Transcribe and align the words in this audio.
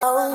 One, 0.00 0.32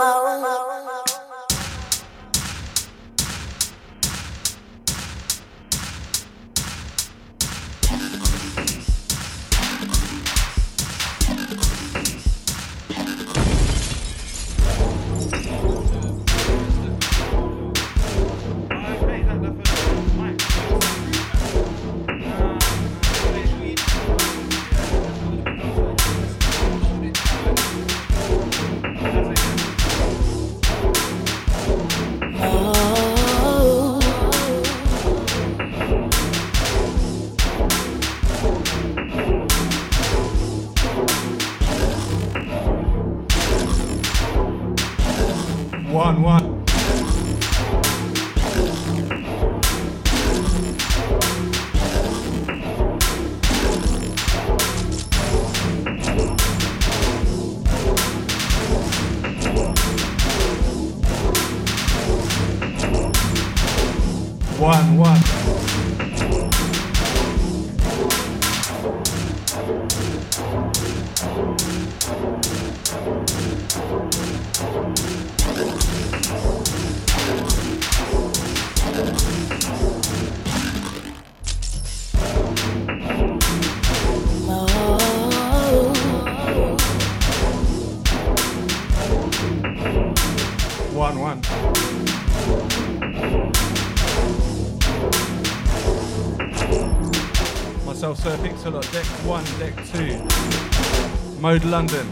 1, 99.25 99.43
Deck 99.57 99.73
2. 99.93 101.39
Mode 101.39 101.63
London. 101.63 102.05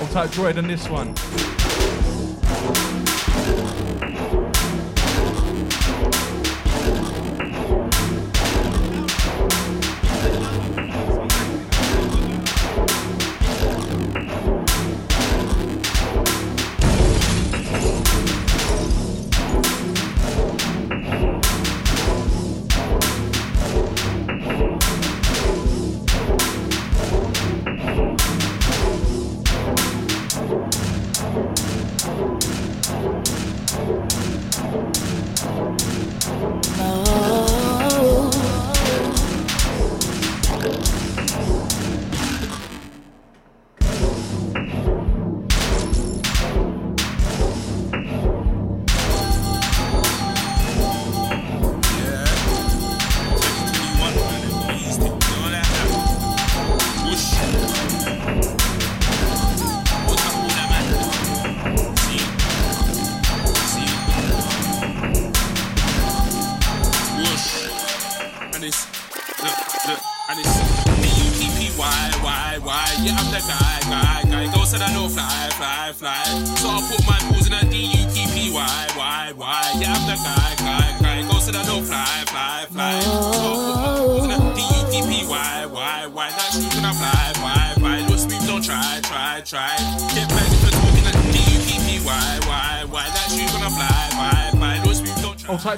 I'll 0.00 0.08
type 0.08 0.30
droid 0.30 0.56
on 0.56 0.68
this 0.68 0.88
one. 0.88 1.14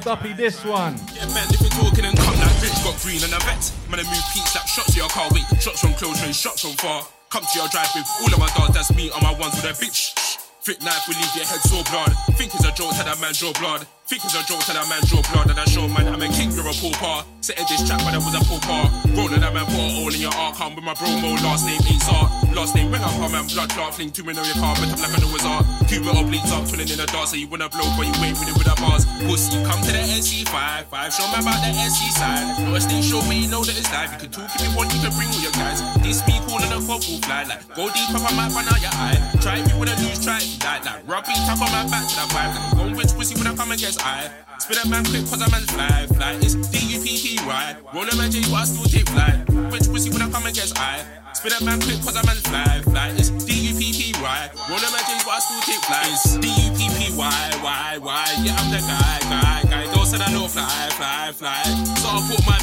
Duppy 0.07 0.35
this 0.35 0.65
one. 0.65 0.95
Yeah, 1.19 1.27
man, 1.35 1.51
if 1.51 1.59
you're 1.59 1.83
talking 1.83 2.05
and 2.05 2.17
come 2.17 2.39
that 2.39 2.55
bitch 2.63 2.79
got 2.87 2.95
green 3.03 3.19
and 3.27 3.35
a 3.35 3.43
vet. 3.43 3.59
Man, 3.91 3.99
I 3.99 4.07
move 4.07 4.23
peaks 4.31 4.55
like 4.55 4.69
shots 4.69 4.95
to 4.95 5.01
your 5.03 5.09
car, 5.09 5.27
wait, 5.35 5.43
shots 5.61 5.81
from 5.81 5.95
close 5.95 6.23
range, 6.23 6.37
shots 6.37 6.63
from 6.63 6.79
far. 6.79 7.03
Come 7.29 7.43
to 7.43 7.59
your 7.59 7.67
drive 7.75 7.91
with 7.91 8.07
all 8.23 8.31
of 8.31 8.39
my 8.39 8.47
dogs, 8.55 8.73
that's 8.73 8.95
me 8.95 9.11
on 9.11 9.21
my 9.21 9.35
ones 9.35 9.59
with 9.59 9.67
a 9.67 9.75
bitch. 9.75 10.15
Thick 10.63 10.81
knife 10.81 11.09
will 11.09 11.19
leave 11.19 11.35
your 11.35 11.45
head 11.51 11.59
so 11.59 11.83
blood. 11.91 12.15
Think 12.39 12.55
it's 12.55 12.63
a 12.63 12.71
joke, 12.71 12.95
tell 12.95 13.03
that 13.03 13.19
man 13.19 13.35
draw 13.35 13.51
blood. 13.59 13.83
It's 14.27 14.35
a 14.35 14.43
joke, 14.43 14.59
tell 14.67 14.75
that 14.75 14.91
man 14.91 14.99
draw 15.07 15.23
blood. 15.31 15.55
And 15.55 15.59
I 15.63 15.63
show 15.71 15.87
man, 15.87 16.11
I'm 16.11 16.19
a 16.19 16.27
king, 16.27 16.51
you're 16.51 16.67
a 16.67 16.75
pauper. 16.75 17.23
Setting 17.47 17.63
this 17.71 17.87
trap, 17.87 18.03
but 18.03 18.11
I 18.11 18.19
was 18.19 18.35
a 18.35 18.43
pauper. 18.43 18.91
Rolling 19.15 19.39
that 19.39 19.55
man, 19.55 19.63
put 19.71 19.79
a 19.79 19.87
hole 19.95 20.11
in 20.11 20.19
your 20.19 20.35
arc. 20.35 20.59
I'm 20.59 20.75
with 20.75 20.83
my 20.83 20.99
bro 20.99 21.07
mo, 21.23 21.39
last 21.47 21.63
name 21.63 21.79
ain't 21.87 22.03
Zart. 22.03 22.27
Last 22.51 22.75
name 22.75 22.91
when 22.91 22.99
I'm 23.07 23.23
man, 23.31 23.47
blood 23.47 23.71
clot. 23.71 23.95
Fling 23.95 24.11
in 24.11 24.35
your 24.35 24.59
car, 24.59 24.75
but 24.83 24.91
I'm 24.91 24.99
like 24.99 25.15
I 25.15 25.31
it's 25.31 25.47
art. 25.47 25.63
Cuba 25.87 26.11
obliques 26.11 26.51
up, 26.51 26.67
twirling 26.67 26.91
in 26.91 26.99
the 26.99 27.07
dark, 27.07 27.31
so 27.31 27.39
you 27.39 27.47
wanna 27.47 27.71
blow, 27.71 27.87
but 27.95 28.03
you 28.03 28.19
ain't 28.19 28.35
with 28.43 28.51
it 28.51 28.57
with 28.59 28.67
the 28.67 28.75
bars. 28.83 29.07
Pussy, 29.31 29.63
come 29.63 29.79
to 29.87 29.95
the 29.95 30.03
NC5, 30.03 30.51
5, 30.51 30.91
show 31.15 31.23
me 31.31 31.39
about 31.39 31.63
the 31.63 31.71
NC 31.71 32.11
side. 32.19 32.67
No, 32.67 32.75
stay 32.83 32.99
show 33.07 33.23
me, 33.31 33.47
you 33.47 33.49
know 33.49 33.63
that 33.63 33.79
it's 33.79 33.87
live. 33.95 34.11
You 34.11 34.27
can 34.27 34.31
talk 34.35 34.51
if 34.51 34.59
you 34.59 34.75
want, 34.75 34.91
you 34.91 35.07
can 35.07 35.15
bring 35.15 35.31
all 35.31 35.39
your 35.39 35.55
guys. 35.55 35.79
This 36.03 36.19
be 36.27 36.35
me 36.35 36.43
calling 36.51 36.75
a 36.75 36.83
football 36.83 37.23
fly, 37.23 37.47
like, 37.47 37.63
go 37.79 37.87
deep 37.95 38.11
up 38.11 38.27
on 38.27 38.35
my 38.35 38.51
front 38.51 38.75
out 38.75 38.83
your 38.83 38.91
eye. 38.99 39.23
Try 39.39 39.63
if 39.63 39.71
you 39.71 39.79
wanna 39.79 39.95
lose, 40.03 40.19
try 40.19 40.43
if 40.43 40.51
you 40.51 40.59
die, 40.59 40.83
like, 40.83 41.07
tap 41.07 41.63
on 41.63 41.71
my 41.71 41.87
back 41.87 42.11
to 42.11 42.15
the 42.19 42.27
vibe. 42.35 42.51
Like, 42.59 42.76
which 43.07 43.15
pussy 43.15 43.35
when 43.39 43.47
I 43.47 43.55
come 43.55 43.71
against 43.71 44.03
I. 44.05 44.31
Spin 44.59 44.79
a 44.83 44.89
man 44.89 45.05
quick, 45.05 45.23
cause 45.31 45.41
a 45.41 45.49
man 45.51 45.63
fly, 45.71 46.07
fly. 46.11 46.33
It's 46.43 46.55
D-U-P-P-Y. 46.55 47.77
Roll 47.95 48.09
a 48.09 48.17
man 48.17 48.31
J, 48.31 48.43
but 48.51 48.55
I 48.55 48.65
still 48.65 48.85
take 48.85 49.09
fly. 49.09 49.31
Which 49.71 49.87
pussy 49.87 50.11
when 50.11 50.23
I 50.23 50.31
come 50.31 50.47
against 50.47 50.79
I. 50.79 51.07
Spin 51.35 51.53
a 51.53 51.65
man 51.65 51.79
quick, 51.81 52.03
cause 52.03 52.17
a 52.17 52.27
man 52.27 52.37
fly, 52.51 52.83
fly. 52.83 53.15
It's 53.15 53.31
D-U-P-P-Y. 53.31 54.51
Roll 54.67 54.83
a 54.83 54.89
man 54.91 55.05
J, 55.07 55.11
but 55.23 55.35
I 55.35 55.39
still 55.39 55.63
take 55.63 55.85
fly. 55.87 56.03
It's 56.11 56.35
D-U-P-P-Y, 56.43 57.51
Y, 57.63 57.99
Y. 58.03 58.27
Yeah, 58.43 58.59
I'm 58.59 58.71
the 58.75 58.83
guy, 58.83 59.19
guy, 59.31 59.63
guy. 59.71 59.95
Don't 59.95 60.07
say 60.07 60.19
I 60.19 60.33
know 60.33 60.49
fly, 60.49 60.67
fly, 60.99 61.31
fly. 61.31 61.63
So 62.03 62.11
I 62.11 62.19
put 62.27 62.43
my 62.43 62.59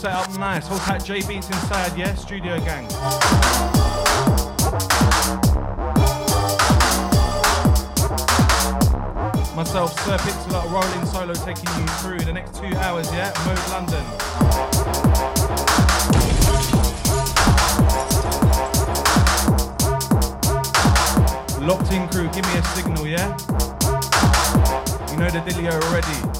set 0.00 0.12
up 0.12 0.38
nice. 0.38 0.66
Hold 0.66 0.80
tight, 0.80 1.04
J 1.04 1.20
Beats 1.28 1.48
inside, 1.48 1.94
yeah? 1.94 2.14
Studio 2.14 2.58
gang. 2.60 2.84
Myself, 9.54 9.92
Sir 10.00 10.16
Pixel, 10.16 10.72
rolling 10.72 11.06
solo, 11.06 11.34
taking 11.34 11.68
you 11.78 11.86
through 12.00 12.20
the 12.20 12.32
next 12.32 12.54
two 12.54 12.74
hours, 12.78 13.12
yeah? 13.12 13.30
Mode 13.44 13.58
London. 13.68 14.04
Locked 21.66 21.92
in 21.92 22.08
crew, 22.08 22.30
give 22.30 22.46
me 22.46 22.58
a 22.58 22.64
signal, 22.74 23.06
yeah? 23.06 23.36
You 25.10 25.18
know 25.18 25.28
the 25.28 25.40
dealio 25.44 25.72
already. 25.72 26.39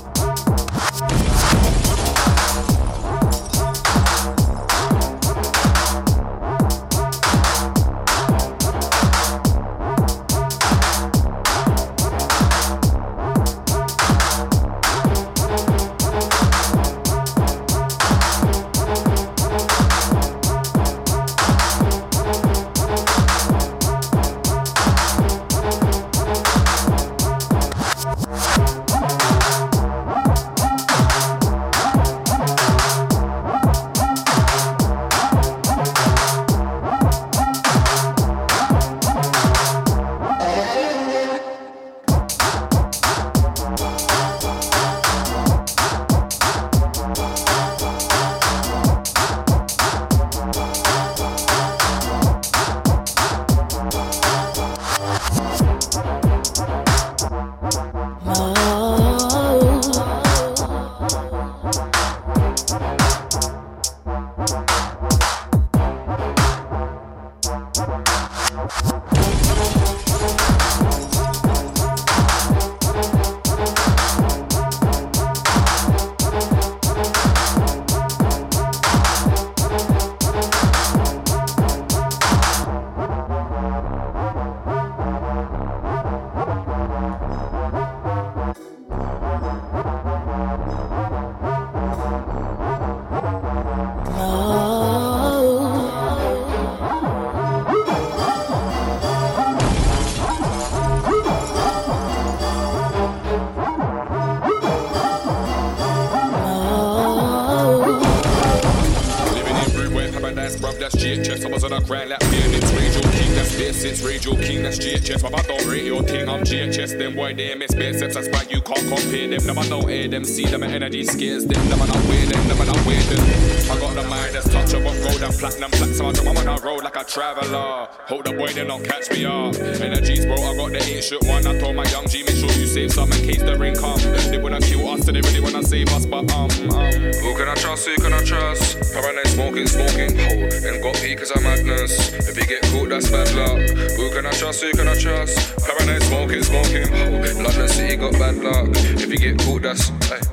Traveler. 127.11 127.89
Hold 128.07 128.25
the 128.25 128.33
boy, 128.33 128.49
they 128.53 128.65
don't 128.65 128.85
catch 128.85 129.11
me 129.11 129.25
up. 129.25 129.55
Energies, 129.83 130.25
bro, 130.25 130.35
I 130.35 130.57
got 130.57 130.71
the 130.71 130.79
eight 130.79 131.03
shit 131.03 131.23
one. 131.27 131.47
I 131.47 131.59
told 131.59 131.75
my 131.75 131.85
young 131.91 132.07
G, 132.07 132.23
make 132.23 132.37
sure 132.37 132.51
you 132.53 132.67
save 132.67 132.93
some 132.93 133.11
in 133.13 133.21
case 133.27 133.43
the 133.43 133.59
ring 133.59 133.75
come. 133.75 133.99
They 134.31 134.39
wanna 134.39 134.61
kill 134.61 134.89
us, 134.89 135.05
so 135.05 135.13
they 135.13 135.21
really 135.21 135.41
wanna 135.41 135.63
save 135.65 135.89
us, 135.91 136.07
but 136.07 136.31
um, 136.33 136.51
um. 136.71 136.93
Who 137.21 137.35
can 137.35 137.49
I 137.49 137.55
trust? 137.55 137.89
Who 137.89 137.97
can 137.97 138.15
I 138.15 138.23
trust? 138.23 138.79
Paranoid 138.95 139.27
smoking, 139.27 139.67
smoking, 139.67 140.17
hold. 140.19 140.53
And 140.65 140.83
got 140.83 140.95
peakers 141.03 141.31
of 141.33 141.43
madness. 141.43 142.15
If 142.15 142.37
you 142.39 142.47
get 142.47 142.63
caught, 142.71 142.89
that's 142.91 143.11
bad 143.11 143.35
luck. 143.35 143.59
Who 143.99 144.11
can 144.15 144.27
I 144.27 144.31
trust? 144.31 144.63
Who 144.63 144.73
can 144.73 144.87
I 144.87 144.95
trust? 144.95 145.35
Paranoid 145.67 146.03
smoking, 146.05 146.43
smoking, 146.43 146.87
hold. 146.87 147.27
London 147.43 147.69
City 147.69 147.97
got 147.97 148.13
bad 148.13 148.37
luck. 148.39 148.69
If 149.03 149.11
you 149.11 149.19
get 149.19 149.39
caught, 149.41 149.63
that's. 149.63 149.89
Hey. 150.07 150.30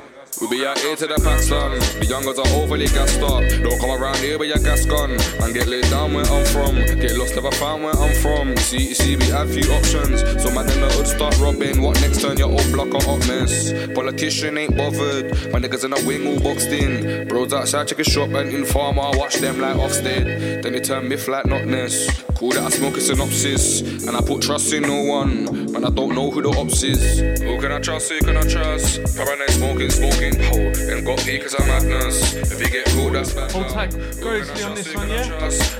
We 0.58 0.66
out 0.66 0.76
here 0.78 0.96
to 0.96 1.06
the 1.06 1.14
done. 1.14 1.78
The 2.00 2.06
youngers 2.06 2.36
are 2.36 2.48
overly 2.48 2.86
gassed 2.86 3.22
up. 3.22 3.46
Don't 3.62 3.78
come 3.78 3.92
around 3.92 4.16
here 4.16 4.40
with 4.40 4.48
your 4.48 4.58
gas 4.58 4.84
gun. 4.86 5.12
And 5.40 5.54
get 5.54 5.68
laid 5.68 5.84
down 5.84 6.14
where 6.14 6.24
I'm 6.24 6.44
from. 6.46 6.74
Get 6.98 7.16
lost, 7.16 7.36
never 7.36 7.52
found 7.52 7.84
where 7.84 7.94
I'm 7.94 8.12
from. 8.16 8.56
See, 8.56 8.88
you 8.88 8.94
see, 8.96 9.14
we 9.14 9.26
have 9.26 9.48
few 9.54 9.70
options. 9.70 10.20
So 10.42 10.50
man 10.50 10.68
in 10.68 10.80
the 10.80 10.90
hood 10.90 11.06
start 11.06 11.38
robbing. 11.38 11.80
What 11.80 12.00
next 12.00 12.22
turn 12.22 12.38
your 12.38 12.50
old 12.50 12.72
block 12.72 12.92
a 12.92 12.98
hot 12.98 13.20
mess? 13.28 13.72
Politician 13.94 14.58
ain't 14.58 14.76
bothered. 14.76 15.30
My 15.52 15.60
niggas 15.60 15.84
in 15.84 15.92
the 15.92 16.02
wing 16.04 16.26
all 16.26 16.40
boxed 16.40 16.74
in. 16.74 17.28
Bros 17.28 17.52
outside 17.52 17.86
chicken 17.86 18.04
shop 18.04 18.30
and 18.30 18.50
informer. 18.50 19.12
Watch 19.14 19.36
them 19.36 19.60
like 19.60 19.76
Ofsted. 19.76 20.62
Then 20.62 20.72
they 20.72 20.80
turn 20.80 21.08
myth 21.08 21.28
like 21.28 21.46
notness. 21.46 22.24
Cool 22.34 22.50
that 22.50 22.64
I 22.64 22.70
smoke 22.70 22.96
a 22.96 23.00
synopsis. 23.00 23.80
And 24.08 24.16
I 24.16 24.20
put 24.22 24.42
trust 24.42 24.72
in 24.72 24.82
no 24.82 25.04
one. 25.04 25.70
Man, 25.70 25.84
I 25.84 25.90
don't 25.90 26.16
know 26.16 26.32
who 26.32 26.42
the 26.42 26.50
ops 26.50 26.82
is. 26.82 27.20
Who 27.20 27.60
can 27.60 27.70
I 27.70 27.78
trust? 27.78 28.10
Who 28.10 28.20
can 28.20 28.36
I 28.36 28.42
trust? 28.42 29.16
Paranoid 29.16 29.50
smoking, 29.50 29.90
smoking 29.90 30.47
hoe 30.48 30.72
and 30.90 31.04
got 31.04 31.18
peakers 31.20 31.54
of 31.54 31.66
madness. 31.66 32.34
If 32.34 32.60
you 32.60 32.70
get 32.70 32.86
caught, 32.86 33.12
that's 33.12 33.32
bad. 33.32 33.52
Hold 33.52 33.68
tight, 33.68 33.92
Grossly 34.20 34.62
on 34.62 34.74
this 34.74 34.94
one, 34.94 35.08
yeah? 35.08 35.28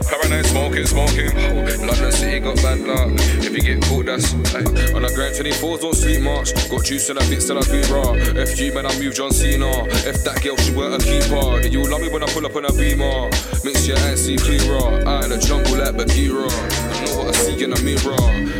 Paranoid 0.08 0.46
smoking, 0.46 0.86
smoking. 0.86 1.32
London 1.86 2.12
City 2.12 2.40
got 2.40 2.56
bad 2.56 2.80
luck. 2.80 3.12
If 3.42 3.52
you 3.56 3.62
get 3.62 3.82
caught, 3.82 4.06
that's 4.06 4.32
hey. 4.52 4.64
On 4.94 5.02
the 5.02 5.12
Grand 5.14 5.34
24s, 5.34 5.80
don't 5.80 5.94
sleep 5.94 6.22
much. 6.22 6.54
Got 6.70 6.84
juice 6.84 7.08
and 7.08 7.18
a 7.18 7.24
bit 7.28 7.42
still 7.42 7.58
I 7.58 7.64
be 7.66 7.80
raw. 7.92 8.14
FG, 8.14 8.74
man, 8.74 8.86
I 8.86 8.98
move 8.98 9.14
John 9.14 9.32
Cena. 9.32 9.68
If 10.06 10.24
that 10.24 10.42
girl, 10.42 10.56
she 10.56 10.72
weren't 10.72 10.96
a 10.96 11.04
keeper. 11.04 11.66
You 11.66 11.84
love 11.88 12.00
me 12.00 12.08
when 12.08 12.22
I 12.22 12.28
pull 12.32 12.46
up 12.46 12.56
on 12.56 12.64
a 12.64 12.72
beamer. 12.72 13.30
Mix 13.64 13.86
your 13.86 13.98
eyes, 14.08 14.24
see 14.24 14.36
clearer. 14.36 15.02
Out 15.08 15.24
in 15.24 15.30
the 15.30 15.38
jungle 15.38 15.78
like 15.78 15.96
Bagheera. 15.96 16.48
I 16.48 17.04
know 17.04 17.18
what 17.18 17.34
I 17.34 17.38
see 17.38 17.62
in 17.62 17.70
the 17.70 17.80
mirror. 17.82 18.16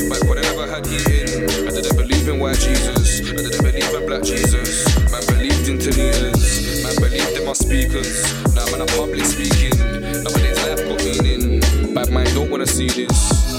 Back 0.09 0.23
when 0.29 0.39
I 0.39 0.43
never 0.43 0.67
had 0.67 0.87
heating. 0.87 1.45
I 1.67 1.71
didn't 1.71 1.97
believe 1.97 2.29
in 2.29 2.39
white 2.41 2.59
Jesus. 2.59 3.21
I 3.21 3.37
didn't 3.37 3.63
believe 3.63 3.95
in 3.95 4.07
black 4.07 4.23
Jesus. 4.23 4.85
Man 5.11 5.23
believed 5.69 5.87
in 5.87 5.95
interleaders. 5.95 6.83
Man 6.83 6.97
believed 6.97 7.39
in 7.39 7.47
my 7.47 7.53
speakers. 7.53 8.23
Now 8.55 8.65
I'm 8.65 8.75
in 8.75 8.81
a 8.83 8.87
public 8.87 9.25
speaking. 9.25 9.79
Nowadays 9.79 10.57
life 10.67 10.79
got 10.89 11.23
meaning. 11.23 11.95
Bad 11.95 12.11
mind 12.11 12.35
don't 12.35 12.51
wanna 12.51 12.67
see 12.67 12.89
this. 12.89 13.58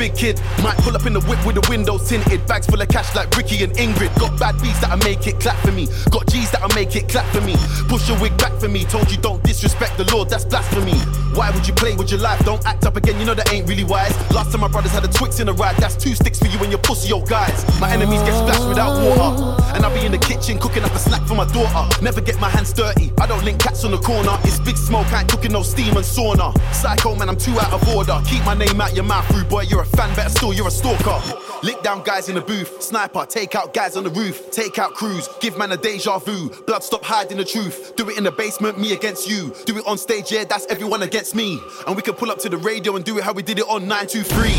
Big 0.00 0.16
kid. 0.16 0.40
Might 0.64 0.78
pull 0.78 0.96
up 0.96 1.04
in 1.04 1.12
the 1.12 1.20
whip 1.28 1.44
with 1.44 1.60
the 1.60 1.66
windows 1.68 2.08
tinted. 2.08 2.40
Bags 2.46 2.66
full 2.66 2.80
of 2.80 2.88
cash 2.88 3.14
like 3.14 3.28
Ricky 3.36 3.62
and 3.62 3.72
Ingrid. 3.74 4.08
Got 4.18 4.40
bad 4.40 4.56
beats 4.62 4.80
that'll 4.80 4.96
make 5.04 5.26
it 5.26 5.38
clap 5.38 5.60
for 5.60 5.72
me. 5.72 5.86
Got 6.10 6.26
G's 6.32 6.50
that'll 6.50 6.74
make 6.74 6.96
it 6.96 7.06
clap 7.06 7.28
for 7.34 7.42
me. 7.42 7.54
Push 7.86 8.08
your 8.08 8.18
wig 8.18 8.34
back 8.38 8.58
for 8.58 8.68
me. 8.68 8.84
Told 8.84 9.12
you 9.12 9.18
don't 9.18 9.42
disrespect 9.44 9.98
the 9.98 10.08
Lord, 10.10 10.30
that's 10.30 10.46
blasphemy. 10.46 10.96
Why 11.36 11.50
would 11.50 11.68
you 11.68 11.74
play 11.74 11.94
with 11.94 12.10
your 12.10 12.20
life? 12.20 12.42
Don't 12.46 12.64
act 12.66 12.86
up 12.86 12.96
again, 12.96 13.20
you 13.20 13.26
know 13.26 13.34
that 13.34 13.52
ain't 13.52 13.68
really 13.68 13.84
wise. 13.84 14.16
Last 14.32 14.52
time 14.52 14.62
my 14.62 14.68
brothers 14.68 14.92
had 14.92 15.04
a 15.04 15.08
Twix 15.08 15.38
in 15.38 15.48
a 15.48 15.52
ride, 15.52 15.76
that's 15.76 15.96
two 15.96 16.14
sticks 16.14 16.38
for 16.38 16.46
you 16.46 16.58
and 16.60 16.70
your 16.72 16.80
pussy 16.80 17.12
old 17.12 17.28
guys. 17.28 17.60
My 17.78 17.92
enemies 17.92 18.22
get 18.22 18.32
splashed 18.32 18.66
without 18.66 18.96
water. 19.04 19.62
And 19.76 19.84
I'll 19.84 19.94
be 19.94 20.04
in 20.04 20.12
the 20.12 20.18
kitchen 20.18 20.58
cooking 20.58 20.82
up 20.82 20.92
a 20.92 20.98
snack 20.98 21.22
for 21.28 21.34
my 21.34 21.46
daughter. 21.52 21.84
Never 22.02 22.22
get 22.22 22.40
my 22.40 22.48
hands 22.48 22.72
dirty, 22.72 23.12
I 23.20 23.26
don't 23.26 23.44
link 23.44 23.60
cats 23.60 23.84
on 23.84 23.90
the 23.90 23.98
corner. 23.98 24.39
Big 24.70 24.78
smoke, 24.78 25.12
I 25.12 25.22
ain't 25.22 25.28
cooking 25.28 25.50
no 25.50 25.64
steam 25.64 25.96
and 25.96 26.06
sauna. 26.06 26.56
Psycho 26.72 27.16
man, 27.16 27.28
I'm 27.28 27.36
too 27.36 27.58
out 27.58 27.72
of 27.72 27.88
order. 27.88 28.20
Keep 28.24 28.44
my 28.44 28.54
name 28.54 28.80
out 28.80 28.94
your 28.94 29.02
mouth, 29.02 29.28
rude 29.34 29.48
boy. 29.48 29.62
You're 29.62 29.82
a 29.82 29.84
fan, 29.84 30.14
better 30.14 30.30
still, 30.30 30.52
you're 30.52 30.68
a 30.68 30.70
stalker. 30.70 31.20
Lick 31.64 31.82
down 31.82 32.04
guys 32.04 32.28
in 32.28 32.36
the 32.36 32.40
booth, 32.40 32.80
sniper, 32.80 33.26
take 33.26 33.56
out 33.56 33.74
guys 33.74 33.96
on 33.96 34.04
the 34.04 34.10
roof, 34.10 34.52
take 34.52 34.78
out 34.78 34.94
crews, 34.94 35.28
give 35.40 35.58
man 35.58 35.72
a 35.72 35.76
deja 35.76 36.20
vu. 36.20 36.50
Blood 36.68 36.84
stop 36.84 37.02
hiding 37.02 37.38
the 37.38 37.44
truth. 37.44 37.96
Do 37.96 38.08
it 38.10 38.16
in 38.16 38.22
the 38.22 38.30
basement, 38.30 38.78
me 38.78 38.92
against 38.92 39.28
you. 39.28 39.52
Do 39.66 39.76
it 39.76 39.84
on 39.88 39.98
stage, 39.98 40.30
yeah, 40.30 40.44
that's 40.44 40.66
everyone 40.66 41.02
against 41.02 41.34
me. 41.34 41.60
And 41.88 41.96
we 41.96 42.02
can 42.02 42.14
pull 42.14 42.30
up 42.30 42.38
to 42.38 42.48
the 42.48 42.58
radio 42.58 42.94
and 42.94 43.04
do 43.04 43.18
it 43.18 43.24
how 43.24 43.32
we 43.32 43.42
did 43.42 43.58
it 43.58 43.68
on 43.68 43.88
923. 43.88 44.50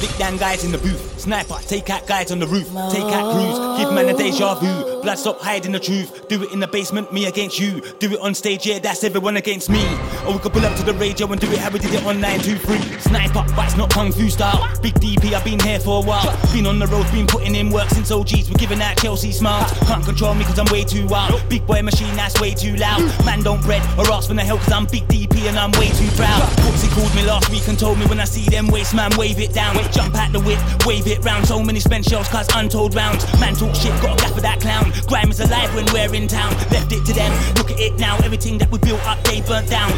Lick 0.00 0.16
down 0.16 0.38
guys 0.38 0.64
in 0.64 0.72
the 0.72 0.78
booth. 0.78 1.20
Sniper, 1.20 1.58
take 1.66 1.90
out 1.90 2.06
guys 2.06 2.32
on 2.32 2.38
the 2.38 2.46
roof. 2.46 2.68
Take 2.90 3.04
out 3.04 3.34
crews, 3.34 3.84
give 3.84 3.92
man 3.92 4.08
a 4.08 4.16
deja 4.16 4.54
vu. 4.54 4.91
Blood 5.02 5.18
stop 5.18 5.40
hiding 5.40 5.72
the 5.72 5.80
truth. 5.80 6.28
Do 6.28 6.42
it 6.44 6.52
in 6.52 6.60
the 6.60 6.68
basement, 6.68 7.12
me 7.12 7.26
against 7.26 7.58
you. 7.58 7.80
Do 7.98 8.12
it 8.12 8.20
on 8.20 8.34
stage, 8.34 8.66
yeah, 8.66 8.78
that's 8.78 9.02
everyone 9.02 9.36
against 9.36 9.68
me. 9.68 9.82
Or 10.26 10.34
we 10.34 10.38
could 10.38 10.52
pull 10.52 10.64
up 10.64 10.76
to 10.76 10.82
the 10.82 10.94
radio 10.94 11.26
and 11.30 11.40
do 11.40 11.50
it 11.50 11.58
how 11.58 11.70
we 11.70 11.78
did 11.78 11.94
it 11.94 12.04
on 12.06 12.20
923. 12.20 13.00
Sniper, 13.00 13.44
but 13.56 13.64
it's 13.66 13.76
not 13.76 13.90
kung 13.90 14.12
fu 14.12 14.30
style. 14.30 14.68
Big 14.80 14.94
DP, 14.94 15.32
I've 15.32 15.44
been 15.44 15.58
here 15.60 15.80
for 15.80 16.02
a 16.02 16.06
while. 16.06 16.30
Been 16.52 16.66
on 16.66 16.78
the 16.78 16.86
road, 16.86 17.10
been 17.12 17.26
putting 17.26 17.54
in 17.54 17.70
work 17.70 17.88
since 17.90 18.10
OGs. 18.10 18.50
We're 18.50 18.58
giving 18.58 18.80
out 18.80 18.96
Chelsea 18.96 19.32
smiles. 19.32 19.72
Can't 19.86 20.04
control 20.04 20.34
me 20.34 20.44
cause 20.44 20.58
I'm 20.58 20.66
way 20.66 20.84
too 20.84 21.06
wild. 21.06 21.42
Big 21.48 21.66
boy 21.66 21.82
machine, 21.82 22.14
that's 22.14 22.40
way 22.40 22.54
too 22.54 22.76
loud. 22.76 23.02
Man 23.24 23.42
don't 23.42 23.62
bread 23.62 23.82
or 23.98 24.10
ask 24.12 24.28
for 24.28 24.34
the 24.34 24.42
help 24.42 24.60
cause 24.60 24.72
I'm 24.72 24.86
big 24.86 25.06
DP 25.08 25.48
and 25.48 25.58
I'm 25.58 25.72
way 25.72 25.88
too 25.88 26.10
proud. 26.14 26.42
He 26.82 26.88
called 26.88 27.14
me 27.14 27.22
last 27.24 27.50
week 27.50 27.66
and 27.68 27.78
told 27.78 27.98
me 27.98 28.06
when 28.06 28.20
I 28.20 28.24
see 28.24 28.48
them 28.48 28.66
waste 28.68 28.94
man, 28.94 29.10
wave 29.16 29.40
it 29.40 29.52
down. 29.52 29.74
Jump 29.92 30.14
at 30.16 30.32
the 30.32 30.40
whip, 30.40 30.58
wave 30.86 31.06
it 31.06 31.24
round. 31.24 31.46
So 31.46 31.62
many 31.62 31.80
spent 31.80 32.04
shells 32.04 32.28
cause 32.28 32.48
untold 32.54 32.94
rounds. 32.94 33.24
Man 33.40 33.54
talk 33.54 33.74
shit, 33.74 33.92
got 34.02 34.18
a 34.18 34.22
gap 34.22 34.34
for 34.34 34.40
that 34.40 34.60
clown. 34.60 34.92
Grime 35.06 35.30
is 35.30 35.40
alive 35.40 35.74
when 35.74 35.86
we're 35.92 36.14
in 36.14 36.28
town. 36.28 36.52
Left 36.70 36.92
it 36.92 37.04
to 37.06 37.12
them, 37.12 37.32
look 37.56 37.70
at 37.70 37.80
it 37.80 37.98
now. 37.98 38.16
Everything 38.18 38.58
that 38.58 38.70
we 38.70 38.78
built 38.78 39.04
up, 39.06 39.22
they 39.24 39.40
burnt 39.42 39.68
down. 39.68 39.92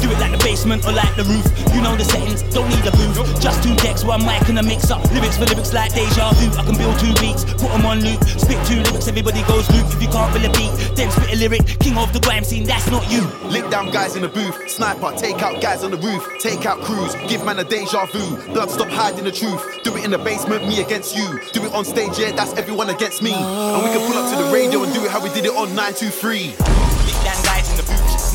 Do 0.00 0.10
it 0.10 0.18
like 0.20 0.30
the 0.30 0.38
basement 0.38 0.86
or 0.86 0.92
like 0.92 1.14
the 1.16 1.24
roof. 1.24 1.44
You 1.74 1.82
know 1.82 1.96
the 1.96 2.04
settings, 2.04 2.42
don't 2.54 2.68
need 2.70 2.86
a 2.86 2.92
booth. 2.92 3.18
Just 3.40 3.62
two 3.62 3.74
decks, 3.76 4.04
one 4.04 4.24
mic 4.24 4.48
and 4.48 4.58
a 4.58 4.62
mix 4.62 4.90
up. 4.90 5.02
Lyrics 5.10 5.36
for 5.36 5.46
lyrics 5.46 5.72
like 5.72 5.92
deja 5.92 6.32
vu. 6.38 6.46
I 6.58 6.62
can 6.64 6.76
build 6.78 6.98
two 6.98 7.12
beats, 7.20 7.44
put 7.44 7.70
them 7.74 7.84
on 7.86 8.00
loop. 8.00 8.22
Spit 8.24 8.58
two 8.66 8.78
lyrics, 8.82 9.08
everybody 9.08 9.42
goes 9.44 9.68
loop. 9.70 9.86
If 9.90 10.00
you 10.02 10.08
can't 10.08 10.30
feel 10.32 10.46
a 10.46 10.52
beat, 10.54 10.72
then 10.94 11.10
spit 11.10 11.34
a 11.34 11.36
lyric. 11.36 11.66
King 11.80 11.98
of 11.98 12.12
the 12.12 12.20
grime 12.20 12.44
scene, 12.44 12.64
that's 12.64 12.90
not 12.90 13.10
you. 13.10 13.26
Lick 13.50 13.68
down 13.70 13.90
guys 13.90 14.14
in 14.14 14.22
the 14.22 14.28
booth, 14.28 14.56
sniper, 14.70 15.12
take 15.16 15.42
out 15.42 15.60
guys 15.60 15.82
on 15.82 15.90
the 15.90 15.98
roof, 15.98 16.22
take 16.38 16.64
out 16.66 16.78
crews, 16.80 17.14
give 17.28 17.44
man 17.44 17.58
a 17.58 17.64
deja 17.64 18.06
vu. 18.06 18.36
Blood 18.54 18.70
stop 18.70 18.88
hiding 18.88 19.24
the 19.24 19.32
truth. 19.32 19.82
Do 19.82 19.96
it 19.96 20.04
in 20.04 20.10
the 20.10 20.18
basement, 20.18 20.66
me 20.68 20.80
against 20.80 21.16
you. 21.16 21.26
Do 21.52 21.64
it 21.64 21.74
on 21.74 21.84
stage, 21.84 22.18
yeah, 22.18 22.32
that's 22.32 22.52
everyone 22.54 22.90
against 22.90 23.22
me. 23.22 23.32
And 23.34 23.82
we 23.82 23.90
can 23.90 24.06
pull 24.06 24.18
up 24.18 24.30
to 24.30 24.44
the 24.44 24.50
radio 24.52 24.82
and 24.82 24.92
do 24.94 25.04
it 25.04 25.10
how 25.10 25.22
we 25.22 25.30
did 25.30 25.44
it 25.44 25.54
on 25.54 25.74
923. 25.74 26.97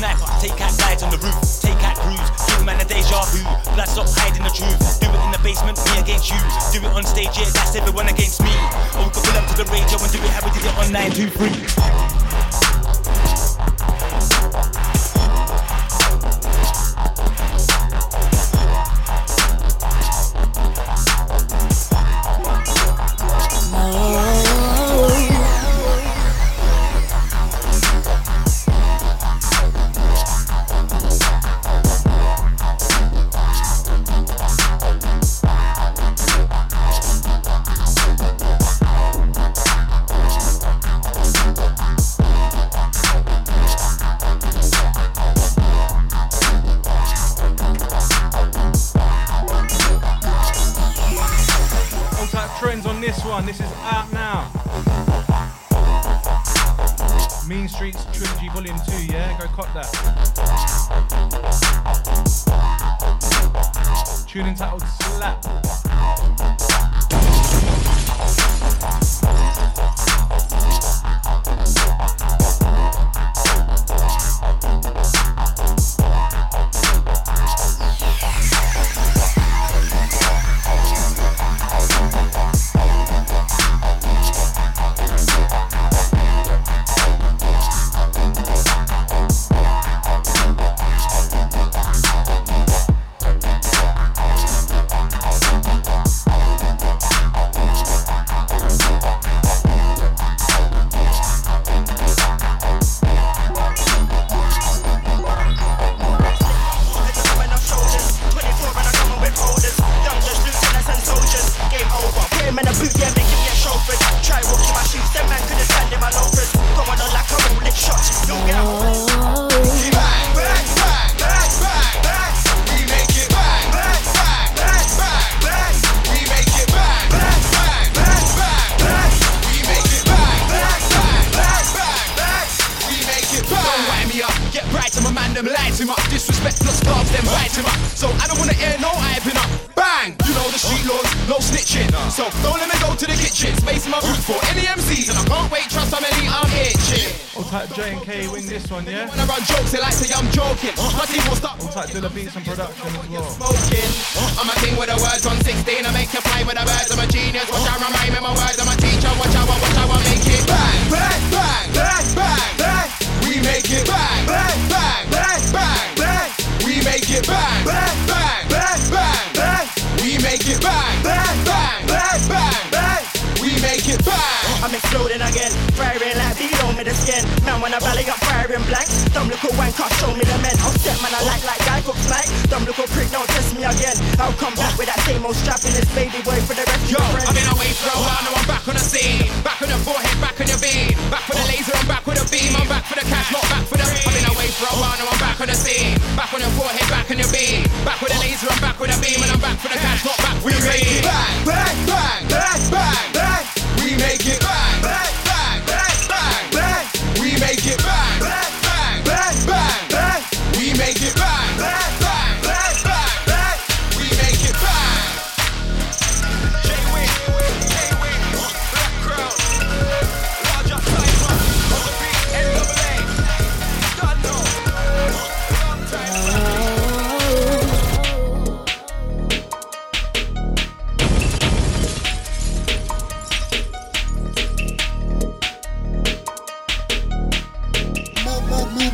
Sniper, 0.04 0.28
take 0.38 0.60
out 0.60 0.76
guys 0.76 1.02
on 1.02 1.10
the 1.10 1.16
roof. 1.16 1.40
Take 1.62 1.80
out 1.80 1.96
crews, 1.96 2.20
give 2.46 2.62
man 2.62 2.78
a 2.78 2.84
deja 2.84 3.24
vu. 3.32 3.40
Blood 3.72 3.88
stop 3.88 4.06
hiding 4.10 4.42
the 4.44 4.50
truth. 4.50 5.00
Do 5.00 5.08
it 5.08 5.24
in 5.24 5.32
the 5.32 5.40
basement, 5.42 5.80
me 5.80 5.98
against 5.98 6.28
you. 6.28 6.36
Do 6.76 6.86
it 6.86 6.92
on 6.92 7.04
stage, 7.04 7.32
yeah, 7.38 7.48
that's 7.56 7.74
everyone 7.74 8.08
against 8.08 8.42
me. 8.42 8.52
Or 9.00 9.08
we 9.08 9.10
can 9.16 9.24
pull 9.24 9.36
up 9.40 9.48
to 9.48 9.64
the 9.64 9.64
radio 9.72 9.96
and 9.96 10.12
do 10.12 10.20
it 10.20 10.28
how 10.28 10.44
we 10.44 10.52
did 10.52 10.68
it 10.68 10.76
on 10.76 10.92
923. 10.92 12.23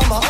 summer 0.00 0.23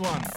one. 0.00 0.29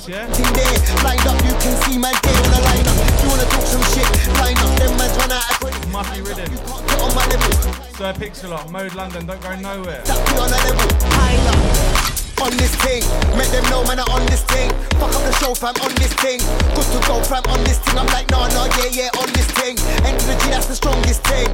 One, 0.00 0.16
on 0.16 0.32
the 0.32 0.64
yeah? 0.64 1.04
Lined 1.04 1.26
up, 1.28 1.36
you 1.44 1.52
can 1.60 1.76
see 1.84 1.98
man 2.00 2.16
day 2.24 2.32
on 2.32 2.48
the 2.48 2.60
lineup. 2.64 2.96
You 3.20 3.28
wanna 3.28 3.44
talk 3.52 3.66
some 3.68 3.84
shit, 3.92 4.08
line 4.40 4.56
up, 4.56 4.72
them 4.80 4.96
man's 4.96 5.12
run 5.20 5.28
out 5.28 5.44
of 5.44 5.60
quick. 5.60 5.76
Must 5.92 6.08
be 6.16 6.24
ridden. 6.24 6.48
on 7.04 7.12
my 7.12 7.20
level. 7.28 7.52
Sir 8.00 8.12
Pixalot, 8.16 8.70
Mode 8.70 8.94
London, 8.94 9.26
don't 9.26 9.40
go 9.42 9.52
nowhere. 9.60 10.00
On 10.40 10.48
a 10.48 10.56
level, 10.56 10.88
higher. 11.20 11.52
On 12.40 12.48
this 12.56 12.72
thing, 12.80 13.04
make 13.36 13.52
them 13.52 13.64
know 13.68 13.84
man 13.84 14.00
on 14.00 14.24
this 14.32 14.40
thing. 14.48 14.72
Fuck 14.96 15.12
up 15.12 15.20
the 15.20 15.36
show 15.36 15.52
fam 15.52 15.76
on 15.84 15.92
this 16.00 16.14
thing. 16.16 16.40
Good 16.72 16.88
to 16.96 17.00
go 17.04 17.20
fam 17.20 17.44
on 17.52 17.60
this 17.68 17.76
thing. 17.84 17.98
I'm 18.00 18.08
like 18.08 18.30
nah 18.30 18.48
nah 18.56 18.72
yeah 18.80 19.04
yeah 19.04 19.20
on 19.20 19.28
this 19.36 19.52
thing. 19.52 19.76
Enter 20.08 20.24
the 20.24 20.36
G 20.40 20.48
that's 20.48 20.64
the 20.64 20.76
strongest 20.80 21.20
thing. 21.28 21.52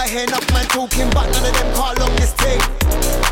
I 0.00 0.08
hear 0.08 0.24
enough 0.24 0.48
man 0.56 0.64
talking, 0.72 1.12
but 1.12 1.28
none 1.28 1.44
of 1.44 1.52
them 1.52 1.68
can't 1.76 1.98
long 2.00 2.16
this 2.16 2.32
thing 2.32 3.25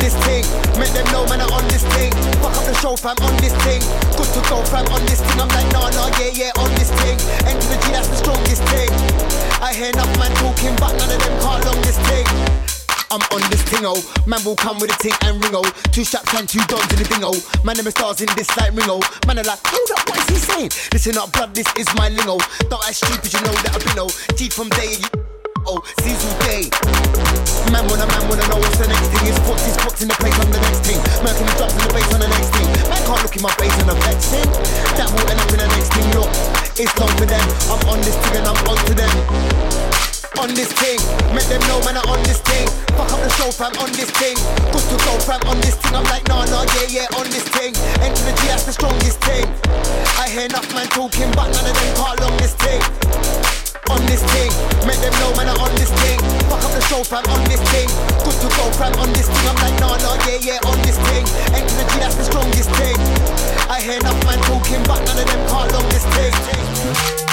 this 0.00 0.16
thing. 0.26 0.42
Make 0.80 0.92
them 0.96 1.06
know, 1.12 1.24
man, 1.28 1.40
I'm 1.40 1.52
on 1.52 1.64
this 1.68 1.84
thing. 1.94 2.10
Fuck 2.40 2.56
up 2.56 2.64
the 2.64 2.74
show, 2.80 2.96
fam, 2.96 3.16
on 3.22 3.36
this 3.38 3.54
thing. 3.62 3.80
Good 4.16 4.30
to 4.34 4.40
go, 4.48 4.64
fam, 4.66 4.88
on 4.90 5.04
this 5.06 5.20
thing. 5.20 5.38
I'm 5.38 5.48
like, 5.52 5.68
nah, 5.70 5.92
nah, 5.92 6.10
yeah, 6.18 6.50
yeah, 6.50 6.60
on 6.60 6.72
this 6.74 6.90
thing. 7.04 7.16
G, 7.16 7.92
that's 7.92 8.08
the 8.08 8.16
strongest 8.16 8.64
thing. 8.72 8.90
I 9.62 9.72
hear 9.72 9.90
enough 9.92 10.10
man 10.18 10.32
talking, 10.40 10.74
but 10.76 10.96
none 10.98 11.12
of 11.12 11.20
them 11.20 11.34
can't 11.40 11.62
long 11.64 11.80
this 11.82 11.98
thing. 12.08 12.26
I'm 13.12 13.22
on 13.34 13.42
this 13.50 13.62
thing, 13.62 13.82
oh. 13.82 13.98
Man 14.26 14.42
will 14.44 14.56
come 14.56 14.78
with 14.78 14.94
a 14.94 14.98
ting 15.02 15.14
and 15.22 15.42
ring, 15.42 15.54
oh. 15.54 15.66
Two 15.92 16.04
straps 16.04 16.32
and 16.34 16.48
two 16.48 16.62
dons 16.66 16.86
in 16.92 16.98
the 17.02 17.06
ding, 17.06 17.22
oh. 17.22 17.36
Man, 17.64 17.76
them 17.76 17.90
stars 17.90 18.20
in 18.20 18.28
this 18.36 18.50
like 18.56 18.72
ring, 18.72 18.88
oh. 18.88 19.02
Man, 19.26 19.38
are 19.38 19.44
like, 19.44 19.60
hold 19.64 19.90
up, 19.98 20.08
what 20.08 20.18
is 20.18 20.28
he 20.28 20.36
saying? 20.36 20.70
Listen 20.92 21.18
up, 21.18 21.32
blood, 21.32 21.54
this 21.54 21.66
is 21.76 21.88
my 21.96 22.08
lingo. 22.08 22.38
Don't 22.68 22.82
act 22.86 22.96
stupid, 22.96 23.32
you 23.32 23.40
know 23.42 23.54
that 23.66 23.74
I've 23.74 23.84
been, 23.84 23.98
oh. 23.98 24.10
From 24.50 24.68
day, 24.70 24.96
you. 24.98 25.19
Oh, 25.70 25.78
season 26.02 26.34
day. 26.42 26.66
Man 27.70 27.86
wanna, 27.86 28.02
man 28.02 28.26
wanna 28.26 28.42
know 28.50 28.58
what's 28.58 28.74
the 28.74 28.90
next 28.90 29.06
thing. 29.14 29.22
His 29.22 29.38
foot, 29.46 29.54
his 29.62 29.78
foot's 29.78 30.02
in 30.02 30.10
the 30.10 30.18
place 30.18 30.34
on 30.42 30.50
the 30.50 30.58
next 30.58 30.82
thing. 30.82 30.98
Man 31.22 31.30
can 31.30 31.46
drops 31.54 31.78
in 31.78 31.82
the 31.86 31.94
base 31.94 32.10
on 32.10 32.18
the 32.18 32.26
next 32.26 32.50
thing. 32.58 32.66
Man 32.90 32.98
can't 33.06 33.22
look 33.22 33.34
in 33.38 33.42
my 33.46 33.54
face 33.54 33.76
and 33.78 33.86
I'm 33.86 33.94
vexing. 34.02 34.50
That 34.98 35.06
will 35.14 35.30
end 35.30 35.38
up 35.38 35.46
in 35.54 35.62
the 35.62 35.70
next 35.70 35.94
thing. 35.94 36.10
Look, 36.10 36.26
it's 36.74 36.90
long 36.98 37.14
for 37.14 37.22
them. 37.22 37.46
I'm 37.70 37.78
on 37.86 38.02
this 38.02 38.18
thing 38.18 38.34
and 38.42 38.50
I'm 38.50 38.58
on 38.66 38.82
to 38.82 38.94
them. 38.98 39.14
On 40.42 40.50
this 40.58 40.74
thing, 40.74 40.98
make 41.30 41.46
them 41.46 41.62
know 41.70 41.78
man 41.86 41.94
I 41.94 42.02
on 42.10 42.18
this 42.26 42.42
thing. 42.42 42.66
Fuck 42.98 43.14
up 43.14 43.22
the 43.22 43.30
show 43.38 43.54
fam 43.54 43.70
on 43.78 43.94
this 43.94 44.10
thing. 44.18 44.34
Good 44.74 44.82
to 44.90 44.96
go 45.06 45.22
fam 45.22 45.38
on 45.46 45.62
this 45.62 45.78
thing. 45.78 45.94
I'm 45.94 46.02
like 46.10 46.26
nah 46.26 46.50
nah 46.50 46.66
yeah 46.82 47.06
yeah 47.06 47.14
on 47.14 47.30
this 47.30 47.46
thing. 47.46 47.78
Enter 48.02 48.26
the 48.26 48.34
G 48.42 48.50
that's 48.50 48.66
the 48.66 48.74
strongest 48.74 49.22
thing. 49.22 49.46
I 50.18 50.26
hear 50.26 50.50
enough 50.50 50.66
man 50.74 50.90
talking, 50.90 51.30
but 51.38 51.46
none 51.54 51.62
of 51.62 51.78
them 51.78 51.90
can't 51.94 52.18
long 52.26 52.34
this 52.42 52.58
thing 52.58 52.82
on 53.90 54.06
this 54.06 54.22
thing. 54.30 54.50
Make 54.86 55.02
them 55.02 55.12
know, 55.18 55.34
man, 55.34 55.50
I'm 55.50 55.58
on 55.58 55.74
this 55.74 55.90
thing. 55.90 56.18
Fuck 56.46 56.62
up 56.62 56.72
the 56.72 56.82
show, 56.86 57.02
fam, 57.02 57.26
on 57.34 57.42
this 57.50 57.60
thing. 57.74 57.90
Good 58.22 58.38
to 58.38 58.48
go, 58.54 58.70
fam, 58.78 58.94
on 59.02 59.10
this 59.12 59.26
thing. 59.26 59.46
I'm 59.50 59.58
like, 59.58 59.76
nah, 59.82 59.98
nah, 59.98 60.16
yeah, 60.24 60.38
yeah, 60.38 60.68
on 60.70 60.78
this 60.86 60.96
thing. 61.10 61.26
G, 61.26 61.98
that's 61.98 62.14
the 62.14 62.24
strongest 62.24 62.70
thing. 62.78 62.96
I 63.66 63.82
hear 63.82 63.98
enough 63.98 64.18
man 64.24 64.38
talking, 64.46 64.82
but 64.86 65.02
none 65.02 65.18
of 65.18 65.26
them 65.26 65.42
can't 65.50 65.68
long 65.74 65.88
this 65.90 66.06
thing. 66.14 66.32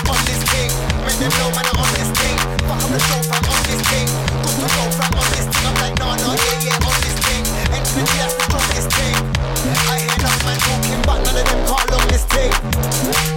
On 0.10 0.20
this 0.26 0.42
thing. 0.50 0.70
Make 1.06 1.20
them 1.22 1.32
know, 1.38 1.50
man, 1.54 1.66
I'm 1.70 1.78
on 1.78 1.92
this 1.94 2.10
thing. 2.18 2.38
Fuck 2.66 2.82
up 2.82 2.90
the 2.90 3.02
show, 3.06 3.22
fam, 3.22 3.44
on 3.54 3.62
this 3.70 3.82
thing. 3.94 4.08
Good 4.42 4.58
to 4.58 4.68
go, 4.74 4.84
fam, 4.98 5.14
on 5.14 5.28
this 5.38 5.46
thing. 5.46 5.66
I'm 5.70 5.78
like, 5.78 5.96
nah, 6.02 6.18
nah, 6.18 6.34
yeah, 6.34 6.74
yeah, 6.74 6.88
on 6.90 6.98
this 7.06 7.18
thing. 7.22 7.44
G, 7.86 8.02
that's 8.18 8.34
the 8.34 8.44
strongest 8.50 8.90
thing. 8.98 9.16
I 9.94 10.02
hear 10.02 10.10
enough 10.10 10.42
man 10.42 10.58
talking, 10.66 11.02
but 11.06 11.20
none 11.22 11.38
of 11.38 11.46
them 11.46 11.62
can't 11.70 11.88
long 11.94 12.08
this 12.10 12.26
thing. 12.26 13.37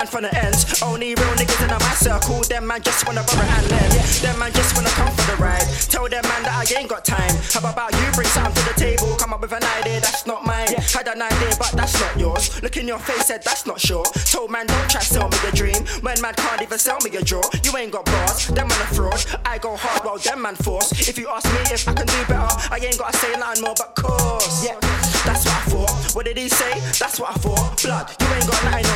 Man 0.00 0.06
from 0.08 0.22
the 0.22 0.32
ends. 0.44 0.80
Only 0.82 1.14
real 1.14 1.34
niggas 1.36 1.60
in 1.60 1.68
my 1.68 1.94
circle. 2.00 2.40
Them 2.48 2.66
man 2.66 2.80
just 2.82 3.06
wanna 3.06 3.22
borrow 3.22 3.44
and 3.44 3.68
lend. 3.70 3.92
Them 4.24 4.38
man 4.38 4.52
just 4.52 4.74
wanna 4.74 4.88
come 4.96 5.12
for 5.12 5.26
the 5.30 5.36
ride. 5.36 5.66
Tell 5.92 6.08
them 6.08 6.24
man 6.24 6.42
that 6.44 6.56
I 6.56 6.64
ain't 6.78 6.88
got 6.88 7.04
time. 7.04 7.34
How 7.52 7.60
about 7.60 7.92
you 7.92 8.06
bring 8.16 8.28
something 8.28 8.54
to 8.56 8.62
the 8.72 8.76
table? 8.80 9.12
Come 9.20 9.34
up 9.34 9.42
with 9.42 9.52
an 9.52 9.64
idea 9.78 10.00
that's 10.00 10.26
not 10.26 10.46
mine. 10.46 10.72
Had 10.96 11.08
an 11.08 11.20
idea, 11.20 11.52
but 11.58 11.72
that's 11.76 12.00
not 12.00 12.16
yours. 12.18 12.62
Look 12.62 12.76
in 12.76 12.88
your 12.88 12.98
face, 12.98 13.26
said 13.26 13.42
that's 13.44 13.66
not 13.66 13.78
sure. 13.80 14.04
Told 14.32 14.50
man 14.50 14.66
don't 14.66 14.88
try 14.88 15.00
to 15.00 15.06
sell 15.06 15.28
me 15.28 15.38
a 15.46 15.52
dream. 15.52 15.84
When 16.00 16.16
man 16.22 16.34
can't 16.34 16.62
even 16.62 16.78
sell 16.78 16.98
me 17.04 17.10
a 17.16 17.22
draw. 17.22 17.44
You 17.64 17.76
ain't 17.76 17.92
got 17.92 18.06
bars, 18.06 18.48
them 18.48 18.68
man 18.68 18.80
a 18.80 18.88
fraud. 18.94 19.20
I 19.44 19.58
go 19.58 19.76
hard 19.76 20.04
while 20.04 20.18
them 20.18 20.40
man 20.42 20.56
force. 20.56 21.08
If 21.08 21.18
you 21.18 21.28
ask 21.28 21.44
me 21.52 21.60
if 21.68 21.86
I 21.86 21.92
can 21.92 22.06
do 22.06 22.20
better, 22.24 22.48
I 22.72 22.80
ain't 22.80 22.96
gotta 22.96 23.16
say 23.18 23.32
nothing 23.36 23.62
more 23.64 23.74
but 23.76 23.94
cause, 23.96 24.64
Yeah, 24.64 24.80
that's 25.28 25.44
what 25.44 25.56
I 25.60 25.64
thought. 25.68 26.14
What 26.14 26.24
did 26.24 26.38
he 26.38 26.48
say? 26.48 26.72
That's 26.98 27.20
what 27.20 27.30
I 27.30 27.34
thought. 27.34 27.82
Blood, 27.82 28.06
you 28.20 28.26
ain't 28.34 28.46
got 28.48 28.64
nothing 28.64 28.89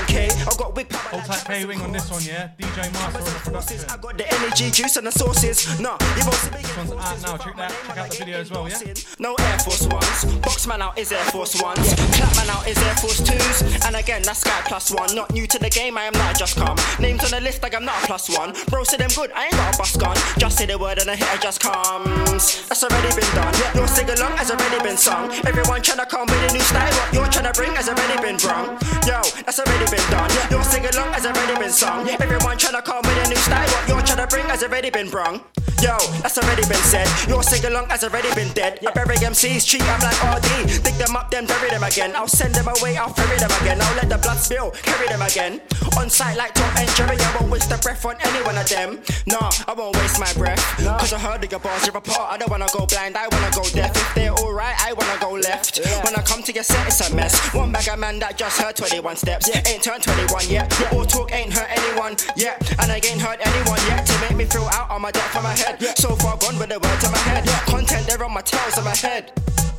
power. 1.55 1.62
Hold 1.62 1.62
tight, 1.62 1.62
K 1.62 1.64
Wing 1.67 1.81
on 1.81 1.93
this 1.93 2.11
one, 2.11 2.23
yeah? 2.23 2.51
DJ 2.59 2.93
Master 2.93 3.19
on 3.19 3.25
the 3.25 3.40
production. 3.45 3.90
I 3.90 3.97
got 3.97 4.19
the 4.19 4.35
energy, 4.35 4.71
juice, 4.71 4.97
and 4.97 5.07
the 5.07 5.12
sauces. 5.12 5.81
No, 5.81 5.97
you 6.17 6.25
won't 6.25 6.35
see 6.35 6.51
me 6.51 6.62
This 6.62 6.77
one's 6.77 6.93
out 6.93 7.23
now, 7.23 7.37
check 7.37 7.57
that, 7.57 7.71
check 7.87 7.99
out 7.99 8.11
the 8.11 8.17
video 8.19 8.38
as 8.40 8.51
well, 8.51 8.69
yeah? 8.69 8.95
No 9.19 9.35
Air 9.35 9.59
Force 9.59 9.87
Ones. 9.87 10.25
Box 10.40 10.67
man 10.67 10.83
out 10.83 10.99
is 10.99 11.12
Air 11.12 11.25
Force 11.31 11.61
Ones. 11.62 11.95
Clap 12.17 12.37
man 12.37 12.51
out 12.51 12.67
is 12.67 12.79
Air 12.79 12.97
Force 12.97 13.21
Twos. 13.21 13.85
And 13.87 13.97
again, 13.97 14.23
that's 14.23 14.40
Sky 14.40 14.61
Plus 14.67 14.90
One. 14.90 15.14
Not 15.14 15.33
new 15.33 15.47
to 15.47 15.59
the 15.59 15.71
game, 15.71 15.97
I 15.99 16.05
am 16.05 16.14
not 16.14 16.37
just 16.38 16.57
come. 16.57 16.77
Names 16.99 17.25
on 17.25 17.31
the 17.31 17.40
list, 17.40 17.62
like 17.62 17.75
I'm 17.75 17.85
not 17.85 18.03
a 18.03 18.07
plus 18.07 18.29
one. 18.37 18.55
Bro 18.69 18.85
say 18.85 18.97
them 18.97 19.11
good, 19.14 19.31
I 19.33 19.47
ain't 19.47 19.53
got 19.53 19.75
a 19.75 19.79
bus 19.79 19.97
gun. 19.97 20.17
Just 20.38 20.59
say 20.59 20.67
the 20.67 20.79
word 20.79 20.99
and 20.99 21.09
the 21.09 21.17
hitter 21.17 21.40
just 21.40 21.61
comes. 21.61 22.67
That's 22.69 22.83
already 22.83 23.14
been 23.14 23.31
done. 23.35 23.55
Your 23.75 23.87
sing 23.88 24.09
along 24.11 24.37
has 24.37 24.51
already 24.51 24.83
been 24.83 24.97
sung. 24.97 25.31
Everyone 25.47 25.81
tryna 25.81 26.09
come 26.09 26.27
with 26.27 26.51
a 26.51 26.53
new 26.53 26.61
style. 26.61 26.93
What 26.93 27.14
you're 27.14 27.27
tryna 27.27 27.55
bring 27.55 27.75
has 27.75 27.88
already 27.88 28.21
been 28.21 28.37
brung. 28.37 28.79
Yo, 29.07 29.21
that's 29.45 29.59
already 29.61 29.87
been 29.90 30.05
done. 30.11 30.31
Your 30.51 30.62
sing 30.64 30.85
along 30.87 31.12
has 31.12 31.27
already 31.27 31.43
been 31.52 31.70
sung. 31.70 32.09
Everyone 32.09 32.57
tryna 32.57 32.85
come 32.85 33.02
with 33.02 33.26
a 33.26 33.28
new 33.28 33.37
style. 33.37 33.68
What 33.68 33.88
you're 33.88 34.00
tryna 34.02 34.30
bring 34.30 34.46
has 34.46 34.62
already 34.62 34.90
been 34.90 35.11
brung. 35.11 35.42
Yo, 35.83 35.98
that's 36.22 36.38
already 36.38 36.62
been 36.62 36.80
said. 36.80 37.07
Your 37.28 37.42
sing 37.42 37.62
along 37.66 37.90
has 37.90 38.02
already 38.04 38.33
been 38.35 38.50
dead. 38.54 38.78
I 38.87 38.90
bury 38.92 39.16
MCs, 39.16 39.68
treat 39.68 39.83
them 39.83 40.00
like 40.00 40.16
RD. 40.16 40.83
Dig 40.83 40.94
them 40.94 41.14
up, 41.14 41.30
then 41.30 41.44
bury 41.46 41.68
them 41.68 41.83
again. 41.83 42.16
I'll 42.16 42.28
send 42.28 42.54
them 42.54 42.68
away, 42.68 42.96
I'll 42.96 43.12
ferry 43.12 43.37
them 43.37 43.50
again. 43.61 43.78
I'll 43.83 43.96
let 43.96 44.09
the 44.09 44.16
blood 44.16 44.38
spill, 44.38 44.70
carry 44.70 45.09
them 45.09 45.20
again. 45.20 45.61
On 45.98 46.09
sight 46.09 46.38
like 46.38 46.54
Tom 46.54 46.72
and 46.78 46.88
Jerry, 46.96 47.18
I 47.20 47.37
won't 47.38 47.52
waste 47.52 47.68
the 47.68 47.76
breath 47.76 48.02
on 48.07 48.16
any 48.24 48.42
one 48.46 48.57
of 48.57 48.66
them. 48.68 49.00
Nah, 49.26 49.50
I 49.68 49.74
won't 49.76 49.94
waste 49.96 50.18
my 50.18 50.33
breath. 50.33 50.62
Cause 51.00 51.12
I 51.12 51.18
heard 51.18 51.44
of 51.44 51.50
your 51.50 51.61
bars, 51.61 51.85
you're 51.85 51.96
apart. 51.96 52.33
I 52.33 52.38
don't 52.38 52.50
wanna 52.50 52.68
go 52.72 52.87
blind, 52.87 53.18
I 53.18 53.28
wanna 53.28 53.50
go 53.52 53.64
deaf. 53.68 53.94
If 53.94 54.14
they're 54.14 54.33
alright, 54.33 54.76
I 54.80 54.94
wanna 54.94 55.20
go 55.20 55.33
left. 55.33 55.80
When 56.04 56.14
I 56.16 56.22
come 56.22 56.42
to 56.44 56.52
your 56.52 56.64
set, 56.64 56.87
it's 56.87 57.11
a 57.11 57.14
mess. 57.14 57.37
One 57.52 57.72
bag 57.72 57.88
of 57.88 57.98
man 57.98 58.20
that 58.20 58.38
just 58.38 58.59
heard 58.59 58.74
21 58.74 59.16
steps. 59.16 59.50
Ain't 59.68 59.83
turned 59.83 60.02
21 60.02 60.48
yet. 60.48 60.72
All 60.94 61.04
talk 61.04 61.30
ain't 61.35 61.53
hurt 61.53 61.68
anyone 61.70 62.16
yet. 62.37 62.62
And 62.79 62.90
I 62.90 63.03
ain't 63.03 63.20
hurt 63.20 63.40
anyone 63.42 63.83
yet. 63.90 64.07
To 64.07 64.14
make 64.23 64.37
me 64.37 64.44
feel 64.44 64.68
out 64.73 64.90
on 64.90 65.03
my 65.03 65.11
depth 65.11 65.37
of 65.37 65.42
my 65.42 65.55
head. 65.55 65.83
So 65.99 66.14
far 66.16 66.38
gone 66.38 66.59
with 66.59 66.70
the 66.70 66.79
words 66.79 67.05
in 67.05 67.11
my 67.11 67.18
head. 67.18 67.44
Content, 67.66 68.07
they're 68.07 68.23
on 68.25 68.33
my 68.33 68.42
tails 68.42 68.79
of 68.79 68.85
my 68.85 68.94
head. 68.94 69.33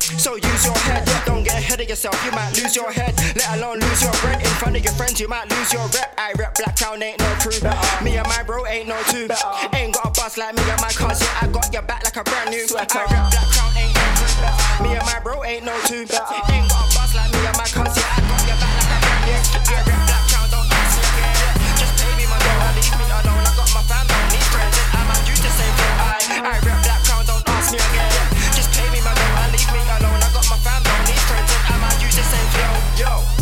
So 0.06 0.36
use 0.36 0.64
your 0.64 0.78
head, 0.86 1.02
don't 1.26 1.42
get 1.42 1.58
ahead 1.58 1.80
of 1.80 1.88
yourself, 1.88 2.14
you 2.24 2.30
might 2.30 2.54
lose 2.54 2.76
your 2.76 2.92
head. 2.92 3.12
Let 3.34 3.58
alone 3.58 3.80
lose 3.80 4.02
your 4.02 4.12
bread 4.22 4.38
in 4.38 4.54
front 4.62 4.76
of 4.76 4.84
your 4.84 4.92
friends, 4.94 5.18
you 5.18 5.26
might 5.26 5.50
lose 5.50 5.72
your 5.72 5.82
rep. 5.88 6.14
I 6.16 6.32
rep 6.38 6.54
Black 6.54 6.76
Crown, 6.76 7.02
ain't 7.02 7.18
no 7.18 7.26
crew. 7.42 7.58
Me 8.04 8.16
and 8.16 8.26
my 8.28 8.42
bro 8.44 8.64
ain't 8.66 8.86
no 8.86 8.96
two. 9.10 9.26
Ain't 9.74 9.94
got 9.94 10.06
a 10.06 10.10
buzz 10.14 10.38
like 10.38 10.54
me 10.54 10.62
and 10.70 10.80
my 10.80 10.92
cousin, 10.92 11.26
I 11.42 11.48
got 11.48 11.72
your 11.72 11.82
back 11.82 12.04
like 12.04 12.16
a 12.16 12.22
brand 12.22 12.50
new. 12.50 12.64
I 12.78 12.86
rep 12.86 12.88
Black 12.88 13.50
Crown, 13.50 13.76
ain't 13.76 13.94
no 13.98 14.04
crew. 14.14 14.86
Me 14.86 14.94
and 14.94 15.06
my 15.06 15.18
bro 15.24 15.42
ain't 15.42 15.64
no 15.64 15.74
two. 15.86 16.06
Ain't 16.06 16.70
got 16.70 16.86
a 16.86 16.94
buzz 16.94 17.14
like 17.14 17.32
me 17.32 17.38
and 17.42 17.56
my 17.58 17.66
cousin, 17.66 18.04
I 18.06 18.20
got 18.30 18.46
your 18.46 18.56
back 18.62 18.78
like 18.78 18.94
a 18.94 18.98
brand 19.02 19.26
new. 19.26 19.55
I, 26.28 26.58
rap 26.66 26.82
Black 26.82 27.04
Crown, 27.04 27.24
don't 27.26 27.48
ask 27.48 27.72
me 27.72 27.78
again. 27.78 28.10
Just 28.54 28.72
pay 28.72 28.88
me 28.90 29.00
my 29.00 29.14
dough, 29.14 29.42
and 29.42 29.52
leave 29.52 29.70
me 29.70 29.78
alone. 29.78 30.18
I 30.18 30.28
got 30.34 30.46
my 30.50 30.58
don't 30.82 31.04
need 31.06 31.22
friends, 31.30 31.52
and 31.54 31.62
I'm 31.70 31.84
on 31.84 31.94
duty, 32.00 32.22
same 32.22 32.48
flow. 32.50 32.74
Yo. 32.98 33.35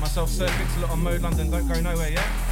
Myself, 0.00 0.30
Sir 0.30 0.46
Pixalot 0.46 0.90
on 0.90 1.02
Mode 1.02 1.20
London, 1.20 1.50
don't 1.50 1.68
go 1.68 1.78
nowhere, 1.78 2.10
yeah? 2.10 2.49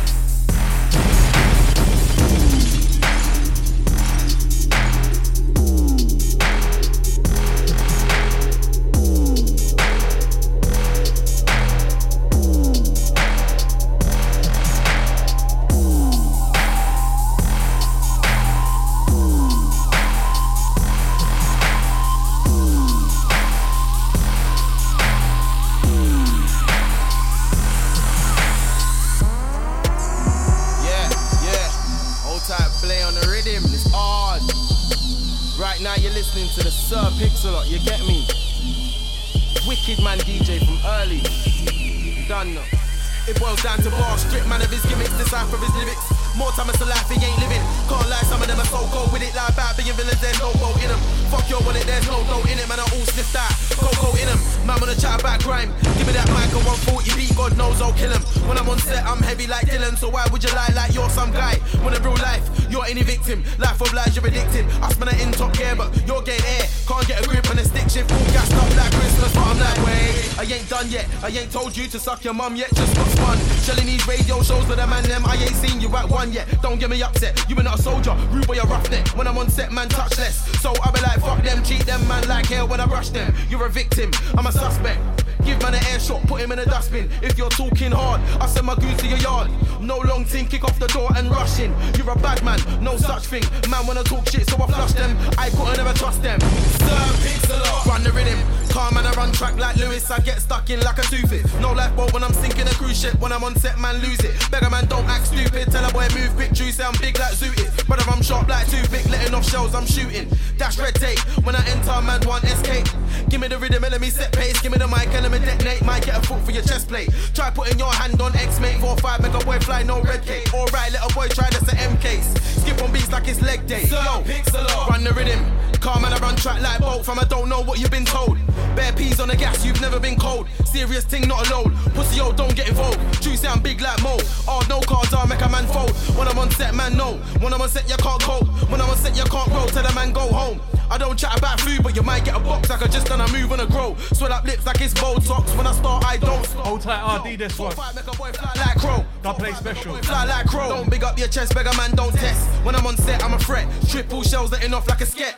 Know 127.59 127.65
what 127.65 127.79
you've 127.81 127.91
been 127.91 128.05
told. 128.05 128.39
Bare 128.77 128.93
peas 128.93 129.19
on 129.21 129.29
the 129.29 129.37
gas, 129.37 129.65
you've 129.65 129.81
never 129.81 129.99
been 129.99 130.17
cold. 130.17 130.47
Serious 130.65 131.05
thing, 131.05 131.27
not 131.27 131.49
alone. 131.49 131.75
Pussy, 131.95 132.19
yo, 132.19 132.33
don't 132.33 132.55
get 132.55 132.69
involved. 132.69 132.99
True 133.23 133.37
sound 133.37 133.63
big 133.63 133.81
like 133.81 134.01
Mo. 134.03 134.17
Oh, 134.47 134.65
no 134.69 134.81
cards, 134.81 135.13
I'll 135.13 135.27
make 135.27 135.41
a 135.41 135.49
man 135.49 135.67
fold. 135.67 135.91
When 136.17 136.29
I'm 136.29 136.39
on 136.39 136.51
set, 136.53 136.75
man, 136.75 136.97
no. 136.97 137.15
When 137.41 137.53
I'm 137.53 137.61
on 137.61 137.69
set, 137.69 137.89
you 137.89 137.97
can't 137.97 138.23
cope. 138.23 138.47
When 138.71 138.81
I'm 138.81 138.91
on 138.91 138.97
set, 138.97 139.17
you 139.17 139.25
can't 139.25 139.49
grow. 139.51 139.67
Tell 139.67 139.83
the 139.83 139.93
man, 139.95 140.13
go 140.13 140.29
home. 140.29 140.61
I 140.91 140.97
don't 140.97 141.19
chat 141.19 141.37
about 141.37 141.61
food, 141.61 141.83
but 141.83 141.95
you 141.97 142.03
might 142.03 142.25
get 142.25 142.35
a 142.35 142.41
box 142.41 142.71
like 142.71 142.83
I 142.83 142.87
just 142.87 143.09
done 143.09 143.21
a 143.21 143.31
move 143.33 143.53
on 143.53 143.61
a 143.61 143.67
grow. 143.67 143.97
Swell 144.13 144.33
up 144.33 144.45
lips 144.45 144.65
like 144.65 144.81
it's 144.81 144.95
Botox. 144.95 145.57
When 145.57 145.67
I 145.67 145.73
start, 145.73 146.05
I 146.05 146.17
don't 146.17 146.45
stop. 146.47 146.65
Hold 146.65 146.81
tight, 146.81 147.03
RD 147.19 147.39
this 147.39 147.59
one. 147.59 147.75
Make 147.95 148.07
a 148.07 148.17
boy 148.17 148.33
fly 148.33 148.53
like 148.57 148.79
crow. 148.79 149.05
God 149.23 149.35
play 149.35 149.53
special. 149.53 149.97
Fly 149.97 150.25
like 150.25 150.47
crow. 150.47 150.69
Don't 150.69 150.89
big 150.89 151.03
up 151.03 151.19
your 151.19 151.29
chest, 151.29 151.55
beggar 151.55 151.77
man, 151.77 151.95
don't 151.95 152.15
test. 152.15 152.49
When 152.65 152.75
I'm 152.75 152.87
on 152.87 152.97
set, 152.97 153.23
I'm 153.23 153.35
a 153.35 153.39
threat. 153.39 153.67
Triple 153.89 154.23
shells 154.23 154.53
letting 154.53 154.73
off 154.73 154.89
like 154.89 155.01
a 155.01 155.05
sket. 155.05 155.35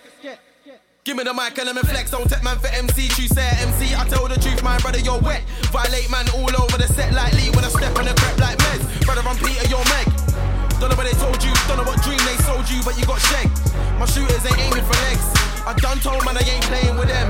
Mic 1.40 1.56
and 1.56 1.72
let 1.72 1.74
me 1.74 1.80
flex. 1.88 2.10
Don't 2.10 2.28
take 2.28 2.44
man 2.44 2.58
for 2.60 2.68
MC. 2.68 3.08
True 3.08 3.24
say 3.24 3.48
MC. 3.64 3.96
I 3.96 4.04
tell 4.12 4.28
the 4.28 4.36
truth, 4.36 4.60
my 4.62 4.76
brother, 4.84 5.00
you're 5.00 5.16
wet. 5.24 5.40
Violate 5.72 6.10
man 6.12 6.28
all 6.36 6.52
over 6.52 6.76
the 6.76 6.84
set 6.92 7.16
like 7.16 7.32
Lee 7.32 7.48
when 7.56 7.64
I 7.64 7.72
step 7.72 7.96
on 7.96 8.04
the 8.04 8.12
crep 8.12 8.36
like 8.36 8.60
Mez. 8.68 8.84
Brother, 9.08 9.24
I'm 9.24 9.40
Peter, 9.40 9.64
you're 9.72 9.80
Meg. 9.88 10.04
Don't 10.76 10.92
know 10.92 11.00
what 11.00 11.08
they 11.08 11.16
told 11.16 11.40
you, 11.40 11.48
don't 11.64 11.80
know 11.80 11.88
what 11.88 11.96
dream 12.04 12.20
they 12.28 12.36
sold 12.44 12.68
you, 12.68 12.84
but 12.84 12.92
you 13.00 13.08
got 13.08 13.24
shanked. 13.32 13.56
My 13.96 14.04
shooters 14.04 14.44
ain't 14.44 14.60
aiming 14.68 14.84
for 14.84 14.96
legs. 15.08 15.24
I 15.64 15.72
done 15.80 15.96
told 16.04 16.20
man 16.28 16.36
I 16.36 16.44
ain't 16.44 16.66
playing 16.68 17.00
with 17.00 17.08
them. 17.08 17.28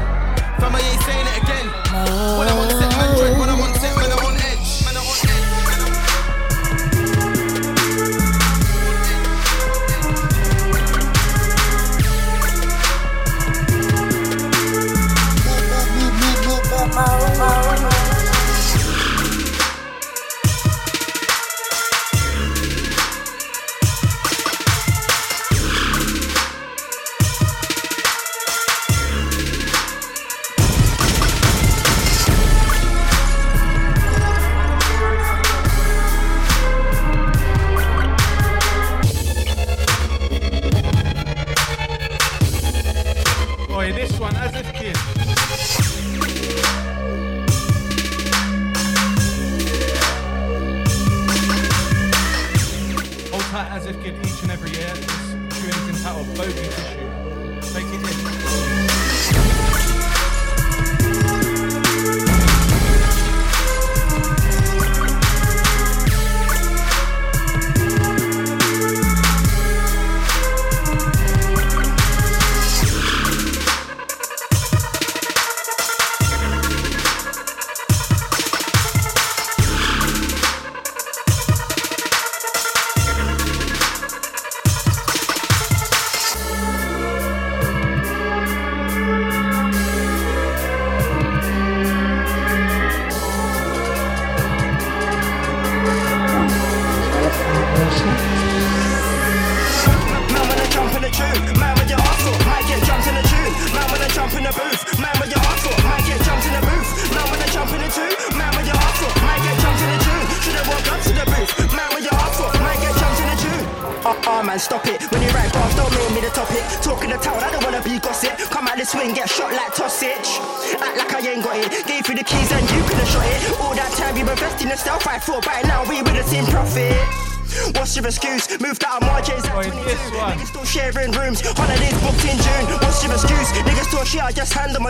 Fam, 0.58 0.74
I 0.74 0.82
ain't 0.82 1.02
saying 1.06 1.26
it 1.30 1.36
again. 1.46 1.66
When 2.34 2.50
I'm 2.50 2.58
on 2.58 2.70
set, 2.82 2.90
man, 2.90 3.14
dread. 3.14 3.38
When 3.38 3.46
I'm 3.46 3.62
on 3.62 3.72
set, 3.78 3.94
man, 3.94 4.10
I'm 4.10 4.26
on 4.26 4.34
edge. 4.42 4.59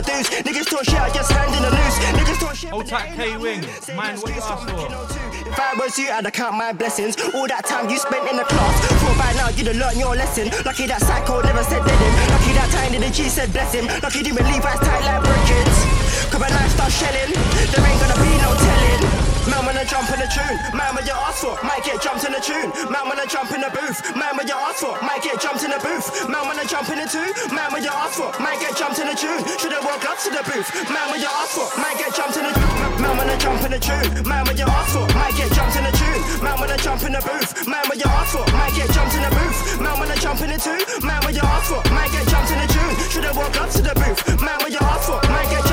My 0.01 0.15
dues. 0.15 0.29
Niggas 0.31 0.69
talk 0.69 0.85
shit, 0.85 1.01
I 1.01 1.11
just 1.11 1.33
hand 1.33 1.55
in 1.55 1.63
the 1.63 1.71
loose. 1.71 1.99
Niggas 2.17 2.41
talk 2.41 2.55
shit. 2.55 2.71
Hold 2.71 2.87
tight, 2.87 3.15
K 3.17 3.37
Wing. 3.37 3.61
Mind 3.95 4.19
what 4.23 4.35
you 4.35 4.41
asked 4.41 4.69
for. 4.69 5.51
If 5.51 5.59
I 5.59 5.75
was 5.75 5.99
you, 5.99 6.09
I'd 6.11 6.33
count 6.33 6.57
my 6.57 6.73
blessings. 6.73 7.17
All 7.35 7.47
that 7.49 7.65
time 7.65 7.89
you 7.91 7.99
spent 7.99 8.29
in 8.31 8.37
the 8.37 8.45
class. 8.45 8.75
Thought 9.03 9.19
by 9.19 9.33
now 9.35 9.49
you'd 9.51 9.67
have 9.69 9.77
learned 9.77 9.99
your 9.99 10.15
lesson. 10.15 10.49
Lucky 10.65 10.87
that 10.87 11.01
psycho 11.01 11.41
never 11.43 11.63
said 11.65 11.85
dead 11.85 12.01
him. 12.01 12.15
Lucky 12.31 12.53
that 12.55 12.71
time 12.71 12.93
tiny 12.93 13.05
the 13.05 13.11
G 13.13 13.29
said 13.29 13.53
bless 13.53 13.75
him. 13.75 13.87
Lucky 14.03 14.23
didn't 14.23 14.45
Levi's 14.47 14.81
tight 14.81 15.05
like 15.05 15.23
Bridget's. 15.23 15.79
Cause 16.31 16.41
when 16.41 16.53
I 16.53 16.69
start 16.69 16.93
shelling, 16.93 17.33
there 17.73 17.85
ain't 17.85 18.01
gonna 18.01 18.19
be 18.23 18.33
no 18.41 18.51
telling. 18.55 19.30
Man 19.49 19.65
when 19.65 19.77
I 19.77 19.85
jump 19.89 20.11
in 20.13 20.21
the 20.21 20.29
tune, 20.29 20.57
man 20.77 20.93
when 20.95 21.07
you 21.07 21.17
ask 21.17 21.41
for, 21.41 21.57
might 21.65 21.85
get 21.85 22.03
jumped 22.03 22.25
in 22.29 22.33
the 22.33 22.43
tune. 22.43 22.69
Man 22.93 23.09
when 23.09 23.17
I 23.17 23.25
jump 23.25 23.49
in 23.53 23.61
the 23.65 23.73
booth, 23.73 23.99
man 24.13 24.37
when 24.37 24.47
you 24.47 24.57
ask 24.57 24.85
for, 24.85 24.93
might 25.01 25.23
get 25.23 25.41
jumped 25.41 25.65
in 25.65 25.71
the 25.71 25.81
booth. 25.81 26.29
Man 26.29 26.45
when 26.45 26.59
I 26.61 26.65
jump 26.69 26.89
in 26.93 26.99
the 27.01 27.09
tune, 27.09 27.33
man 27.55 27.73
when 27.73 27.83
you 27.83 27.93
ask 27.93 28.21
for, 28.21 28.29
might 28.43 28.61
get 28.61 28.77
jumped 28.77 29.01
in 29.01 29.09
the 29.09 29.17
tune. 29.17 29.41
Should've 29.57 29.85
walked 29.85 30.05
up 30.05 30.19
to 30.25 30.31
the 30.31 30.45
booth, 30.45 30.69
man 30.93 31.07
when 31.09 31.21
you 31.25 31.31
ask 31.31 31.57
for, 31.57 31.69
might 31.81 31.97
get 31.97 32.13
jumped 32.13 32.37
in 32.37 32.45
the 32.45 32.53
Man 33.01 33.17
when 33.17 33.31
I 33.33 33.37
jump 33.41 33.65
in 33.65 33.73
the 33.73 33.81
tune, 33.81 34.29
man 34.29 34.45
when 34.45 34.57
you 34.61 34.69
ask 34.69 34.93
for, 34.93 35.09
might 35.17 35.33
get 35.33 35.49
jumped 35.57 35.77
in 35.77 35.85
the 35.89 35.95
tune. 35.97 36.21
Man 36.45 36.57
when 36.61 36.71
I 36.71 36.77
jump 36.77 37.01
in 37.01 37.13
the 37.17 37.23
booth, 37.25 37.51
man 37.67 37.85
when 37.89 37.99
you 37.99 38.09
ask 38.13 38.37
for, 38.37 38.45
might 38.53 38.75
get 38.77 38.93
jumped 38.93 39.15
in 39.17 39.23
the 39.25 39.33
booth. 39.33 39.81
Man 39.81 39.97
when 39.97 40.11
I 40.13 40.17
jump 40.21 40.41
in 40.45 40.51
the 40.53 40.59
tune, 40.61 40.85
man 41.01 41.21
when 41.25 41.35
you 41.35 41.41
ask 41.41 41.73
for, 41.73 41.81
might 41.97 42.13
get 42.13 42.29
jumped 42.29 42.53
in 42.53 42.59
the 42.61 42.69
tune. 42.69 42.95
Should've 43.09 43.37
walked 43.37 43.57
up 43.57 43.71
to 43.73 43.81
the 43.81 43.95
booth, 43.97 44.21
man 44.45 44.59
when 44.61 44.73
you 44.73 44.83
ask 44.85 45.09
for, 45.09 45.17
might 45.33 45.49
get 45.49 45.70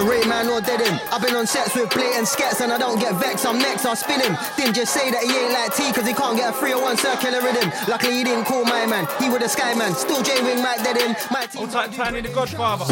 jumped 0.00 0.06
in. 0.06 0.06
I 0.06 0.10
rate 0.10 0.26
man 0.26 0.48
or 0.48 0.60
dead 0.60 0.80
him. 0.80 1.00
I've 1.12 1.22
been 1.22 1.34
on 1.34 1.46
sets 1.46 1.74
with 1.74 1.90
blatant 1.90 2.28
skets 2.28 2.60
and 2.60 2.72
I 2.72 2.78
don't 2.78 2.98
get 2.98 3.14
vexed. 3.16 3.46
I'm 3.46 3.58
next, 3.58 3.84
I'll 3.84 3.96
spin 3.96 4.20
him. 4.20 4.36
Didn't 4.56 4.74
just 4.74 4.92
say 4.92 5.10
that 5.10 5.22
he 5.22 5.30
ain't 5.30 5.52
like 5.52 5.74
T 5.74 5.92
cause 5.92 6.06
he 6.06 6.14
can't 6.14 6.36
get 6.36 6.50
a 6.50 6.56
301 6.56 6.96
circular 6.96 7.40
rhythm. 7.42 7.70
Luckily 7.88 8.14
he 8.18 8.24
didn't 8.24 8.44
call 8.44 8.64
my 8.64 8.86
man. 8.86 9.06
He 9.18 9.28
with 9.30 9.42
a 9.42 9.48
sky 9.48 9.74
man. 9.74 9.94
Still 9.94 10.22
J 10.22 10.42
Wing 10.42 10.62
might 10.62 10.82
dead 10.82 10.96
him. 10.96 11.16
My 11.30 11.46
team. 11.46 11.68
Hold 11.68 11.70
tight, 11.70 11.92
Tiny 11.92 12.20
the 12.20 12.28
Godfather. 12.28 12.86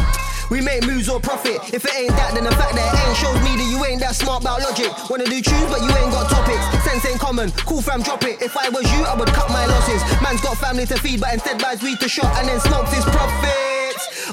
We 0.50 0.62
make 0.62 0.86
moves 0.86 1.10
or 1.10 1.20
profit. 1.20 1.60
If 1.74 1.84
it 1.84 1.92
ain't 1.94 2.16
that, 2.16 2.32
then 2.32 2.44
the 2.44 2.56
fact 2.56 2.72
that 2.72 2.88
it 2.88 3.00
ain't 3.04 3.16
shows 3.20 3.36
me 3.44 3.52
that 3.60 3.68
you 3.68 3.84
ain't 3.84 4.00
that 4.00 4.16
smart 4.16 4.40
about 4.40 4.62
logic. 4.62 4.88
Wanna 5.10 5.26
do 5.26 5.42
tunes, 5.42 5.68
but 5.68 5.84
you 5.84 5.92
ain't 5.92 6.08
got 6.08 6.30
topics. 6.30 6.64
Sense 6.88 7.04
ain't 7.04 7.20
common. 7.20 7.52
Cool 7.68 7.82
fam, 7.82 8.00
drop 8.00 8.24
it. 8.24 8.40
If 8.40 8.56
I 8.56 8.70
was 8.70 8.88
you, 8.96 9.04
I 9.04 9.14
would 9.14 9.28
cut 9.28 9.50
my 9.50 9.66
losses. 9.66 10.00
Man's 10.22 10.40
got 10.40 10.56
family 10.56 10.86
to 10.86 10.96
feed, 10.96 11.20
but 11.20 11.34
instead 11.34 11.60
buys 11.60 11.82
weed 11.82 12.00
to 12.00 12.08
shot 12.08 12.32
and 12.40 12.48
then 12.48 12.60
smokes 12.60 12.94
his 12.94 13.04
profits. 13.04 13.57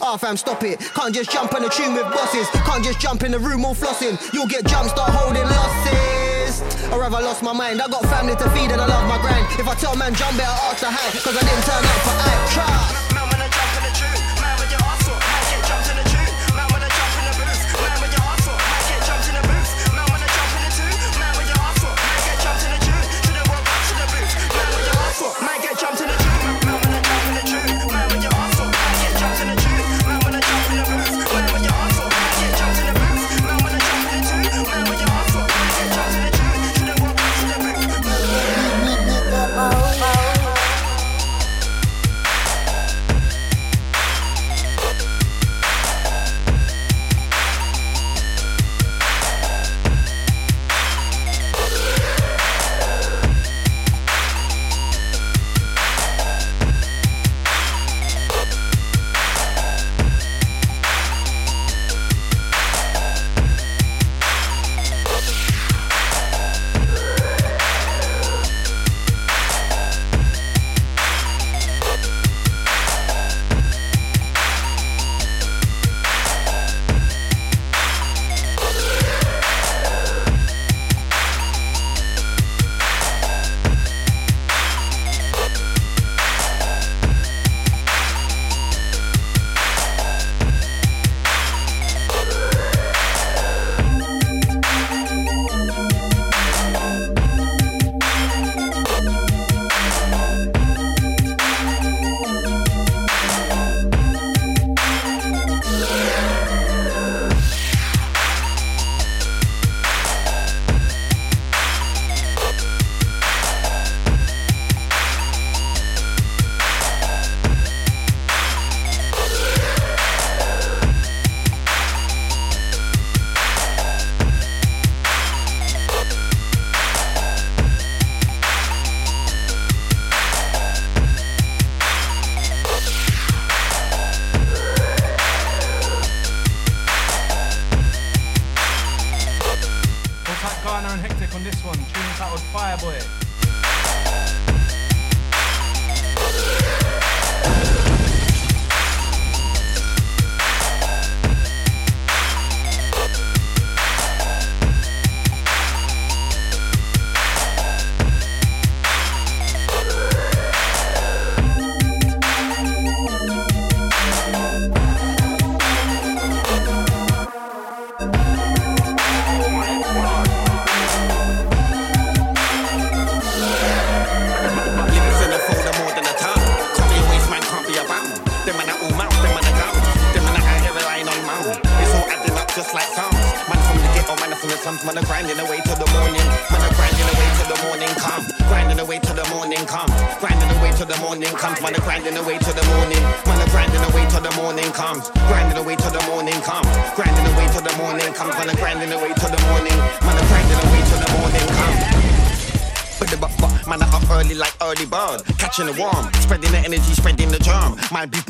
Ah, 0.08 0.18
fam, 0.18 0.38
stop 0.38 0.62
it. 0.62 0.80
Can't 0.94 1.16
just 1.16 1.32
jump 1.32 1.56
on 1.56 1.66
a 1.66 1.70
tune 1.70 1.96
with 1.96 2.06
bosses. 2.14 2.48
Can't 2.64 2.84
just 2.84 3.00
jump 3.00 3.24
in 3.24 3.32
the 3.32 3.40
room 3.40 3.66
all 3.66 3.74
flossing. 3.74 4.22
You'll 4.32 4.46
get 4.46 4.64
jumped, 4.68 4.92
start 4.92 5.10
holding 5.10 5.42
losses. 5.42 6.62
Or 6.94 7.02
have 7.02 7.16
I 7.16 7.22
lost 7.22 7.42
my 7.42 7.54
mind? 7.54 7.82
I 7.82 7.88
got 7.88 8.04
family 8.06 8.36
to 8.36 8.50
feed 8.52 8.70
and 8.70 8.80
I 8.80 8.86
love 8.86 9.10
my 9.10 9.18
grind. 9.18 9.48
If 9.60 9.68
I 9.68 9.74
tell 9.74 9.96
man 9.96 10.14
jump, 10.14 10.38
better 10.38 10.52
ask 10.70 10.82
to 10.82 10.92
how. 10.92 11.10
Cause 11.10 11.36
I 11.36 11.42
didn't 11.42 11.66
turn 11.66 11.84
up 11.84 12.02
for 12.06 12.16
act. 12.22 12.54
Trust. 12.54 13.05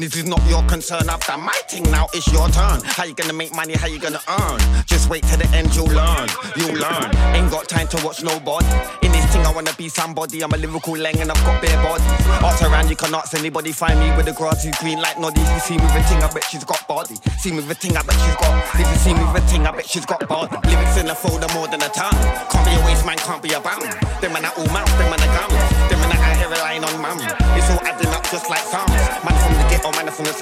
Business 0.06 0.24
is 0.24 0.30
not 0.30 0.45
your 0.47 0.62
concern. 0.70 1.10
I've 1.10 1.20
done 1.22 1.41
my 1.41 1.60
thing, 1.68 1.82
now 1.89 2.06
it's 2.14 2.32
your 2.32 2.47
turn. 2.49 2.80
How 2.86 3.06
you 3.06 3.16
gonna 3.16 3.34
make 3.34 3.56
money? 3.56 3.74
How 3.74 3.88
you 3.88 3.97
gonna 3.97 4.22
earn? 4.30 4.60
Just 4.86 5.10
wait 5.10 5.24
till 5.24 5.39
the 5.39 5.47
end, 5.49 5.74
you'll 5.74 5.89
learn. 5.89 6.30
You'll 6.56 6.78
learn. 6.78 7.10
Ain't 7.34 7.49
got 7.49 7.68
time 7.68 7.88
to 7.88 7.97
watch 8.06 8.22
nobody. 8.22 8.70
In 9.01 9.12
this 9.12 9.26
thing, 9.34 9.43
I 9.43 9.51
wanna 9.51 9.74
be 9.74 9.89
somebody. 9.89 10.43
I'm 10.43 10.53
a 10.53 10.58
lyrical 10.58 10.95
lang 10.95 11.20
and 11.20 11.32
I've 11.32 11.43
got 11.43 11.60
bare 11.60 11.82
body. 11.82 12.03
Ask 12.45 12.62
around, 12.62 12.91
you 12.91 12.95
can 12.95 13.16
ask 13.16 13.34
anybody. 13.34 13.72
Find 13.72 13.99
me 13.99 14.16
with 14.16 14.28
the 14.28 14.34
grass 14.34 14.64
is 14.64 14.78
green 14.78 15.01
like 15.01 15.18
noddy. 15.20 15.41
You 15.41 15.60
see 15.60 15.78
me 15.78 15.84
with 15.86 15.95
a 15.95 16.03
thing, 16.03 16.22
I 16.22 16.32
bet 16.32 16.43
she's 16.43 16.64
got 16.64 16.88
body. 16.88 17.16
See 17.39 17.49
me 17.49 17.66
with 17.66 17.72
a 17.72 17.74
thing, 17.74 17.97
I 17.97 18.03
bet 18.03 18.14
she's 18.14 18.36
got. 18.36 18.80
If 18.80 18.88
you 18.88 18.97
see 19.01 19.14
me 19.16 19.26
with 19.34 19.41
a 19.41 19.47
thing, 19.47 19.66
I 19.66 19.72
bet 19.72 19.89
she's 19.89 20.06
got 20.06 20.28
body. 20.28 20.56
Lyrics 20.70 20.97
in 20.97 21.08
the 21.08 21.16
folder 21.16 21.49
more 21.56 21.68
than 21.68 21.82
a 21.82 21.89
tongue. 21.89 22.14
Can't 22.53 22.62
be 22.62 22.78
a 22.78 22.86
waste 22.86 23.08
man, 23.08 23.18
can't 23.18 23.41
be 23.41 23.53
a 23.53 23.60
bum. 23.60 23.82
Them 24.22 24.34
man 24.34 24.45
are 24.45 24.53
all 24.53 24.70
mouth, 24.70 24.97
them 25.01 25.10
man 25.10 25.18
are 25.18 25.34
gum. 25.34 25.55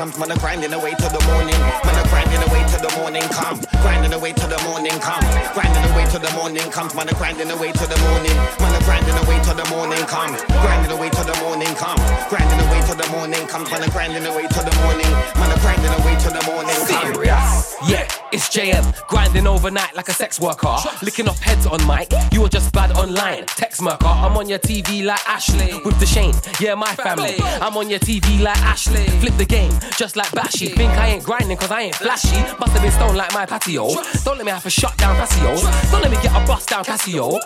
Ghetto, 0.03 0.19
man 0.19 0.31
are 0.31 0.39
grinding 0.39 0.73
away 0.73 0.93
till 0.97 1.09
the 1.09 1.23
morning. 1.27 1.59
Man 1.85 1.95
are 1.95 2.07
grinding 2.09 2.41
away 2.49 2.63
till 2.67 2.81
the 2.81 2.91
morning 2.97 3.23
come. 3.29 3.59
Grinding 3.81 4.13
away 4.13 4.33
till 4.33 4.49
the 4.49 4.61
morning 4.63 4.99
come. 4.99 5.23
Grinding 5.53 5.91
away 5.91 6.05
till 6.09 6.19
the 6.19 6.31
morning 6.33 6.71
comes. 6.71 6.95
Man 6.95 7.09
are 7.09 7.15
grinding 7.15 7.51
away 7.51 7.71
till 7.71 7.87
the 7.87 7.97
morning. 8.09 8.35
Man 8.59 8.73
are 8.73 8.83
grinding 8.83 9.17
away 9.23 9.39
till 9.43 9.55
the 9.55 9.67
morning 9.69 10.03
comes. 10.05 10.41
Grinding 10.61 10.91
away 10.91 11.09
till 11.09 11.25
the 11.25 11.37
morning 11.39 11.73
come. 11.75 11.99
Grinding 12.29 12.59
away 12.67 12.81
till 12.85 12.95
the 12.95 13.07
morning 13.09 13.47
comes. 13.47 13.69
Man 13.71 13.83
are 13.83 13.91
grinding 13.91 14.25
away 14.25 14.47
till 14.47 14.63
the 14.63 14.75
morning. 14.83 15.11
Man 15.39 15.51
are 15.51 15.61
grinding 15.61 15.93
away 16.01 16.15
till 16.19 16.33
the 16.33 16.43
morning 16.49 16.79
comes. 16.87 17.75
Yeah, 17.87 18.07
it's 18.33 18.49
JM, 18.49 19.07
grinding 19.07 19.45
overnight 19.45 19.95
like 19.95 20.09
a 20.09 20.13
sex 20.13 20.39
worker. 20.39 20.75
Licking 21.03 21.27
off 21.29 21.39
heads 21.39 21.67
on 21.67 21.85
mic, 21.85 22.11
you 22.31 22.43
are 22.43 22.49
just 22.49 22.73
bad 22.73 22.91
online. 22.97 23.45
Text 23.45 23.81
murker, 23.81 24.07
I'm 24.07 24.35
on 24.35 24.49
your 24.49 24.59
TV 24.59 25.05
like 25.05 25.21
Ashley. 25.27 25.79
With 25.85 25.99
the 25.99 26.05
Shane, 26.05 26.33
yeah, 26.59 26.73
my 26.73 26.93
family. 26.95 27.35
I'm 27.61 27.77
on 27.77 27.89
your 27.89 27.99
TV 27.99 28.41
like 28.41 28.57
Ashley. 28.57 29.05
Flip 29.21 29.37
the 29.37 29.45
game, 29.45 29.71
just 29.97 30.15
like 30.15 30.31
Bashy. 30.31 30.73
Think 30.73 30.91
I 30.93 31.09
ain't 31.09 31.23
grinding 31.23 31.57
cause 31.57 31.71
I 31.71 31.81
ain't 31.81 31.95
flashy. 31.95 32.41
Must 32.59 32.73
have 32.73 32.81
been 32.81 32.91
stoned 32.91 33.17
like 33.17 33.33
my 33.33 33.45
patio. 33.45 33.87
Don't 34.25 34.37
let 34.37 34.45
me 34.45 34.51
have 34.51 34.65
a 34.65 34.69
shut 34.69 34.97
down 34.97 35.15
Casio. 35.15 35.53
Don't 35.91 36.01
let 36.01 36.09
me 36.09 36.17
get 36.17 36.31
a 36.31 36.45
bust 36.47 36.69
down 36.69 36.83
Casio. 36.83 37.39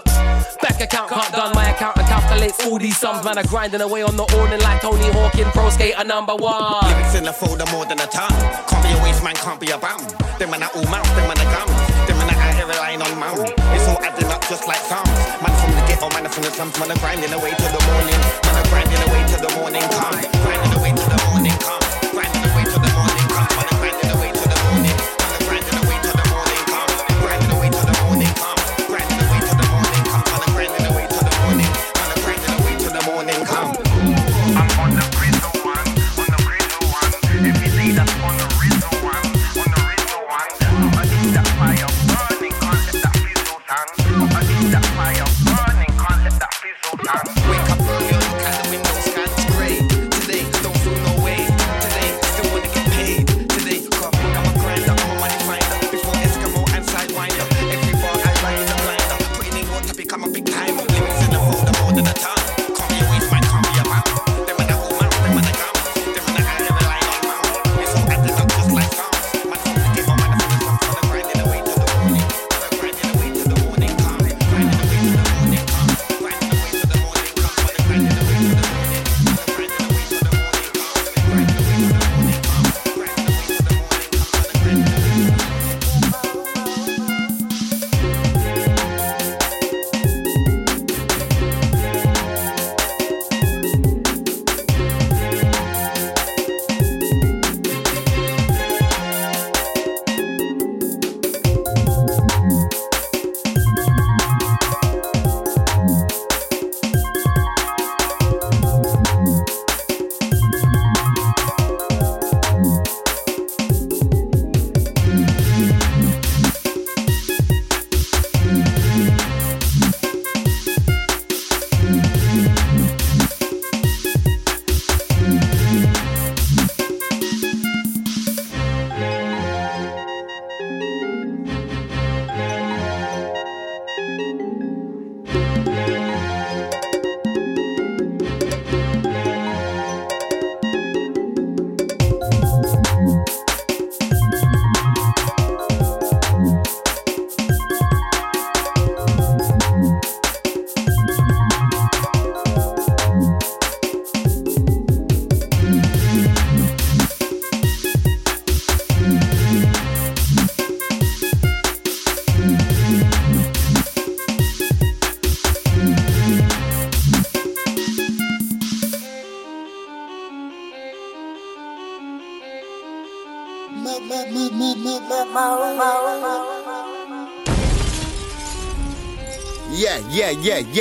Bank 0.61 0.81
account 0.81 1.09
can't 1.09 1.31
done, 1.33 1.53
my 1.53 1.69
account 1.69 1.97
and 1.97 2.07
calculates 2.07 2.65
all 2.65 2.79
these 2.79 2.97
sums. 2.97 3.25
Man, 3.25 3.37
are 3.37 3.43
grinding 3.47 3.81
away 3.81 4.03
on 4.03 4.15
the 4.15 4.23
awning 4.23 4.61
like 4.61 4.81
Tony 4.81 5.11
Hawking, 5.11 5.45
pro 5.51 5.69
skater 5.69 6.03
number 6.03 6.35
one. 6.35 6.85
Lyrics 6.85 7.15
in 7.15 7.23
the 7.25 7.33
folder 7.33 7.65
more 7.71 7.85
than 7.85 7.99
a 7.99 8.07
ton. 8.07 8.31
Can't 8.67 8.83
be 8.83 8.91
a 8.91 9.03
waste 9.03 9.23
man, 9.23 9.35
can't 9.35 9.59
be 9.59 9.69
a 9.71 9.77
bum. 9.77 9.99
Them 10.39 10.51
man 10.51 10.63
are 10.63 10.71
all 10.77 10.85
mouth, 10.91 11.09
them 11.17 11.27
man 11.27 11.39
are 11.41 11.49
gum. 11.49 11.69
Them 12.05 12.17
man 12.21 12.29
are 12.29 12.37
out 12.37 12.67
relying 12.69 13.01
on 13.01 13.11
mum. 13.17 13.37
It's 13.73 13.87
all 13.89 13.97
adding 14.03 14.29
up 14.29 14.41
just 14.47 14.67
like 14.67 14.81
sums. 14.85 15.09
Man 15.41 15.53
from 15.57 15.73
the 15.73 15.81
ghetto, 15.89 16.09
man 16.13 16.29
from 16.29 16.43
the 16.43 16.51
slums. 16.51 16.77
Man 16.79 16.91
are 16.91 16.99
grinding 17.01 17.33
away 17.33 17.53
till 17.57 17.73
the 17.73 17.83
morning. 17.89 18.19
Man 18.45 18.55
are 18.61 18.67
grinding 18.69 19.01
away 19.09 19.21
till 19.25 19.41
the 19.41 19.53
morning 19.57 19.85
come. 19.97 20.21
Grinding 20.45 20.73
away 20.77 20.91
till 20.93 21.09
the 21.09 21.26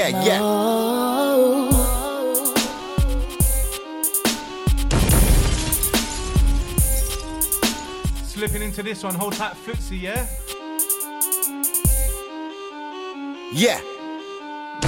yeah, 0.09 0.25
yeah. 0.25 0.67
Slipping 8.25 8.63
into 8.63 8.83
this 8.83 9.03
one, 9.03 9.15
hold 9.15 9.33
tight, 9.35 9.55
footsie, 9.55 10.01
yeah? 10.01 10.27
Yeah. 13.53 13.81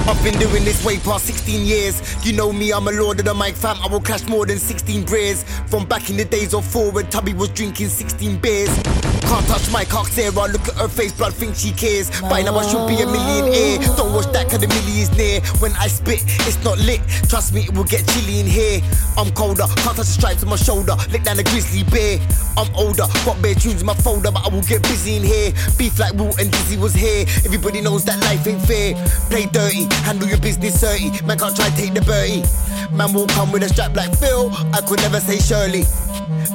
I've 0.07 0.23
been 0.23 0.39
doing 0.39 0.65
this 0.65 0.85
way 0.85 0.99
past 0.99 1.27
16 1.27 1.67
years. 1.67 2.27
You 2.27 2.35
know 2.35 2.53
me, 2.53 2.73
I'm 2.73 2.89
a 2.89 2.93
lord 2.93 3.19
of 3.19 3.25
the 3.25 3.35
mic 3.35 3.57
fam. 3.57 3.77
I 3.83 3.89
will 3.89 4.01
clash 4.01 4.27
more 4.27 4.47
than 4.47 4.59
16 4.59 5.05
beers. 5.07 5.43
From 5.67 5.87
back 5.87 6.11
in 6.11 6.17
the 6.17 6.25
days 6.25 6.55
of 6.55 6.65
four 6.65 6.91
when 6.91 7.07
Tubby 7.09 7.35
was 7.35 7.49
drinking 7.51 7.89
16 7.89 8.39
beers. 8.39 8.98
Can't 9.29 9.47
touch 9.47 9.71
my 9.71 9.85
cock, 9.85 10.09
Sarah. 10.09 10.33
Look 10.49 10.67
at 10.69 10.75
her 10.77 10.89
face, 10.89 11.13
blood, 11.13 11.35
think 11.35 11.55
she 11.55 11.71
cares. 11.73 12.11
By 12.23 12.41
now 12.41 12.57
I 12.57 12.65
should 12.67 12.89
be 12.89 12.97
a 13.03 13.07
millionaire. 13.07 13.77
Don't 13.95 14.15
watch 14.15 14.33
that, 14.33 14.49
cause 14.49 14.61
the 14.61 14.69
is 14.97 15.13
near. 15.17 15.41
When 15.61 15.73
I 15.77 15.87
spit, 15.87 16.25
it's 16.49 16.57
not 16.65 16.79
lit. 16.79 17.01
Trust 17.29 17.53
me, 17.53 17.69
it 17.69 17.75
will 17.77 17.85
get 17.85 18.09
chilly 18.09 18.41
in 18.41 18.47
here. 18.47 18.81
I'm 19.19 19.31
colder, 19.33 19.69
can't 19.85 19.97
touch 19.97 20.09
the 20.09 20.17
stripes 20.17 20.43
on 20.43 20.49
my 20.49 20.57
shoulder. 20.57 20.97
Lick 21.11 21.25
down 21.25 21.37
the 21.37 21.45
grizzly 21.45 21.85
bear. 21.85 22.19
I'm 22.57 22.75
older, 22.75 23.05
got 23.29 23.41
bare 23.43 23.55
tunes 23.55 23.81
in 23.81 23.87
my 23.87 23.95
folder, 23.95 24.33
but 24.33 24.47
I 24.47 24.49
will 24.49 24.63
get 24.63 24.83
busy 24.83 25.17
in 25.17 25.23
here. 25.23 25.53
Beef 25.77 25.99
like 25.99 26.15
Will 26.15 26.33
and 26.41 26.51
Dizzy 26.51 26.79
was 26.79 26.95
here. 26.95 27.27
Everybody 27.45 27.83
knows 27.83 28.07
that 28.07 28.19
life 28.21 28.47
ain't 28.47 28.63
fair. 28.63 28.95
Play 29.29 29.45
dirty, 29.53 29.85
handle 30.09 30.27
your 30.27 30.41
business 30.41 30.81
dirty. 30.81 31.11
Man 31.27 31.37
can't 31.39 31.55
try 31.55 31.69
take 31.77 31.93
the 31.93 32.01
birdie. 32.01 32.49
Man 32.97 33.13
will 33.13 33.27
come 33.29 33.53
with 33.53 33.63
a 33.63 33.69
strap 33.69 33.95
like 33.95 34.17
Phil. 34.17 34.49
I 34.73 34.81
could 34.81 35.01
never 35.05 35.21
say 35.21 35.39
Shirley. 35.39 35.85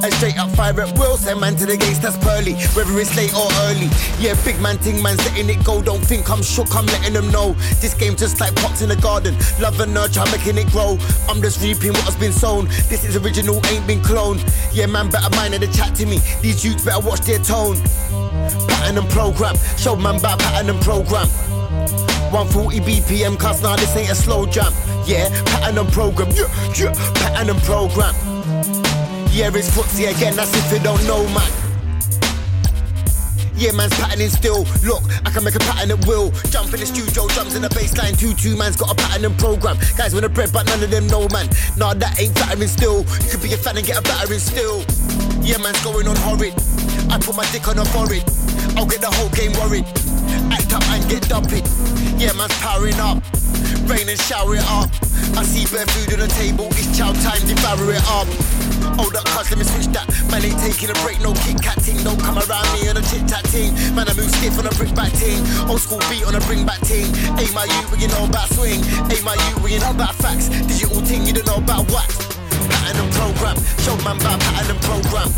And 0.02 0.14
straight 0.16 0.38
up 0.40 0.50
fire 0.52 0.80
at 0.82 0.98
will, 0.98 1.18
send 1.18 1.40
man 1.40 1.56
to 1.58 1.66
the 1.66 1.78
gates, 1.78 2.00
that's 2.00 2.18
pearly. 2.18 2.54
Whether 2.74 2.98
it's 3.00 3.16
late 3.16 3.34
or 3.36 3.48
early. 3.68 3.90
Yeah, 4.20 4.34
big 4.44 4.60
man 4.60 4.78
ting, 4.80 5.02
man, 5.02 5.18
letting 5.18 5.50
it 5.50 5.64
go. 5.64 5.82
Don't 5.82 6.04
think 6.04 6.30
I'm 6.30 6.42
shook, 6.42 6.74
I'm 6.76 6.86
letting 6.88 7.14
them 7.14 7.30
know. 7.32 7.54
This 7.80 7.94
game 7.94 8.16
just 8.16 8.40
like 8.40 8.56
pots 8.56 8.82
in 8.82 8.90
the 8.90 8.96
garden. 8.96 9.36
Love 9.60 9.80
and 9.80 9.94
nurture, 9.94 10.22
I'm 10.22 10.32
making 10.32 10.58
it 10.58 10.68
grow. 10.72 10.98
I'm 11.30 11.42
just 11.42 11.62
reaping 11.62 11.94
what 11.94 12.04
has 12.04 12.16
been 12.16 12.32
sown. 12.32 12.66
This 12.90 13.04
is 13.04 13.16
original, 13.16 13.56
ain't 13.68 13.86
been 13.86 14.00
cloned. 14.00 14.42
Yeah, 14.74 14.88
man, 14.88 15.10
better 15.10 15.30
mind 15.36 15.54
in 15.54 15.62
the 15.62 15.68
chat 15.68 15.96
to 15.96 16.06
me. 16.06 16.20
These 16.42 16.66
youths 16.66 16.86
better 16.86 17.06
watch 17.06 17.22
their 17.22 17.40
tone. 17.40 17.78
Pattern 18.68 18.98
and 18.98 19.10
program, 19.10 19.56
show 19.78 19.96
man 19.96 20.16
about 20.16 20.40
pattern 20.40 20.70
and 20.70 20.82
program. 20.82 21.28
140 22.34 22.80
BPM, 22.80 23.38
cause 23.38 23.62
now 23.62 23.76
this 23.76 23.96
ain't 23.96 24.10
a 24.10 24.16
slow 24.16 24.46
jam. 24.46 24.74
Yeah, 25.06 25.30
pattern 25.46 25.78
and 25.78 25.92
program, 25.92 26.32
yeah, 26.32 26.50
yeah, 26.74 26.94
pattern 27.14 27.50
and 27.50 27.62
program. 27.62 28.33
Yeah, 29.34 29.50
it's 29.50 29.68
footsie 29.74 30.06
again, 30.14 30.36
that's 30.36 30.54
if 30.54 30.72
you 30.72 30.78
don't 30.78 31.02
know, 31.08 31.26
man. 31.34 31.50
Yeah, 33.58 33.72
man's 33.72 33.94
patterning 33.98 34.30
still. 34.30 34.62
Look, 34.86 35.02
I 35.26 35.32
can 35.34 35.44
make 35.44 35.56
a 35.56 35.60
pattern 35.66 35.90
at 35.90 36.06
will. 36.06 36.30
Jump 36.54 36.72
in 36.72 36.80
the 36.80 36.86
studio, 36.86 37.26
drums 37.34 37.56
in 37.56 37.64
the 37.64 37.70
baseline. 37.70 38.14
Two 38.14 38.38
two 38.38 38.56
man's 38.56 38.78
got 38.78 38.92
a 38.92 38.96
pattern 38.96 39.26
and 39.26 39.38
program. 39.40 39.78
Guys 39.98 40.14
want 40.14 40.24
a 40.24 40.30
bread, 40.30 40.54
but 40.54 40.68
none 40.68 40.84
of 40.84 40.92
them 40.92 41.08
know, 41.08 41.28
man. 41.34 41.50
Nah, 41.78 41.96
that 41.96 42.22
ain't 42.22 42.36
battering 42.36 42.70
still. 42.70 43.02
You 43.26 43.30
could 43.34 43.42
be 43.42 43.54
a 43.54 43.58
fan 43.58 43.76
and 43.76 43.86
get 43.86 43.98
a 43.98 44.04
battering 44.06 44.38
still. 44.38 44.86
Yeah, 45.42 45.58
man's 45.58 45.82
going 45.82 46.08
on 46.08 46.16
horrid. 46.22 46.54
I 47.10 47.18
put 47.18 47.34
my 47.34 47.46
dick 47.50 47.68
on 47.68 47.82
her 47.82 47.90
forehead. 47.90 48.22
I'll 48.78 48.86
get 48.86 49.02
the 49.02 49.10
whole 49.10 49.34
game 49.34 49.58
worried. 49.58 49.90
Act 50.54 50.78
up 50.78 50.86
and 50.94 51.02
get 51.10 51.26
dumping. 51.26 51.66
Yeah, 52.22 52.38
man's 52.38 52.54
powering 52.62 53.02
up. 53.02 53.18
Rain 53.90 54.06
and 54.06 54.20
shower 54.30 54.62
it 54.62 54.66
up. 54.70 54.94
I 55.34 55.42
see 55.42 55.66
bare 55.74 55.90
food 55.90 56.14
on 56.14 56.22
the 56.22 56.30
table. 56.38 56.70
It's 56.78 56.94
chow 56.94 57.14
time, 57.26 57.42
devour 57.50 57.90
it 57.90 58.06
up. 58.06 58.30
Hold 58.98 59.16
up, 59.16 59.26
cuz 59.26 59.50
let 59.50 59.58
me 59.58 59.66
switch 59.66 59.90
that. 59.94 60.08
Man 60.30 60.44
ain't 60.46 60.60
taking 60.60 60.90
a 60.90 60.98
break, 61.06 61.22
no 61.22 61.34
Kit 61.46 61.62
Kat 61.62 61.78
team. 61.84 62.02
Don't 62.04 62.20
come 62.20 62.38
around 62.38 62.68
me 62.74 62.90
on 62.90 62.98
a 62.98 63.04
chit 63.10 63.28
chat 63.28 63.44
team. 63.54 63.74
Man, 63.96 64.08
I 64.10 64.14
move 64.14 64.30
stiff 64.30 64.58
on 64.60 64.66
a 64.66 64.74
brick 64.78 64.94
back 64.96 65.12
team. 65.14 65.42
Old 65.70 65.82
school 65.82 66.02
beat 66.10 66.26
on 66.26 66.36
a 66.36 66.42
bring 66.48 66.66
back 66.66 66.82
team. 66.82 67.10
Aim 67.38 67.54
my 67.54 67.66
you, 67.66 67.82
when 67.90 68.00
you 68.00 68.08
know 68.10 68.26
about 68.26 68.50
swing. 68.54 68.82
Aim 69.14 69.24
my 69.24 69.36
you, 69.36 69.54
when 69.62 69.72
you 69.74 69.80
know 69.80 69.92
about 69.92 70.16
facts. 70.16 70.50
Digital 70.50 71.02
ting, 71.02 71.26
you 71.26 71.34
don't 71.34 71.46
know 71.46 71.62
about 71.62 71.90
wax. 71.92 72.18
Pattern 72.70 73.04
and 73.04 73.12
program. 73.14 73.58
Show 73.84 73.98
man 74.02 74.18
about 74.18 74.40
pattern 74.40 74.74
and 74.74 74.82
program. 74.82 75.30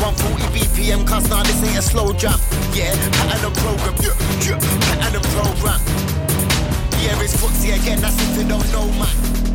140 0.00 0.48
BPM, 0.56 1.06
cause 1.06 1.28
now 1.28 1.42
this 1.42 1.60
ain't 1.62 1.76
a 1.76 1.82
slow 1.82 2.12
jam. 2.12 2.38
Yeah, 2.72 2.96
pattern 3.20 3.52
and 3.52 3.56
program. 3.60 3.94
Yeah, 4.00 4.16
yeah, 4.44 4.58
pattern 4.88 5.20
and 5.20 5.26
program. 5.36 5.80
Yeah, 7.04 7.20
it's 7.20 7.36
footsie 7.36 7.76
again, 7.76 8.00
that's 8.00 8.16
if 8.16 8.36
you 8.36 8.48
don't 8.48 8.64
know, 8.72 8.88
man. 8.96 9.49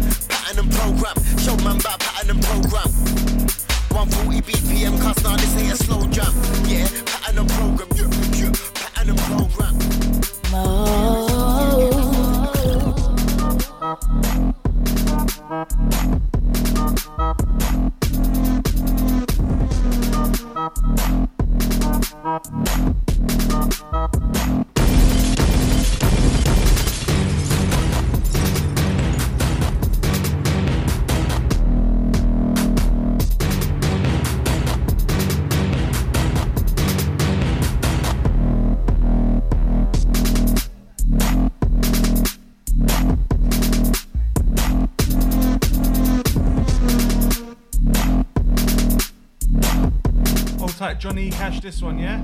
Pattern 0.45 0.65
and 0.65 0.73
program. 0.73 1.15
Show 1.39 1.57
man 1.63 1.79
about 1.79 1.99
pattern 1.99 2.29
and 2.29 2.43
program. 2.43 2.87
140 3.89 4.41
BPM, 4.41 5.01
cause 5.01 5.23
now 5.23 5.35
this 5.35 5.57
ain't 5.57 5.73
a 5.73 5.75
slow 5.75 6.05
jam. 6.09 6.31
Yeah, 6.67 6.87
pattern 7.03 7.39
and 7.39 7.49
program. 7.49 7.89
Yeah, 7.95 8.09
yeah, 8.37 8.51
pattern 8.75 9.09
and 9.09 9.19
program. 9.25 9.73
Hold 23.81 24.64
tight, 50.75 50.99
Johnny 50.99 51.29
Cash 51.29 51.61
this 51.61 51.81
one, 51.81 51.97
yeah? 51.97 52.19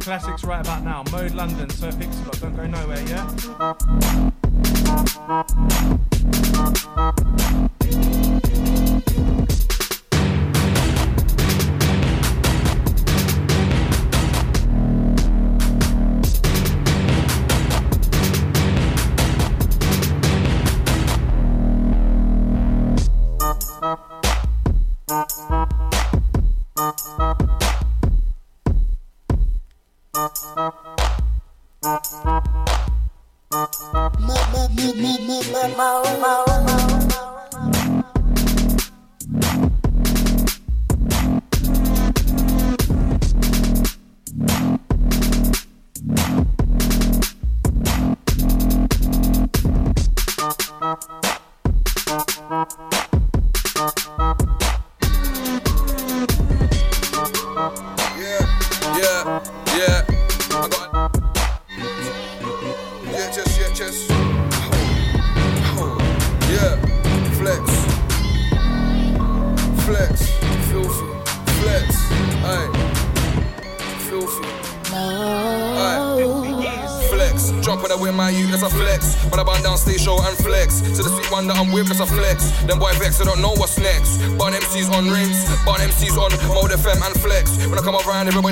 Classics 0.00 0.44
right 0.44 0.60
about 0.60 0.84
now. 0.84 1.02
Mode 1.10 1.34
London, 1.34 1.68
Sir 1.70 1.90
Pixalot, 1.90 2.40
don't 2.40 2.54
go 2.54 2.64
nowhere? 2.66 3.02
Yeah, 3.08 3.26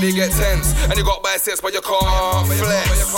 everybody 0.02 0.12
get 0.12 0.36
tense. 0.36 0.74
And 0.88 0.96
you 0.98 1.04
got 1.04 1.22
biceps, 1.22 1.60
but 1.60 1.72
you 1.72 1.80
can't 1.80 2.46
flex. 2.46 3.14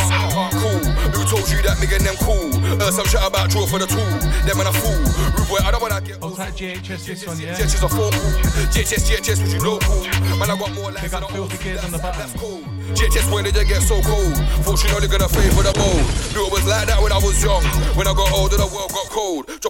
Cool, 0.60 0.84
who 1.12 1.24
told 1.24 1.48
you 1.48 1.62
that 1.64 1.80
nigga 1.80 1.98
them 2.04 2.16
cool? 2.20 2.52
Uh, 2.80 2.90
some 2.90 3.06
shit 3.06 3.20
about 3.24 3.50
draw 3.50 3.66
for 3.66 3.78
the 3.78 3.86
tool. 3.86 4.04
Them 4.44 4.60
and 4.60 4.68
a 4.68 4.72
fool. 4.72 5.00
Rude 5.38 5.48
boy, 5.48 5.60
I 5.64 5.70
don't 5.70 5.80
wanna 5.80 6.00
get. 6.00 6.20
Hold 6.20 6.36
tight, 6.36 6.52
GHS 6.52 7.06
this 7.06 7.26
one, 7.26 7.40
yeah? 7.40 7.56
GHS 7.56 7.84
a 7.84 7.88
focal. 7.88 8.10
GHS, 8.72 9.08
GHS, 9.08 9.40
was 9.40 9.54
you 9.54 9.60
local? 9.60 10.04
Man, 10.36 10.50
I 10.50 10.56
got 10.58 10.72
more 10.74 10.92
like 10.92 11.00
that. 11.00 11.02
Pick 11.02 11.12
likes 11.12 11.24
up 11.24 11.30
filthy 11.30 11.58
gears 11.64 11.84
on 11.84 11.92
the 11.92 11.98
button. 11.98 12.28
GHS, 12.94 13.32
when 13.32 13.44
did 13.44 13.56
you 13.56 13.64
get 13.64 13.82
so 13.82 14.00
cold? 14.02 14.36
Know 14.94 15.00
they're 15.00 15.10
gonna 15.10 15.26
favour 15.28 15.66
the 15.66 15.72
bold. 15.74 16.06
Knew 16.36 16.46
it 16.46 16.52
was 16.52 16.66
like 16.70 16.86
that 16.86 17.02
when 17.02 17.10
I 17.10 17.18
was 17.18 17.42
young. 17.42 17.64
When 17.98 18.06
I 18.06 18.14
got 18.14 18.30
older, 18.30 18.54
the 18.54 18.68
world 18.70 18.93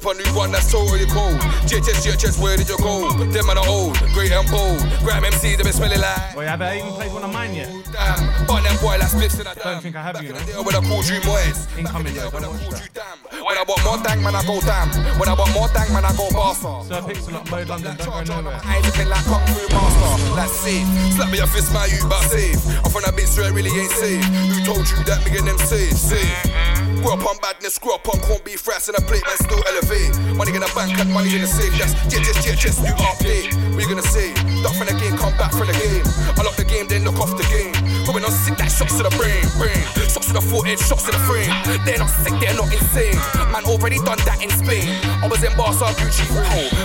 cold. 0.05 0.17
A 0.17 0.23
new 0.23 0.37
one 0.37 0.53
that's 0.53 0.71
totally 0.71 1.07
cold. 1.07 1.41
GHS, 1.65 2.05
GHS, 2.05 2.43
where 2.43 2.57
did 2.57 2.69
you 2.69 2.77
go? 2.79 3.11
Them 3.13 3.47
man 3.47 3.59
are 3.59 3.69
old, 3.69 3.97
great 4.13 4.33
and 4.33 4.49
bold. 4.51 4.81
Grab 5.01 5.25
MC, 5.25 5.57
they 5.57 5.63
been 5.63 5.73
smelling 5.73 6.01
like. 6.01 6.37
Wait, 6.37 6.49
have 6.49 6.61
I 6.61 6.79
even 6.79 6.93
played 6.93 7.13
one 7.13 7.25
of 7.25 7.33
mine 7.33 7.55
yet? 7.55 7.69
Damn, 7.93 8.47
but 8.47 8.63
them 8.63 8.77
boy 8.81 8.97
like 8.99 9.09
splits 9.09 9.41
in 9.41 9.47
a 9.47 9.55
Don't 9.55 9.83
think 9.83 9.97
I 9.97 10.03
have, 10.03 10.23
you 10.23 10.33
know. 10.33 10.63
When 10.63 10.75
I 10.75 10.81
called 10.81 11.09
you 11.09 11.21
boys. 11.23 11.67
Incoming 11.79 12.15
though, 12.15 12.31
don't 12.31 12.53
watch 12.69 12.93
that. 12.93 13.17
When 13.31 13.55
When 13.55 13.63
I 13.63 13.71
want 13.71 13.85
more 13.85 14.03
dang, 14.03 14.21
man, 14.21 14.35
I 14.35 14.43
go 14.43 14.59
damn. 14.61 14.91
When 15.17 15.29
I 15.29 15.35
want 15.35 15.55
more 15.55 15.69
dang, 15.69 15.93
man, 15.95 16.05
I 16.05 16.11
go 16.17 16.27
faster. 16.31 16.75
Sir 16.91 17.01
Pixalot, 17.07 17.49
Mode 17.51 17.69
London, 17.69 17.97
don't 17.97 18.27
go 18.27 18.43
nowhere. 18.43 18.61
Eyes 18.65 18.85
looking 18.85 19.09
like 19.09 19.25
kung 19.31 19.47
fu 19.47 19.63
master. 19.71 20.35
Like 20.35 20.51
safe. 20.51 20.87
Slap 21.15 21.31
me 21.31 21.39
your 21.39 21.47
fist, 21.47 21.73
my 21.73 21.87
you, 21.87 22.03
but 22.09 22.23
safe. 22.27 22.59
I'm 22.83 22.91
from 22.91 23.03
that 23.07 23.15
bitch, 23.15 23.31
so 23.31 23.43
it 23.43 23.53
really 23.55 23.71
ain't 23.71 23.93
safe. 23.93 24.25
Who 24.27 24.75
told 24.75 24.91
you 24.91 24.99
that 25.07 25.23
me 25.25 25.39
and 25.39 25.47
them 25.47 25.59
safe? 25.59 25.95
Safe. 25.95 26.74
Grew 27.05 27.13
up 27.13 27.29
on 27.29 27.37
badness, 27.37 27.77
grew 27.77 27.93
up 27.93 28.09
on 28.09 28.19
corned 28.25 28.45
beef 28.45 28.67
rice 28.67 28.89
and 28.89 28.97
a 28.97 29.01
plate, 29.05 29.21
man, 29.29 29.37
still 29.37 29.61
elevate. 29.69 30.17
Money 30.41 30.57
in 30.57 30.65
the 30.65 30.73
bank 30.73 30.97
and 30.97 31.13
money 31.13 31.37
in 31.37 31.45
the 31.45 31.47
safe. 31.47 31.77
That's 31.77 31.93
jet, 32.09 32.25
jet, 32.25 32.41
jet, 32.41 32.57
just 32.57 32.81
new 32.81 32.97
update. 32.97 33.53
What 33.77 33.85
you 33.85 33.89
gonna 33.93 34.09
say? 34.09 34.33
Duck 34.65 34.73
from 34.73 34.89
the 34.89 34.97
game, 34.97 35.13
come 35.21 35.37
back 35.37 35.53
from 35.53 35.69
the 35.69 35.77
game. 35.77 36.01
I 36.33 36.41
lock 36.41 36.57
the 36.57 36.65
game, 36.65 36.89
then 36.89 37.05
look 37.05 37.21
off 37.21 37.37
the 37.37 37.45
game. 37.53 37.77
Going 38.09 38.25
on 38.25 38.33
sick, 38.33 38.57
that 38.57 38.73
shots 38.73 38.97
to 38.97 39.05
the 39.05 39.13
brain, 39.21 39.45
brain. 39.61 39.85
Shots 40.09 40.33
to 40.33 40.33
the 40.33 40.41
forehead, 40.41 40.81
shots 40.81 41.05
to 41.05 41.13
the 41.13 41.21
frame. 41.29 41.53
They're 41.85 42.01
not 42.01 42.09
sick, 42.09 42.41
they're 42.41 42.57
not 42.57 42.73
insane. 42.73 43.21
Man, 43.53 43.69
already 43.69 44.01
done 44.01 44.17
that 44.25 44.41
in 44.41 44.49
Spain. 44.49 44.89
I 45.21 45.29
was 45.29 45.45
in 45.45 45.53
Barca, 45.61 45.93
Gucci. 46.01 46.25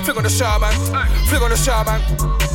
Fling 0.03 0.19
on 0.19 0.27
the 0.27 0.29
shower, 0.29 0.59
man. 0.59 0.75
Fling 1.31 1.47
on 1.47 1.51
the 1.51 1.55
shower, 1.55 1.87
man. 1.87 2.03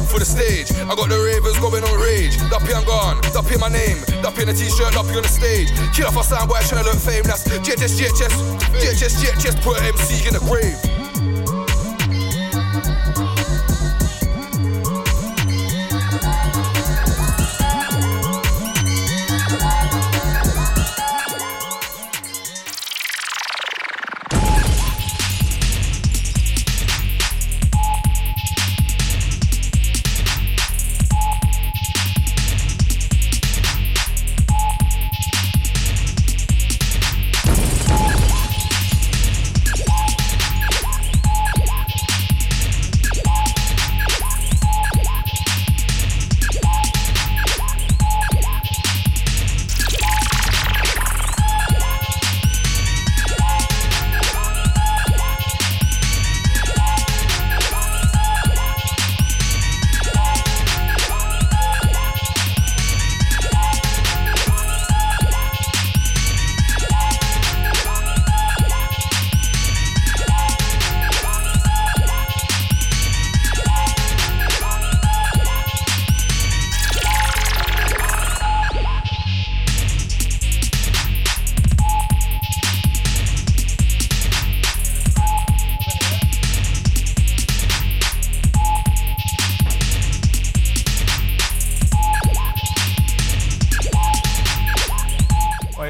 For 0.08 0.18
the 0.20 0.24
stage, 0.24 0.70
I 0.70 0.94
got 0.94 1.08
the 1.08 1.18
ravers 1.18 1.58
going 1.58 1.82
on 1.82 2.00
rage. 2.00 2.38
Duppy, 2.50 2.72
I'm 2.72 2.84
gone. 2.84 3.20
Duppy, 3.32 3.58
my 3.58 3.68
name. 3.68 3.98
Duppy 4.22 4.42
in 4.42 4.48
a 4.48 4.54
t-shirt, 4.54 4.92
Duppy 4.92 5.16
on 5.16 5.22
the 5.22 5.28
stage. 5.28 5.70
Kill 5.92 6.06
off 6.06 6.16
a 6.16 6.22
sound 6.22 6.48
boy, 6.48 6.60
trying 6.62 6.84
to 6.84 6.90
look 6.90 7.00
fame. 7.00 7.24
That's 7.24 7.44
jet, 7.44 7.78
chest, 7.78 7.98
jet, 7.98 8.14
chest. 8.14 9.60
Put 9.62 9.82
MC 9.82 10.28
in 10.28 10.34
the 10.34 10.40
grave. 10.46 10.78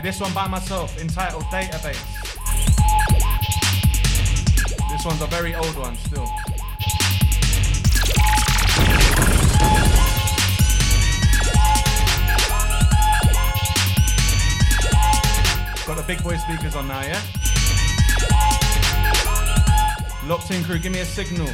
This 0.05 0.21
one 0.21 0.35
by 0.35 0.47
myself, 0.47 1.01
entitled 1.01 1.45
Database. 1.45 1.97
This 4.91 5.07
one's 5.07 5.23
a 5.23 5.27
very 5.29 5.55
old 5.55 5.75
one 5.79 5.97
still. 5.97 6.27
Got 15.87 15.97
the 15.97 16.05
big 16.07 16.23
boy 16.23 16.37
speakers 16.37 16.77
on 16.77 16.87
now, 16.87 17.01
yeah? 17.01 17.23
Locked 20.27 20.51
in 20.51 20.63
crew, 20.65 20.79
give 20.79 20.93
me 20.93 21.01
a 21.01 21.05
signal. 21.07 21.49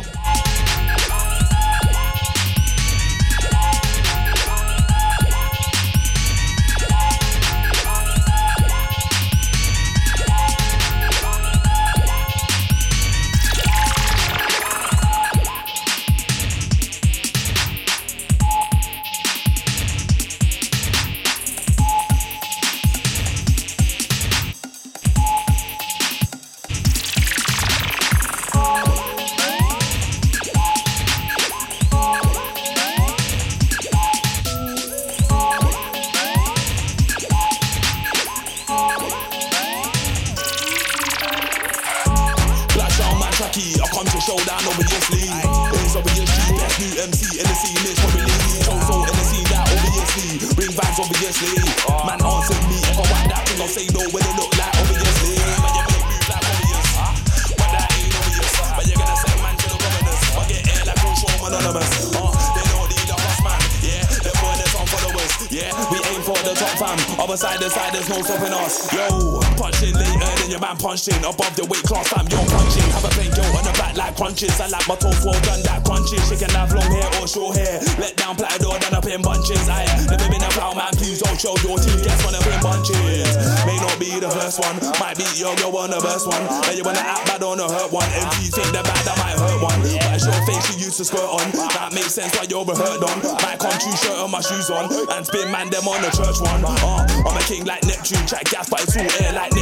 Your 71.08 71.16
in 71.16 71.24
above 71.24 71.54
the 71.56 71.64
weight 71.64 71.84
class 71.84 72.08
fam. 72.08 72.26
Yo, 72.28 72.36
punching, 72.50 72.84
have 72.92 73.04
a 73.04 73.10
plain 73.16 73.32
yo 73.32 73.44
on 73.56 73.64
the 73.64 73.72
back 73.80 73.96
like 73.96 74.16
crunches. 74.16 74.52
I 74.60 74.68
like 74.68 74.84
my 74.84 74.96
toast 74.96 75.24
well 75.24 75.38
done 75.48 75.62
that 75.64 75.84
crunches. 75.84 76.20
She 76.28 76.36
can 76.36 76.50
have 76.52 76.72
long 76.74 76.90
hair 76.92 77.08
or 77.20 77.28
short 77.28 77.56
hair. 77.56 77.80
Let 77.96 78.16
down 78.16 78.36
platter 78.36 78.60
door, 78.60 78.76
done 78.78 78.94
up 78.94 79.06
in 79.06 79.22
bunches. 79.22 79.68
I 79.68 79.86
never 80.10 80.28
been 80.28 80.42
a 80.44 80.50
plow 80.52 80.74
man, 80.74 80.92
please 80.98 81.22
don't 81.22 81.38
show 81.40 81.56
your 81.64 81.78
team. 81.80 81.96
Guess 82.04 82.20
one 82.24 82.36
up 82.36 82.44
in 82.44 82.60
bunches. 82.60 83.32
May 83.64 83.78
not 83.80 83.96
be 83.96 84.18
the 84.20 84.28
first 84.28 84.60
one, 84.60 84.76
might 85.00 85.16
be 85.16 85.24
yo, 85.38 85.54
girl 85.56 85.72
one 85.72 85.90
the 85.90 86.00
best 86.04 86.28
one. 86.28 86.42
And 86.68 86.74
you 86.76 86.84
wanna 86.84 87.04
act 87.04 87.24
bad 87.24 87.42
on 87.44 87.56
the 87.56 87.68
hurt 87.68 87.88
one. 87.88 88.08
MT 88.10 88.52
think 88.52 88.68
the 88.74 88.82
bad, 88.84 89.00
that 89.08 89.16
might 89.16 89.38
hurt 89.40 89.60
one. 89.62 89.80
But 89.80 90.12
it's 90.20 90.26
your 90.28 90.36
face 90.44 90.64
she 90.68 90.74
used 90.84 90.98
to 91.00 91.04
squirt 91.06 91.24
on. 91.24 91.46
That 91.78 91.94
makes 91.94 92.12
sense 92.12 92.34
why 92.36 92.44
you're 92.50 92.66
hurt 92.66 93.00
on. 93.00 93.16
My 93.40 93.56
country 93.56 93.94
shirt 93.96 94.20
and 94.20 94.32
my 94.32 94.44
shoes 94.44 94.68
on. 94.68 94.90
And 95.16 95.24
spin 95.24 95.48
man 95.48 95.70
them 95.70 95.88
on 95.88 96.02
the 96.02 96.10
church 96.12 96.42
one. 96.44 96.60
Uh, 96.60 97.08
I'm 97.24 97.36
a 97.36 97.42
king 97.48 97.64
like 97.64 97.84
Neptune, 97.88 98.26
track 98.26 98.50
gas, 98.52 98.68
it's 98.68 98.96
all 98.96 99.24
air 99.24 99.32
like 99.32 99.52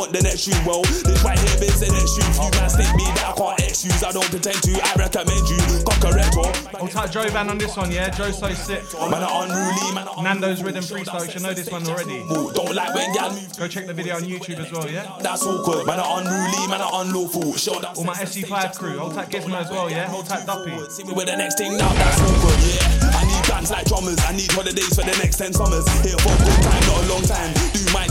want 0.00 0.12
the 0.16 0.22
next 0.24 0.48
shoe. 0.48 0.56
Well, 0.64 0.80
this 0.80 1.20
right 1.20 1.36
here 1.36 1.68
is 1.68 1.76
the 1.76 1.92
next 1.92 2.16
shoe. 2.16 2.24
You 2.40 2.48
man 2.56 2.70
stick 2.72 2.88
me 2.96 3.04
that 3.20 3.28
I 3.28 3.32
can't 3.36 3.60
excuse. 3.60 4.00
I 4.00 4.10
don't 4.12 4.30
pretend 4.32 4.56
to, 4.64 4.72
I 4.80 4.92
recommend 4.96 5.44
you. 5.52 5.60
Red. 6.00 6.32
I'll 6.80 6.88
type 6.88 7.10
Joe 7.12 7.28
Van 7.28 7.50
on 7.50 7.58
this 7.58 7.76
one, 7.76 7.92
yeah? 7.92 8.08
Joe's 8.08 8.38
so 8.38 8.48
sick. 8.54 8.82
Man, 8.96 9.22
are 9.22 9.44
unruly, 9.44 9.94
man. 9.94 10.08
are 10.08 10.22
Nando's 10.24 10.62
Rhythm 10.62 10.82
Freestyle, 10.82 11.26
you 11.26 11.30
should 11.30 11.42
know 11.42 11.52
this 11.52 11.70
one 11.70 11.86
already. 11.86 12.24
Don't 12.26 12.74
like 12.74 12.94
when 12.94 13.12
y'all 13.14 13.30
move. 13.30 13.56
Go 13.58 13.68
check 13.68 13.86
the 13.86 13.92
video 13.92 14.16
on 14.16 14.22
YouTube 14.22 14.58
as 14.58 14.72
well, 14.72 14.88
yeah? 14.90 15.04
That's 15.20 15.44
awkward. 15.44 15.86
Man, 15.86 16.00
are 16.00 16.20
unruly, 16.20 16.66
man, 16.72 16.80
are 16.80 17.04
unlawful. 17.04 17.52
Show 17.54 17.78
that. 17.80 17.98
All 17.98 18.04
my 18.04 18.14
SC5 18.14 18.78
crew, 18.78 18.98
hold 18.98 19.14
tight 19.14 19.28
Gizmo 19.28 19.60
as 19.60 19.70
well, 19.70 19.90
yeah? 19.90 20.08
Hold 20.08 20.26
tight 20.26 20.46
Duppy. 20.46 20.72
See 20.88 21.04
me 21.04 21.12
with 21.12 21.26
the 21.26 21.36
next 21.36 21.58
thing 21.58 21.76
now, 21.76 21.92
that's 21.92 22.20
awkward, 22.24 22.58
yeah. 22.64 23.12
I 23.20 23.22
need 23.28 23.44
bands 23.46 23.70
like 23.70 23.84
drummers, 23.84 24.18
I 24.24 24.32
need 24.32 24.50
holidays 24.52 24.94
for 24.96 25.04
the 25.04 25.14
next 25.20 25.36
10 25.36 25.52
summers. 25.52 25.84
Here 26.00 26.16
for 26.18 26.32
a 26.32 26.38
good 26.40 26.60
time, 26.64 26.82
not 26.88 27.04
a 27.04 27.06
long 27.12 27.22
time. 27.28 27.52
Do 27.76 27.84
my 27.92 28.08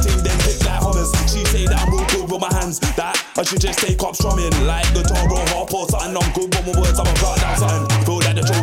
hummers. 0.99 1.31
She 1.31 1.45
say 1.45 1.65
that 1.65 1.81
I'm 1.81 1.91
real 1.91 2.05
good 2.07 2.31
with 2.31 2.41
my 2.41 2.53
hands. 2.53 2.79
That 2.79 3.15
I 3.37 3.43
should 3.43 3.61
just 3.61 3.79
take 3.79 4.01
up 4.03 4.15
strumming 4.15 4.51
like 4.65 4.85
guitar 4.93 5.31
or 5.31 5.45
harp 5.49 5.73
or 5.73 5.87
something. 5.87 6.21
I'm 6.21 6.33
good 6.33 6.53
with 6.55 6.75
my 6.75 6.81
words, 6.81 6.99
I'm 6.99 7.07
a 7.07 7.39
down 7.39 7.57
something. 7.57 7.98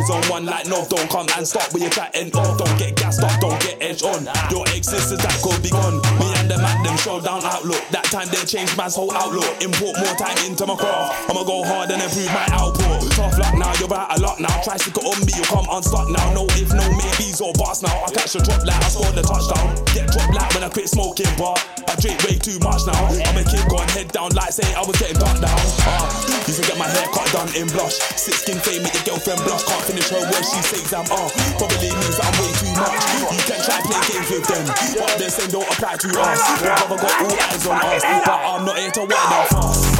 The 0.07 0.13
chosen 0.13 0.31
one 0.31 0.45
like 0.45 0.67
no, 0.71 0.87
don't 0.87 1.09
come 1.11 1.27
and 1.35 1.43
stop 1.43 1.67
where 1.73 1.83
you're 1.83 1.91
chatting 1.91 2.31
off. 2.31 2.55
Don't 2.55 2.79
get 2.79 2.95
gassed 2.95 3.19
up, 3.19 3.35
don't 3.43 3.59
get 3.59 3.75
edged 3.83 4.07
on. 4.07 4.23
Your 4.47 4.63
existence 4.71 5.19
that 5.19 5.35
could 5.43 5.59
be 5.59 5.67
gone. 5.67 5.99
Me 6.15 6.31
and 6.39 6.47
the 6.47 6.55
man 6.55 6.79
them 6.79 6.95
show 6.95 7.19
down 7.19 7.43
outlook. 7.43 7.83
That 7.91 8.07
time 8.07 8.31
they 8.31 8.39
changed 8.47 8.79
man's 8.79 8.95
whole 8.95 9.11
outlook. 9.11 9.51
Import 9.59 9.99
more 9.99 10.15
time 10.15 10.39
into 10.47 10.63
my 10.63 10.79
craft. 10.79 11.27
I'ma 11.27 11.43
go 11.43 11.59
hard 11.67 11.91
and 11.91 11.99
improve 11.99 12.31
my 12.31 12.47
output. 12.55 13.03
Tough 13.19 13.35
luck 13.35 13.51
now, 13.59 13.75
you're 13.83 13.91
out 13.91 14.15
a 14.15 14.17
lot 14.23 14.39
now. 14.39 14.55
Try 14.63 14.79
stick 14.79 14.95
it 14.95 15.03
on 15.03 15.19
me, 15.27 15.35
you 15.35 15.43
come 15.43 15.67
unstuck 15.67 16.07
now. 16.07 16.23
No 16.31 16.47
if, 16.55 16.71
no 16.71 16.87
maybes 16.87 17.43
or 17.43 17.51
bars 17.59 17.83
now. 17.83 17.91
I 18.07 18.07
catch 18.15 18.31
a 18.35 18.39
drop 18.39 18.63
like 18.63 18.79
I 18.79 18.87
scored 18.87 19.11
the 19.11 19.27
touchdown. 19.27 19.75
Get 19.91 20.07
dropped 20.07 20.31
like 20.31 20.47
when 20.55 20.63
I 20.63 20.71
quit 20.71 20.87
smoking, 20.87 21.31
but 21.35 21.59
I 21.83 21.99
drink 21.99 22.23
way 22.23 22.39
too 22.39 22.55
much 22.63 22.87
now. 22.87 22.95
I'm 23.27 23.35
a 23.35 23.43
kid 23.43 23.67
going 23.67 23.91
head 23.91 24.07
down 24.15 24.31
like 24.39 24.55
say 24.55 24.71
I 24.71 24.87
was 24.87 24.95
getting 24.95 25.19
ducked 25.19 25.43
down. 25.43 25.59
Uh, 25.83 26.07
used 26.47 26.63
to 26.63 26.65
get 26.67 26.79
my 26.79 26.87
hair 26.87 27.11
cut 27.11 27.27
done 27.35 27.51
in 27.59 27.67
blush. 27.75 27.99
Six 28.15 28.47
skin 28.47 28.55
fame, 28.63 28.87
make 28.87 28.95
your 29.03 29.19
girlfriend 29.19 29.43
blush. 29.43 29.67
Can't 29.67 29.96
her 30.05 30.21
when 30.29 30.43
she 30.43 30.61
says 30.61 30.93
I'm 30.93 31.05
off. 31.09 31.33
Probably 31.57 31.89
means 31.89 32.17
that 32.17 32.29
I'm 32.29 32.35
way 32.37 32.51
too 32.61 32.73
much. 32.77 32.93
You 33.33 33.41
can 33.41 33.59
try 33.65 33.81
play 33.81 34.01
games 34.05 34.29
with 34.29 34.45
them, 34.45 34.65
but 35.01 35.17
the 35.17 35.29
same 35.29 35.49
don't 35.49 35.65
apply 35.65 35.97
to 35.97 36.09
us. 36.21 36.39
Brother 36.61 36.97
got 37.01 37.15
all 37.25 37.37
eyes 37.49 37.65
on 37.65 37.77
us, 37.81 38.03
but 38.03 38.39
I'm 38.45 38.65
not 38.65 38.77
here 38.77 38.91
to 38.91 39.01
wind 39.01 39.33
up 39.33 39.47
fast. 39.49 39.96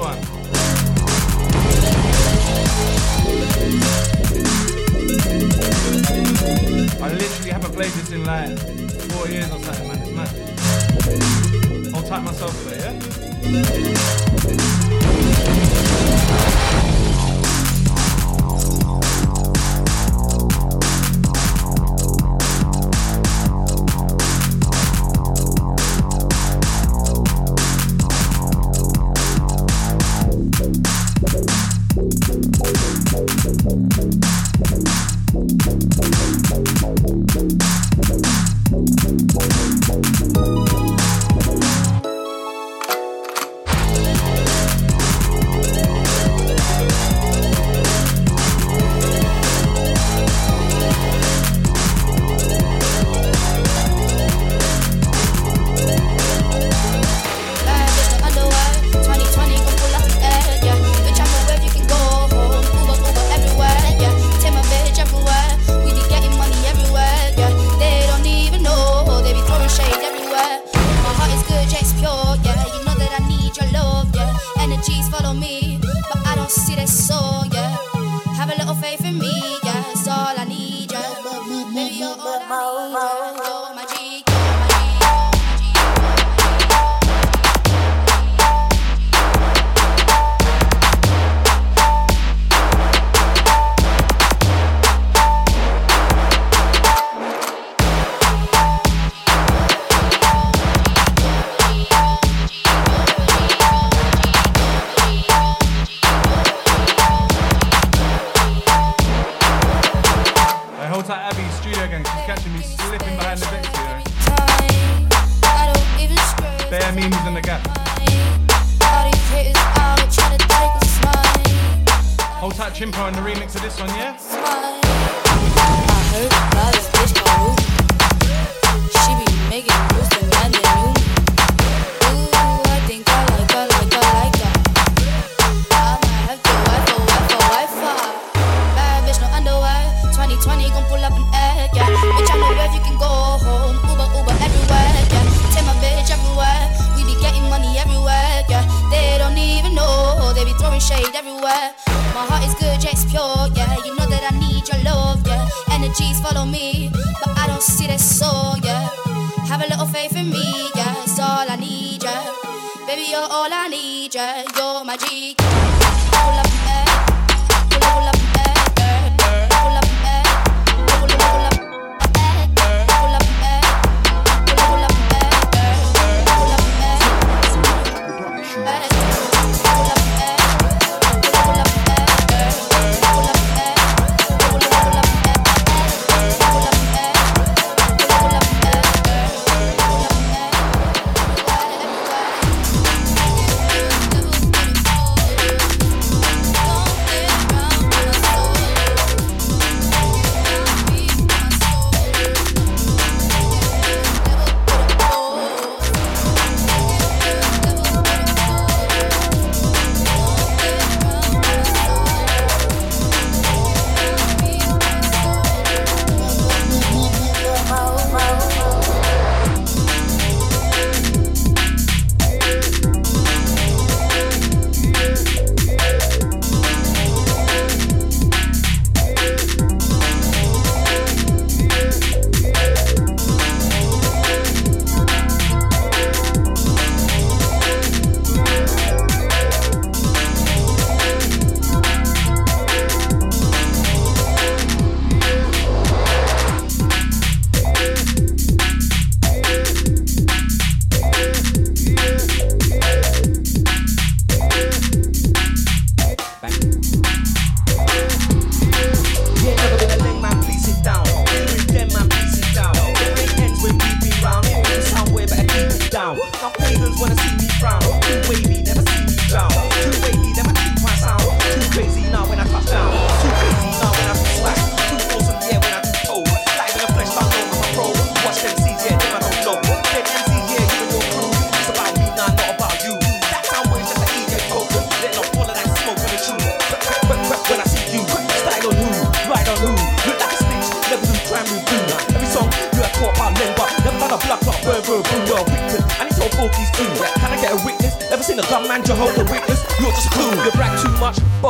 One. 0.00 0.18
I 7.02 7.08
literally 7.12 7.50
haven't 7.50 7.72
played 7.72 7.92
this 7.92 8.10
in 8.10 8.24
like 8.24 8.58
four 9.10 9.28
years 9.28 9.50
or 9.52 9.58
something, 9.58 9.88
man. 9.88 9.98
It's 10.02 10.10
mad. 10.12 10.30
I'll 11.94 12.02
type 12.02 12.22
myself 12.22 12.64
there, 12.64 12.92
yeah? 12.94 14.79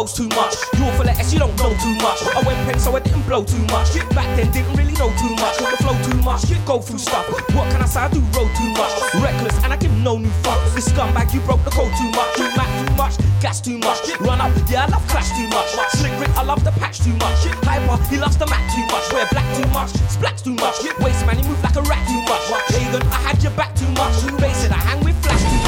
Boast 0.00 0.16
too 0.16 0.28
much. 0.32 0.56
You're 0.80 0.92
full 0.96 1.08
of 1.08 1.20
S, 1.20 1.32
you 1.32 1.38
don't 1.38 1.54
know 1.60 1.76
too 1.76 1.94
much. 2.00 2.24
I 2.32 2.40
went 2.46 2.56
pen, 2.64 2.78
so 2.80 2.96
I 2.96 3.00
didn't 3.00 3.20
blow 3.28 3.44
too 3.44 3.60
much. 3.68 3.92
Back 4.16 4.28
then, 4.36 4.50
didn't 4.50 4.72
really 4.72 4.96
know 4.96 5.12
too 5.20 5.34
much. 5.36 5.60
The 5.60 5.76
flow 5.84 5.96
too 6.08 6.16
much, 6.24 6.48
go 6.64 6.78
through 6.80 7.04
stuff. 7.04 7.28
What 7.52 7.68
can 7.70 7.82
I 7.82 7.84
say? 7.84 8.00
I 8.00 8.08
do 8.08 8.20
roll 8.32 8.48
too 8.56 8.70
much. 8.80 8.92
Reckless, 9.20 9.56
and 9.62 9.74
I 9.74 9.76
give 9.76 9.92
no 10.00 10.16
new 10.16 10.32
fuck. 10.40 10.56
This 10.74 10.88
scumbag, 10.88 11.34
you 11.34 11.40
broke 11.40 11.62
the 11.64 11.70
code 11.70 11.92
too 12.00 12.10
much. 12.16 12.32
You 12.38 12.48
mad 12.56 12.70
too 12.80 12.94
much, 12.96 13.14
gas 13.42 13.60
too 13.60 13.76
much. 13.76 14.00
Run 14.20 14.40
up, 14.40 14.52
yeah, 14.70 14.84
I 14.84 14.88
love 14.88 15.06
clash 15.08 15.28
too 15.36 15.48
much. 15.52 15.68
Slick 15.92 16.16
Rick, 16.18 16.32
I 16.40 16.44
love 16.44 16.64
the 16.64 16.72
patch 16.80 17.00
too 17.04 17.12
much. 17.20 17.36
Hyper, 17.68 18.00
he 18.08 18.16
loves 18.16 18.38
the 18.38 18.46
mat 18.46 18.64
too 18.72 18.86
much. 18.88 19.04
Wear 19.12 19.28
black 19.30 19.48
too 19.52 19.68
much, 19.68 19.92
splats 20.08 20.42
too 20.42 20.54
much. 20.54 20.80
Waste 21.04 21.26
man, 21.26 21.36
he 21.36 21.44
move 21.44 21.62
like 21.62 21.76
a 21.76 21.82
rat 21.82 22.00
too 22.08 22.22
much. 22.24 22.44
Pagan, 22.72 23.02
I 23.12 23.20
had 23.28 23.42
your 23.42 23.52
back 23.52 23.76
too 23.76 23.90
much. 24.00 24.16
It, 24.64 24.72
I 24.72 24.80
hang 24.80 24.99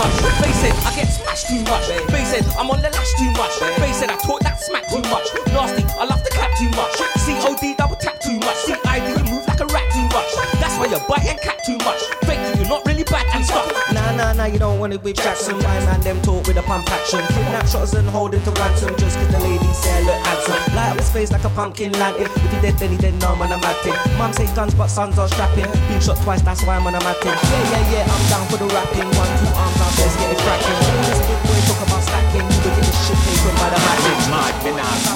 much. 0.03 0.15
Face 0.43 0.63
it, 0.67 0.75
I 0.87 0.91
get 0.95 1.09
smashed 1.09 1.47
too 1.49 1.63
much. 1.71 1.87
Face 2.11 2.33
it, 2.35 2.45
I'm 2.59 2.71
on 2.71 2.83
the 2.83 2.91
lash 2.91 3.13
too 3.19 3.31
much. 3.39 3.55
Face 3.79 4.03
it, 4.03 4.11
I 4.11 4.17
talk 4.17 4.41
that 4.43 4.59
smack 4.61 4.89
too 4.89 5.03
much. 5.07 5.27
Nasty, 5.55 5.85
I 5.99 6.05
love 6.05 6.23
the 6.25 6.31
clap 6.31 6.53
too 6.59 6.71
much. 6.75 6.93
COD 7.23 7.77
double 7.77 7.97
tap 7.97 8.19
too 8.21 8.39
much. 8.43 8.59
CID, 8.67 9.03
you 9.19 9.25
move 9.31 9.47
like 9.47 9.61
a 9.61 9.67
rat 9.67 9.87
too 9.95 10.07
much. 10.11 10.31
That's 10.59 10.77
why 10.79 10.87
you 10.91 10.99
bite 11.09 11.27
and 11.27 11.41
cat 11.41 11.63
too 11.65 11.79
much. 11.87 12.01
Fake 12.27 12.43
you're 12.59 12.69
not 12.69 12.85
really 12.87 13.05
bad 13.05 13.27
and 13.35 13.45
stuff. 13.45 13.92
Nah, 14.17 14.33
nah, 14.35 14.45
you 14.45 14.59
don't 14.59 14.79
want 14.79 14.93
it 14.93 15.03
with 15.03 15.17
Jackson. 15.17 15.57
My 15.59 15.79
man, 15.89 16.01
them 16.03 16.21
talk 16.21 16.47
with 16.47 16.57
a 16.57 16.63
pump 16.63 16.91
action. 16.93 17.21
Kidnap 17.33 17.67
shots 17.67 17.95
and 17.95 18.09
hold 18.09 18.35
him 18.35 18.43
to 18.45 18.51
ransom 18.61 18.95
just 18.97 19.17
cause 19.17 19.29
the 19.33 19.41
ladies 19.41 19.79
say 19.79 19.89
I 19.89 20.01
look 20.05 20.21
handsome. 20.27 20.75
Light 20.77 20.91
up 20.93 20.99
his 20.99 21.11
face 21.11 21.33
like 21.33 21.45
a 21.45 21.49
pumpkin 21.51 21.93
lantern. 21.93 22.27
If 22.27 22.35
he 22.37 22.61
dead, 22.61 22.77
then 22.77 22.91
he 22.91 22.99
dead, 22.99 23.15
no, 23.21 23.35
man, 23.37 23.53
I'm 23.53 23.61
mad 23.61 23.77
thing. 23.81 23.97
Mum 24.19 24.33
say 24.33 24.47
guns, 24.55 24.75
but 24.75 24.89
sons 24.89 25.19
are 25.19 25.29
strapping. 25.29 25.71
Been 25.89 26.01
shot 26.01 26.19
twice, 26.25 26.43
that's 26.43 26.63
why 26.67 26.77
I'm 26.77 26.87
on 26.87 26.95
a 26.95 27.01
mad. 27.01 27.17
Yeah, 27.25 27.33
yeah, 27.33 27.93
yeah, 27.93 28.13
I'm 28.13 28.25
down 28.29 28.45
for 28.53 28.59
the 28.61 28.69
rapping. 28.69 29.09
One, 29.17 29.33
two 29.41 29.49
arms 29.57 29.81
out, 29.81 29.97
let's 29.97 30.17
get 30.21 30.29
it 30.29 30.41
cracking. 30.45 30.79
This 31.09 31.21
big 31.25 31.41
boy 31.49 31.61
talk 31.73 31.81
about 31.89 32.03
stacking. 32.05 32.45
You 32.45 32.61
will 32.61 32.77
get 32.77 32.85
this 32.85 33.01
shit 33.09 33.19
taken 33.25 33.55
by 33.57 33.69
the 33.73 33.81
magic. 33.81 34.19
Mad, 34.29 34.55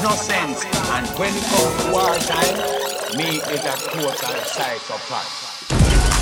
no 0.01 0.13
sense. 0.17 0.65
And 0.97 1.07
when 1.21 1.37
it 1.37 1.45
comes 1.53 1.73
to 1.85 1.93
war 1.93 2.17
time, 2.25 2.57
me 3.13 3.45
is 3.45 3.61
a 3.61 3.77
total 3.93 4.41
psychopath. 4.49 6.16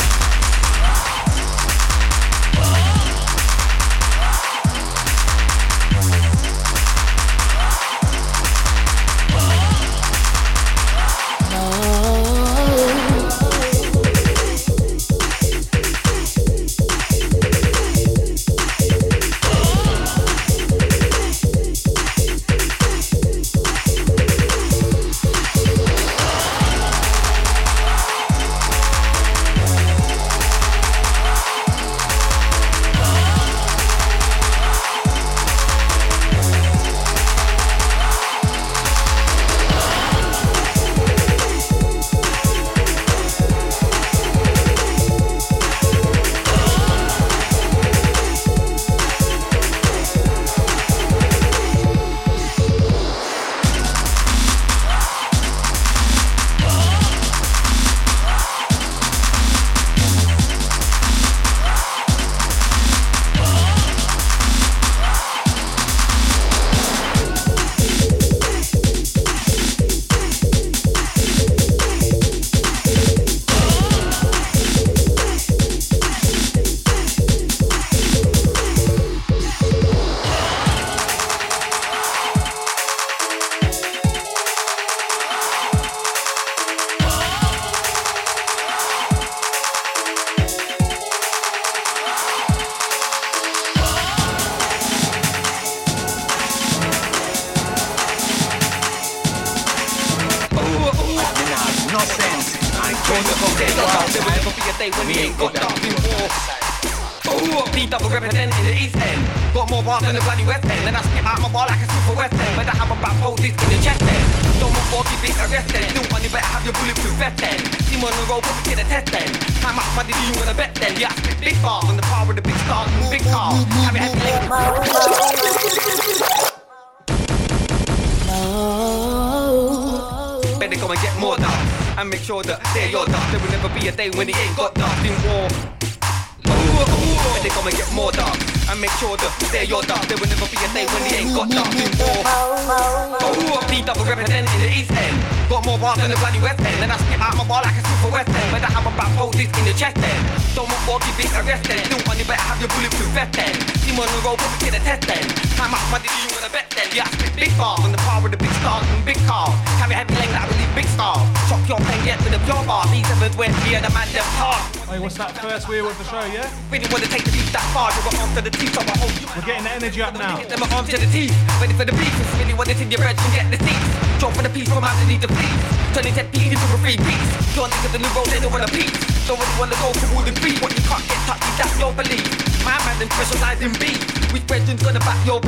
We're 169.05 169.45
getting 169.45 169.65
the 169.65 169.73
energy 169.77 170.01
up 170.01 170.15
now. 170.17 170.39
Get 170.41 170.49
them 170.49 170.63
arms 170.73 170.89
to 170.89 170.97
the 170.97 171.11
teeth, 171.13 171.35
ready 171.61 171.75
for 171.77 171.85
the 171.85 171.93
beef. 171.93 172.15
It's 172.17 172.33
really 172.41 172.55
wanna 172.55 172.73
see 172.73 172.89
your 172.89 173.03
bread 173.03 173.19
and 173.19 173.33
get 173.37 173.51
the 173.53 173.59
seats. 173.61 173.89
Drop 174.17 174.33
for 174.33 174.43
the 174.43 174.49
piece 174.49 174.69
from 174.73 174.85
out 174.85 174.97
need 175.05 175.21
the 175.21 175.29
please. 175.29 175.61
Turn 175.93 176.09
it 176.09 176.17
peas 176.33 176.57
into 176.57 176.67
a 176.73 176.79
free 176.81 176.97
piece. 176.97 177.29
Your 177.53 177.69
niggas 177.69 177.95
in 177.95 178.03
the 178.03 178.11
road, 178.17 178.27
they 178.33 178.41
don't 178.41 178.53
wanna 178.53 178.71
peace. 178.73 178.95
Don't 179.29 179.37
really 179.37 179.57
wanna 179.61 179.77
go 179.83 179.93
for 179.93 180.09
all 180.17 180.25
the 180.25 180.33
free. 180.41 180.57
What 180.65 180.73
you 180.73 180.83
can't 180.89 181.05
get 181.05 181.21
touched, 181.29 181.45
that's 181.61 181.77
your 181.77 181.93
belief. 181.93 182.25
My 182.65 182.81
man 182.89 182.97
and 183.05 183.11
specialize 183.13 183.61
in 183.61 183.73
beef. 183.77 184.01
Which 184.33 184.47
question's 184.49 184.83
gonna 184.83 185.01
back 185.05 185.21
your? 185.29 185.41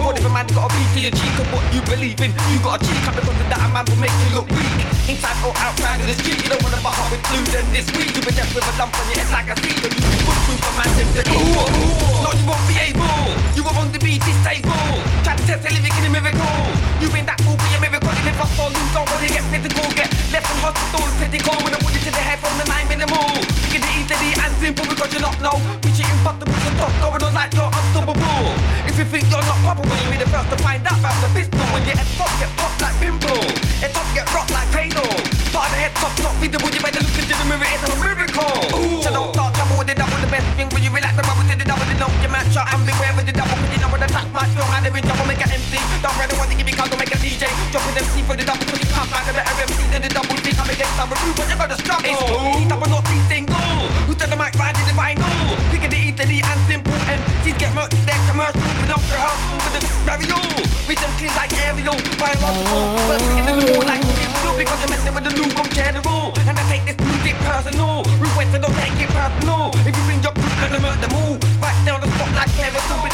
What 0.00 0.16
if 0.16 0.24
a 0.24 0.30
man 0.32 0.48
got 0.56 0.70
a 0.70 0.74
beef 0.74 0.88
for 0.96 1.02
your 1.04 1.12
cheek 1.12 1.36
of 1.38 1.46
what 1.52 1.64
you 1.74 1.80
believe 1.84 2.20
in? 2.24 2.32
You 2.50 2.58
got 2.64 2.80
a 2.80 2.86
cheek 2.88 3.04
up 3.04 3.14
because 3.14 3.36
of 3.36 3.48
that 3.52 3.60
a 3.60 3.68
man 3.68 3.84
will 3.84 4.00
make 4.00 4.16
you 4.24 4.40
look 4.40 4.48
weak. 4.48 4.93
Inside 5.04 5.36
or 5.44 5.52
outside 5.60 6.00
of 6.00 6.08
the 6.08 6.16
street, 6.16 6.40
you 6.40 6.48
don't 6.48 6.64
wanna 6.64 6.80
butt 6.80 6.96
up 6.96 7.12
with 7.12 7.20
blues 7.28 7.52
and 7.52 7.68
this 7.76 7.84
week. 7.92 8.08
You 8.16 8.24
be 8.24 8.32
deaf 8.32 8.48
with 8.56 8.64
a 8.64 8.72
lump 8.80 8.96
on 8.96 9.04
your 9.12 9.20
head 9.20 9.28
like 9.36 9.52
a 9.52 9.56
seed, 9.60 9.84
and 9.84 9.92
you 9.92 10.00
be 10.00 10.20
good 10.24 10.40
through 10.48 10.64
man 10.80 10.88
to 10.96 11.22
cool. 11.28 11.68
No, 12.24 12.32
you 12.32 12.44
won't 12.48 12.64
be 12.64 12.80
able. 12.80 13.28
You 13.52 13.68
were 13.68 13.76
on 13.76 13.92
the 13.92 14.00
beat, 14.00 14.24
stable. 14.24 14.72
Try 15.20 15.36
to 15.36 15.44
test 15.44 15.60
a 15.60 15.70
living 15.76 15.92
in 15.92 16.08
a 16.08 16.10
miracle. 16.10 16.56
You 17.04 17.12
been 17.12 17.28
that 17.28 17.36
fool 17.44 17.52
for 17.52 17.68
your 17.68 17.84
miracle. 17.84 18.16
You 18.16 18.24
live 18.32 18.40
off 18.40 18.56
all 18.56 18.72
you 18.72 18.80
don't 18.96 19.04
want 19.04 19.20
to 19.20 19.28
get 19.28 19.44
physical. 19.52 19.84
Get 19.92 20.08
left 20.32 20.48
from 20.48 20.72
hospital, 20.72 21.04
critical. 21.20 21.56
With 21.60 21.76
a 21.76 21.80
bullet 21.84 22.00
to 22.00 22.10
the 22.10 22.24
head 22.24 22.40
from 22.40 22.56
the 22.56 22.64
nine 22.64 22.88
minimal. 22.88 23.28
You 23.76 23.76
get 23.76 23.84
the 23.84 23.92
easy 24.00 24.40
and 24.40 24.52
simple 24.56 24.88
because 24.88 25.12
you 25.12 25.20
not 25.20 25.36
know. 25.44 25.60
Bitch, 25.84 26.00
you 26.00 26.08
impossible 26.16 26.48
to 26.48 26.70
talk. 26.80 26.92
Going 27.04 27.20
on 27.28 27.32
like 27.36 27.52
you're 27.52 27.68
unstoppable. 27.68 28.56
If 28.88 28.96
you 28.96 29.04
think 29.04 29.28
you're 29.28 29.44
not 29.44 29.60
probable, 29.68 29.92
you'll 30.00 30.16
be 30.16 30.18
the 30.24 30.32
first 30.32 30.48
to 30.48 30.56
find 30.64 30.80
out 30.88 30.96
about 30.96 31.16
the 31.20 31.28
pistol. 31.36 31.60
When 31.76 31.84
your 31.84 31.92
head 31.92 32.08
top 32.16 32.32
get 32.40 32.48
popped 32.56 32.80
like 32.80 32.96
pimple. 32.96 33.44
Head 33.84 33.92
top 33.92 34.08
get 34.16 34.24
rocked 34.32 34.48
like 34.56 34.72
cradle. 34.94 35.10
Part 35.50 35.70
of 35.70 35.74
the 35.74 35.78
head 35.82 35.94
top 35.98 36.14
not 36.22 36.34
feasible. 36.38 36.70
You 36.70 36.80
better 36.80 37.02
look 37.02 37.18
into 37.18 37.34
the 37.34 37.46
mirror. 37.46 37.66
It's 37.66 37.82
a 37.82 37.90
miracle. 37.98 38.54
So 39.02 39.10
don't 39.10 39.30
start 39.34 39.54
trouble 39.54 39.76
with 39.78 39.88
the 39.90 39.96
double. 39.98 40.18
The 40.22 40.30
best 40.30 40.46
thing 40.54 40.68
when 40.70 40.82
you 40.82 40.90
relax 40.90 41.14
the 41.18 41.24
bubble 41.26 41.46
to 41.46 41.54
the 41.54 41.66
double. 41.66 41.86
You 41.90 41.98
know 41.98 42.10
your 42.22 42.30
man 42.30 42.46
shot 42.50 42.70
and 42.70 42.82
beware 42.86 43.14
with 43.18 43.26
the 43.26 43.34
double. 43.34 43.54
Cause 43.54 43.72
you 43.74 43.80
know 43.82 43.90
when 43.90 44.00
the 44.00 44.10
touch 44.10 44.28
my. 44.30 44.46
I 44.46 44.78
live 44.82 44.94
in 44.94 45.02
trouble. 45.02 45.26
Make 45.26 45.42
an 45.42 45.50
MC. 45.50 45.78
Don't 46.02 46.14
really 46.18 46.36
want 46.38 46.50
to 46.50 46.56
give 46.56 46.66
me 46.66 46.74
cause 46.74 46.90
make 46.94 47.14
a 47.14 47.18
DJ. 47.18 47.50
Dropping 47.74 47.98
MC 47.98 48.22
for 48.22 48.36
the 48.38 48.46
double. 48.46 48.66
Cause 48.70 48.80
you 48.82 48.90
can't 48.90 49.08
find 49.10 49.26
a 49.30 49.32
better 49.34 49.54
MC 49.66 49.78
than 49.90 50.02
the 50.02 50.10
double. 50.10 50.36
Think 50.42 50.58
I'm 50.58 50.70
against 50.70 50.94
some 50.94 51.10
rude, 51.10 51.34
but 51.34 51.46
you're 51.50 51.60
gonna 51.60 51.78
struggle. 51.78 52.10
It's 52.10 52.22
cool. 52.26 52.54
Double 52.70 52.90
not 52.90 53.04
be 53.06 53.18
single. 53.30 53.58
Who 54.06 54.12
said 54.14 54.30
the 54.30 54.38
mic 54.38 54.54
riding 54.58 54.86
the 54.86 54.94
vinyl? 54.94 55.22
Picking 55.70 55.90
the 55.90 55.98
E 55.98 56.40
and 56.42 56.60
simple 56.70 56.94
MCs 56.94 57.56
get 57.58 57.72
merch. 57.74 57.94
They're 58.06 58.22
commercial. 58.30 58.62
With 58.62 58.94
up 58.94 59.02
the 59.10 59.18
house 59.18 59.42
with 59.54 59.74
the 59.74 59.80
raviol. 60.06 60.63
With 60.86 61.00
them 61.00 61.10
clean 61.16 61.32
like 61.32 61.52
aerial. 61.64 61.96
Biological. 62.20 62.82
But 63.08 63.22
in 63.24 63.44
the 63.48 63.54
mood 63.56 63.84
like 63.88 64.04
real. 64.04 64.54
Because 64.58 64.80
I'm 64.84 64.90
messing 64.90 65.14
with 65.14 65.24
the 65.24 65.32
new 65.32 65.48
from 65.56 65.68
general. 65.72 66.32
And 66.44 66.58
I 66.58 66.64
take 66.68 66.84
this 66.84 66.98
music 67.00 67.36
personal. 67.40 68.04
Request 68.20 68.52
so 68.52 68.58
don't 68.60 68.76
take 68.76 69.00
it 69.00 69.08
personal. 69.08 69.72
If 69.88 69.96
you 69.96 70.04
bring 70.04 70.20
your 70.20 70.34
I'm 70.36 70.84
at 70.84 71.00
the 71.00 71.08
move. 71.16 71.40
Right 71.62 71.78
down 71.86 72.00
the 72.00 72.08
spot 72.12 72.30
like 72.36 72.50
Cleverson. 72.52 73.13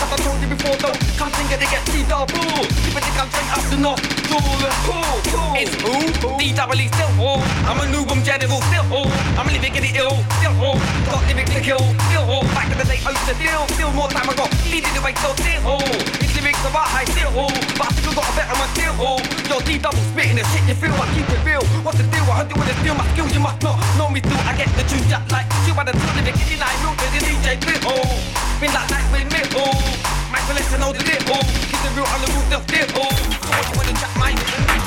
You. 0.61 0.77
Come 1.17 1.33
sing 1.33 1.49
it 1.49 1.61
to 1.61 1.69
get 1.73 1.83
see 1.89 2.05
double. 2.05 2.37
If 2.85 2.93
it 2.93 3.05
come 3.17 3.29
straight 3.33 3.51
up 3.57 3.65
the 3.73 3.77
north. 3.81 4.03
Cool. 4.29 5.57
It's 5.57 5.73
who? 5.81 6.39
D-double-E 6.39 6.89
still. 6.89 7.09
Oh. 7.17 7.41
I'm 7.65 7.81
a 7.81 7.89
new 7.89 8.05
from 8.05 8.23
general 8.23 8.61
still. 8.69 8.85
Oh. 8.93 9.09
I'm 9.41 9.49
living 9.49 9.75
in 9.75 9.83
the 9.83 9.93
ill. 9.97 10.21
Still. 10.37 10.53
Oh. 10.61 10.77
Got 11.09 11.25
lyrics 11.29 11.53
to 11.57 11.61
kill. 11.61 11.81
Still. 12.09 12.25
Oh. 12.29 12.45
Back 12.53 12.73
in 12.73 12.77
the 12.77 12.85
day, 12.85 13.01
I 13.01 13.11
used 13.17 13.29
to 13.29 13.35
deal. 13.41 13.65
Still 13.73 13.93
more 13.93 14.09
time 14.09 14.29
ago. 14.29 14.45
Leading 14.69 14.93
the 14.93 15.01
way 15.01 15.15
so 15.25 15.33
still. 15.41 15.65
Oh. 15.65 15.81
It's 16.21 16.37
lyrics 16.37 16.61
about 16.69 16.93
high 16.93 17.09
still. 17.09 17.33
Oh. 17.33 17.49
But 17.81 17.89
I 17.89 18.01
I 18.05 18.15
got 18.15 18.27
a 18.29 18.33
better 18.37 18.57
one 18.61 18.71
still. 18.77 18.95
Oh. 19.01 19.19
Yo, 19.49 19.57
D-double 19.65 20.05
spitting 20.13 20.37
the 20.37 20.45
shit 20.53 20.65
you 20.69 20.77
feel. 20.77 20.93
I 20.93 21.09
keep 21.17 21.29
it 21.29 21.41
real. 21.41 21.65
What's 21.81 21.97
the 21.97 22.05
deal? 22.13 22.29
I 22.29 22.45
do 22.45 22.53
with 22.61 22.69
the 22.69 22.77
steal 22.85 22.95
my 22.95 23.07
skills. 23.17 23.33
You 23.33 23.41
must 23.41 23.63
not 23.63 23.81
know 23.97 24.09
me 24.13 24.21
through. 24.21 24.45
I 24.45 24.53
get 24.57 24.69
the 24.77 24.85
truth 24.85 25.09
just 25.09 25.25
like 25.33 25.49
you. 25.65 25.73
By 25.73 25.85
the 25.89 25.97
time 25.97 26.17
the 26.21 26.25
beginning, 26.29 26.61
I 26.61 26.73
know 26.85 26.93
the 27.01 27.09
DJ 27.17 27.57
Bill. 27.65 27.97
Oh. 27.97 28.61
Been 28.61 28.73
like 28.77 28.91
night 28.93 29.09
with 29.09 29.29
me. 29.33 29.41
Oh. 29.57 30.20
Michael, 30.31 30.55
let's 30.55 30.71
know 30.79 30.93
the 30.95 31.03
deal. 31.03 31.19
Oh. 31.27 31.43
Keep 31.43 31.81
the 31.83 31.91
real 31.99 32.07
on 32.07 32.23
the 32.23 32.31
roof. 32.31 32.47
They'll. 32.47 32.87
Oh. 32.95 33.11
What 33.51 33.67
you 33.67 33.75
wanna 33.83 33.95
chat 33.99 34.15
my 34.15 34.31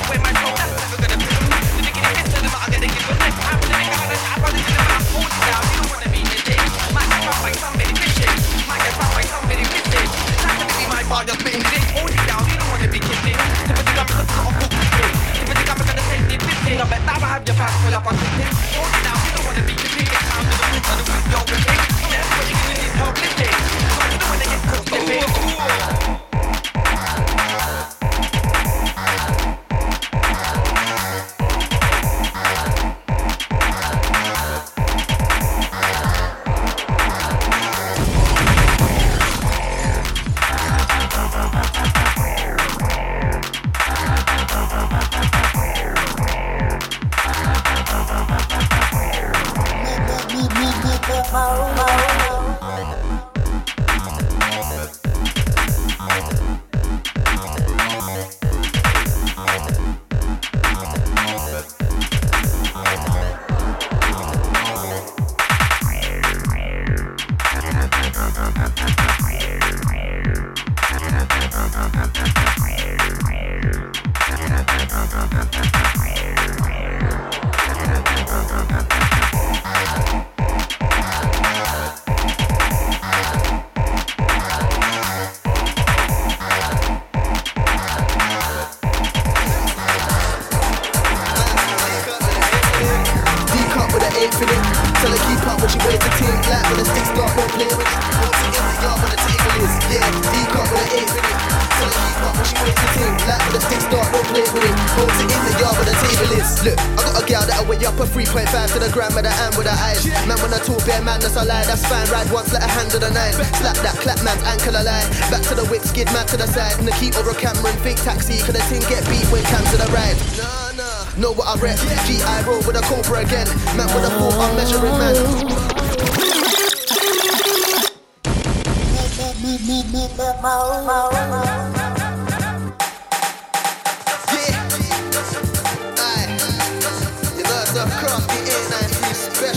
Where 0.08 0.20
my 0.24 0.32
soul, 0.40 0.56
that's 0.56 0.72
never 0.72 0.96
gonna 1.04 1.20
be. 1.20 1.28
The 1.28 1.84
beginning 1.84 2.16
is 2.16 2.32
the 2.32 2.48
I'm 2.48 2.72
gonna 2.72 2.88
give 2.88 3.04
a 3.04 3.14
life. 3.20 3.36
I'm 3.44 3.60
gonna 3.60 3.76
make 3.76 3.92
a 3.92 3.96
hundred. 4.00 4.20
I'm 4.24 4.40
gonna 4.40 4.64
give 4.64 4.72
a 4.72 4.84
life. 4.88 5.04
Hold 5.12 5.28
it 5.28 5.44
down. 5.44 5.64
You 5.68 5.76
don't 5.84 5.92
wanna 5.92 6.08
be 6.08 6.20
the 6.24 6.40
day. 6.48 6.64
Might 6.96 7.08
get 7.12 7.22
found 7.28 7.40
by 7.44 7.52
somebody 7.60 7.92
fishing. 7.92 8.36
Might 8.64 8.82
get 8.88 8.94
found 8.96 9.12
by 9.12 9.24
somebody 9.28 9.64
fishing. 9.68 10.08
Not 10.48 10.56
gonna 10.64 10.80
be 10.80 10.84
my 10.88 11.02
bar 11.12 11.22
just 11.28 11.40
spitting 11.44 11.64
this. 11.68 11.84
Hold 11.92 12.08
it 12.08 12.24
down. 12.24 12.42
You 12.48 12.56
don't 12.56 12.70
wanna 12.72 12.88
be 12.88 13.00
I'm 13.04 14.08
gonna 14.08 14.24
put 14.24 14.48
a 14.48 14.64
book 14.64 14.96
in. 14.96 15.12
Typically, 15.44 15.66
I'm 15.68 15.76
gonna 15.76 16.04
take 16.08 16.32
it 16.32 16.40
fishing. 16.40 16.80
I 16.80 16.84
bet 16.88 17.04
I 17.04 17.16
have 17.20 17.44
your 17.44 17.56
pants 17.60 17.76
full 17.84 17.92
up 17.92 18.06
on 18.08 18.16
shit. 18.16 18.48
Hold 18.80 18.96
it 18.96 19.02
down. 19.04 19.18
You 19.20 19.32
don't 19.36 19.44
wanna 19.44 19.64
be. 19.68 19.76
I'm 19.76 20.40
to 20.40 20.56
the 20.56 20.68
roof 20.72 20.88
of 20.88 20.96
the 20.96 21.04
roof. 21.04 21.24
You're 21.28 21.60
me. 21.68 21.76
That's 22.16 22.32
what 22.32 22.48
you're 22.48 22.64
gonna 22.64 22.80
need. 22.80 22.96
So 22.96 23.73
you 24.74 24.90
don't 24.90 26.23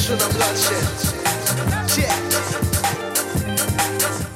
A93 0.08 0.16
special 0.16 0.24
of 0.24 0.32
bloodshed. 0.40 0.88
Yeah. 2.00 2.16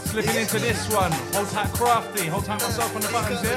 Slipping 0.04 0.36
into 0.36 0.60
this 0.60 0.92
one. 0.92 1.12
Hold 1.32 1.48
tight, 1.48 1.72
crafty. 1.72 2.28
Hold 2.28 2.44
tight 2.44 2.60
myself 2.60 2.94
on 2.94 3.02
the 3.02 3.08
buttons, 3.08 3.40
yeah? 3.40 3.56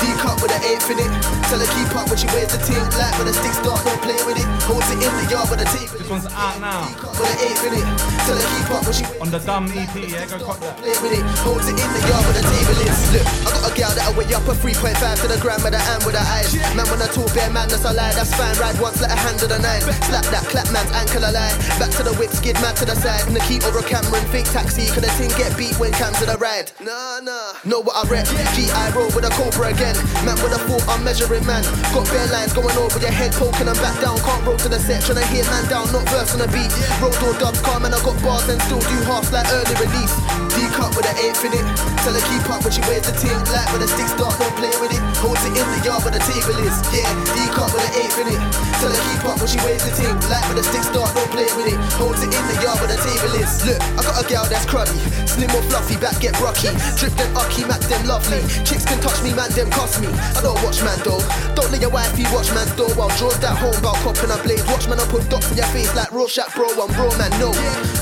D-cup 0.00 0.40
with 0.40 0.56
an 0.56 0.64
infinite. 0.64 1.12
Tell 1.52 1.60
her 1.60 1.68
keep 1.76 1.92
up 1.92 2.08
when 2.08 2.16
she 2.16 2.26
wears 2.32 2.48
the 2.48 2.60
team 2.64 2.80
black 2.96 3.12
when 3.20 3.28
the 3.28 3.34
sticks 3.36 3.60
start, 3.60 3.84
don't 3.84 4.00
play 4.00 4.16
with 4.24 4.40
it. 4.40 4.48
Holds 4.64 4.88
it 4.88 4.96
in 4.96 5.12
the 5.12 5.28
yard 5.28 5.50
with 5.52 5.60
the 5.60 5.68
tape. 5.68 5.92
This 5.92 6.08
one's 6.08 6.26
out 6.32 6.56
now. 6.64 6.88
With 7.20 7.28
an 7.28 7.44
infinite. 7.44 7.84
Tell 8.24 8.36
her 8.40 8.48
keep 8.56 8.70
up 8.72 8.82
when 8.88 8.94
she 8.96 9.04
On 9.20 9.28
the 9.28 9.40
dumb 9.44 9.68
EP, 9.76 9.92
yeah? 10.08 10.24
Go 10.32 10.40
cop 10.40 10.60
that. 10.64 10.80
play 10.80 10.96
with 11.04 11.12
it. 11.12 11.24
Holds 11.44 11.68
it 11.68 11.76
in 11.76 11.90
the 11.92 12.00
yard 12.08 12.24
with 12.24 12.40
the 12.40 12.44
table 12.48 12.76
is. 12.88 12.96
Look, 13.12 13.55
I 13.76 13.92
a 13.92 13.92
gal 13.92 13.92
that 13.92 14.08
I 14.08 14.12
weigh 14.16 14.32
up 14.32 14.48
a 14.48 14.56
3.5 14.56 14.96
to 15.20 15.28
the 15.28 15.36
gram 15.36 15.60
with 15.60 15.76
her 15.76 15.84
hand 15.84 16.00
with 16.08 16.16
her 16.16 16.26
eyes. 16.32 16.56
Man, 16.72 16.88
when 16.88 17.02
I 17.04 17.08
talk 17.12 17.28
bare 17.36 17.52
that's 17.52 17.84
a 17.84 17.92
lie. 17.92 18.12
That's 18.16 18.32
fine. 18.32 18.56
Ride 18.56 18.80
once, 18.80 19.04
let 19.04 19.12
her 19.12 19.20
handle 19.20 19.48
the 19.52 19.60
nine. 19.60 19.84
Slap 20.08 20.24
that, 20.32 20.48
clap 20.48 20.68
man's 20.72 20.88
ankle 20.96 21.20
a 21.20 21.30
lie. 21.32 21.52
Back 21.76 21.92
to 22.00 22.02
the 22.02 22.16
whip, 22.16 22.32
skid 22.32 22.56
man 22.64 22.72
to 22.80 22.88
the 22.88 22.96
side. 22.96 23.28
The 23.28 23.40
keep 23.44 23.68
over 23.68 23.80
a 23.80 23.84
camera 23.84 24.16
and 24.16 24.28
fake 24.32 24.48
taxi. 24.48 24.88
Cause 24.88 25.04
the 25.04 25.12
team 25.20 25.28
get 25.36 25.52
beat 25.60 25.76
when 25.76 25.92
cams 25.92 26.24
in 26.24 26.32
a 26.32 26.38
ride. 26.40 26.72
Nah, 26.80 27.20
nah. 27.20 27.52
Know 27.68 27.84
what 27.84 28.00
I 28.00 28.08
rep? 28.08 28.24
G.I. 28.56 28.96
roll 28.96 29.12
with 29.12 29.28
a 29.28 29.32
cobra 29.36 29.76
again. 29.76 29.96
Man 30.24 30.40
with 30.40 30.56
a 30.56 30.60
thought, 30.64 30.88
I'm 30.88 31.04
measuring 31.04 31.44
man. 31.44 31.60
Got 31.92 32.08
bare 32.08 32.28
lines 32.32 32.56
going 32.56 32.76
over 32.80 32.96
your 32.96 33.12
head, 33.12 33.36
poking 33.36 33.68
and 33.68 33.80
back 33.84 34.00
down. 34.00 34.16
Can't 34.24 34.40
roll 34.48 34.56
to 34.56 34.68
the 34.72 34.80
set, 34.80 35.04
trying 35.04 35.20
to 35.20 35.26
hear 35.28 35.44
man 35.52 35.68
down, 35.68 35.92
not 35.92 36.08
verse 36.08 36.32
on 36.32 36.40
the 36.40 36.48
beat. 36.48 36.72
Roll 37.02 37.12
door 37.20 37.36
dubs, 37.36 37.60
calm 37.60 37.84
and 37.84 37.92
I 37.92 38.00
got 38.00 38.16
bars 38.24 38.48
and 38.48 38.60
still 38.64 38.80
do 38.80 38.96
half 39.04 39.28
like 39.34 39.44
early 39.52 39.76
release. 39.84 40.45
Cut 40.76 40.92
with 40.92 41.08
an 41.08 41.16
eighth 41.16 41.40
in 41.40 41.56
it. 41.56 41.64
Tell 42.04 42.12
her 42.12 42.20
keep 42.28 42.44
up 42.52 42.60
when 42.60 42.68
she 42.68 42.84
wears 42.84 43.08
the 43.08 43.16
team. 43.16 43.32
Like 43.48 43.64
when 43.72 43.80
the 43.80 43.88
stick 43.88 44.08
start, 44.12 44.36
don't 44.36 44.52
play 44.60 44.72
with 44.76 44.92
it. 44.92 45.00
Holds 45.24 45.40
it 45.44 45.56
in 45.56 45.64
the 45.72 45.80
yard 45.84 46.04
where 46.04 46.12
the 46.12 46.20
table 46.20 46.56
is. 46.60 46.76
Yeah, 46.92 47.08
D 47.32 47.48
cut 47.48 47.72
with 47.72 47.80
an 47.80 47.92
eighth 47.96 48.20
in 48.20 48.28
it. 48.28 48.40
Tell 48.76 48.92
her 48.92 49.02
keep 49.08 49.24
up 49.24 49.40
when 49.40 49.48
she 49.48 49.56
wears 49.64 49.80
the 49.80 49.92
team. 49.96 50.12
Like 50.28 50.44
when 50.48 50.60
the 50.60 50.66
stick 50.68 50.84
start, 50.84 51.16
don't 51.16 51.32
play 51.32 51.48
with 51.56 51.72
it. 51.72 51.80
Holds 51.96 52.20
it 52.20 52.28
in 52.28 52.44
the 52.52 52.56
yard 52.60 52.76
where 52.84 52.92
the 52.92 53.00
table 53.00 53.32
is. 53.40 53.52
Look, 53.64 53.80
I 53.96 54.00
got 54.04 54.20
a 54.20 54.24
gal 54.28 54.44
that's 54.52 54.68
cruddy. 54.68 55.00
Slim 55.24 55.48
or 55.56 55.64
fluffy, 55.72 55.96
back 55.96 56.20
get 56.20 56.36
rocky. 56.44 56.72
Drip 57.00 57.12
them 57.16 57.32
ucky, 57.36 57.64
mac 57.64 57.80
them 57.88 58.04
lovely. 58.04 58.44
Chicks 58.68 58.84
can 58.84 59.00
touch 59.00 59.16
me, 59.24 59.32
man, 59.32 59.48
them 59.56 59.72
cost 59.72 60.00
me. 60.04 60.08
I 60.12 60.40
don't 60.44 60.60
watch 60.60 60.84
man 60.84 61.00
though. 61.04 61.24
Don't 61.56 61.72
let 61.72 61.80
your 61.80 61.92
wifey 61.92 62.28
watch 62.32 62.52
man 62.52 62.68
though. 62.76 62.92
While 62.96 63.12
draws 63.16 63.40
that 63.40 63.56
home, 63.56 63.76
bout 63.80 63.96
cop 64.04 64.20
and 64.20 64.32
I 64.32 64.36
blaze. 64.44 64.64
Watch 64.68 64.88
man, 64.92 65.00
I 65.00 65.08
put 65.08 65.24
dots 65.32 65.48
in 65.48 65.56
your 65.56 65.68
face 65.72 65.92
like 65.96 66.12
Rorschach, 66.12 66.52
bro. 66.52 66.68
I'm 66.76 66.92
bro, 66.92 67.08
man, 67.16 67.32
no. 67.40 67.48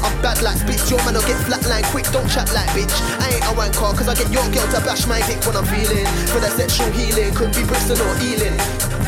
I'm 0.02 0.14
bad 0.18 0.42
like 0.42 0.58
spits. 0.58 0.90
Your 0.90 0.98
man, 1.06 1.14
I'll 1.14 1.26
get 1.26 1.38
flatline 1.46 1.86
quick. 1.94 2.10
Don't 2.10 2.26
chat 2.26 2.43
like 2.52 2.68
bitch. 2.76 2.92
I 3.22 3.30
ain't 3.32 3.46
a 3.46 3.54
wanker, 3.56 3.94
cause 3.96 4.08
I 4.08 4.14
get 4.14 4.28
your 4.28 4.44
girl 4.52 4.66
to 4.74 4.80
bash 4.84 5.06
my 5.06 5.22
dick 5.24 5.40
when 5.46 5.56
I'm 5.56 5.64
feeling. 5.64 6.04
For 6.28 6.40
the 6.40 6.50
sexual 6.50 6.90
healing, 6.90 7.32
could 7.34 7.54
be 7.54 7.64
Bristol 7.64 7.96
or 7.96 8.14
Ealing. 8.20 8.56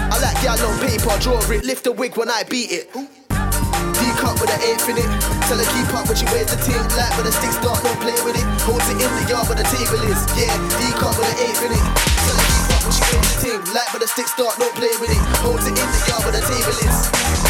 I 0.09 0.17
like 0.23 0.39
gal 0.41 0.57
on 0.57 0.79
paper, 0.81 1.13
draw 1.21 1.43
it, 1.51 1.65
lift 1.65 1.85
the 1.85 1.93
wig 1.93 2.17
when 2.17 2.31
I 2.31 2.45
beat 2.45 2.71
it. 2.71 2.89
D 2.95 4.01
cut 4.17 4.41
with 4.41 4.49
an 4.49 4.61
eighth 4.63 4.89
in 4.89 4.97
it. 4.97 5.11
Tell 5.51 5.59
her 5.59 5.69
keep 5.75 5.91
up 5.93 6.09
when 6.09 6.17
she 6.17 6.25
wears 6.33 6.49
the 6.49 6.59
ting. 6.65 6.81
Like 6.97 7.13
when 7.19 7.27
the 7.27 7.35
stick 7.35 7.53
start, 7.53 7.83
don't 7.83 7.99
play 8.01 8.17
with 8.25 8.39
it. 8.39 8.47
Holds 8.65 8.87
it 8.89 8.97
in 8.97 9.11
the 9.11 9.25
yard 9.29 9.49
where 9.49 9.59
the 9.59 9.67
table 9.69 10.01
is. 10.07 10.21
Yeah, 10.39 10.55
D 10.79 10.95
cut 10.97 11.13
with 11.19 11.29
an 11.29 11.37
eighth 11.43 11.63
in 11.67 11.73
it. 11.75 11.85
Tell 12.25 12.37
her 12.39 12.47
keep 12.47 12.71
up 12.73 12.83
when 12.87 12.93
she 12.95 13.05
wears 13.11 13.27
the 13.27 13.37
ting. 13.43 13.61
Like 13.75 13.89
when 13.93 14.01
the 14.01 14.09
stick 14.09 14.29
start, 14.29 14.57
don't 14.59 14.75
play 14.75 14.95
with 15.03 15.13
it. 15.13 15.23
Holds 15.45 15.67
it 15.67 15.77
in 15.77 15.89
the 15.89 16.01
yard 16.09 16.23
where 16.25 16.35
the 16.35 16.43
table 16.45 16.77
is. 16.87 17.46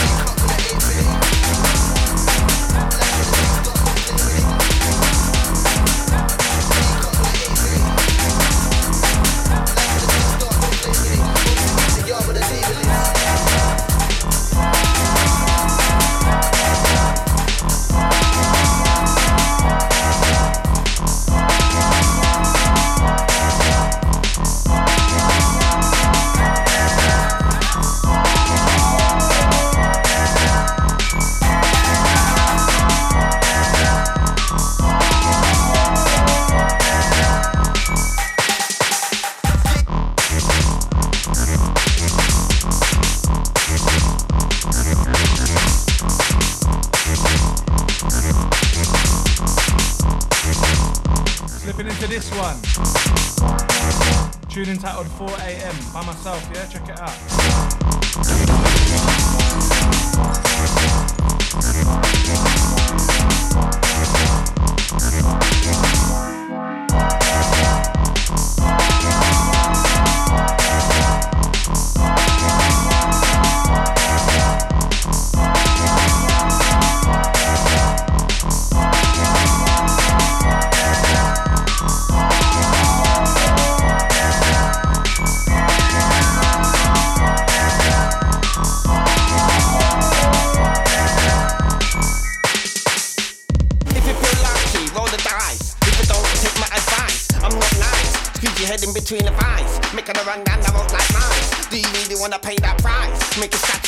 Tune 54.97 55.05
entitled 55.05 55.31
4 55.31 55.47
a.m. 55.47 55.77
by 55.93 56.07
myself, 56.07 56.51
yeah? 56.55 56.65
Check 56.67 56.89
it 56.89 56.99
out. 56.99 57.36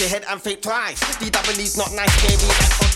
Head 0.09 0.25
and 0.29 0.41
think 0.41 0.63
twice. 0.63 1.01
DW's 1.19 1.77
not 1.77 1.93
nice, 1.93 2.23
baby, 2.23 2.47
that's 2.47 2.88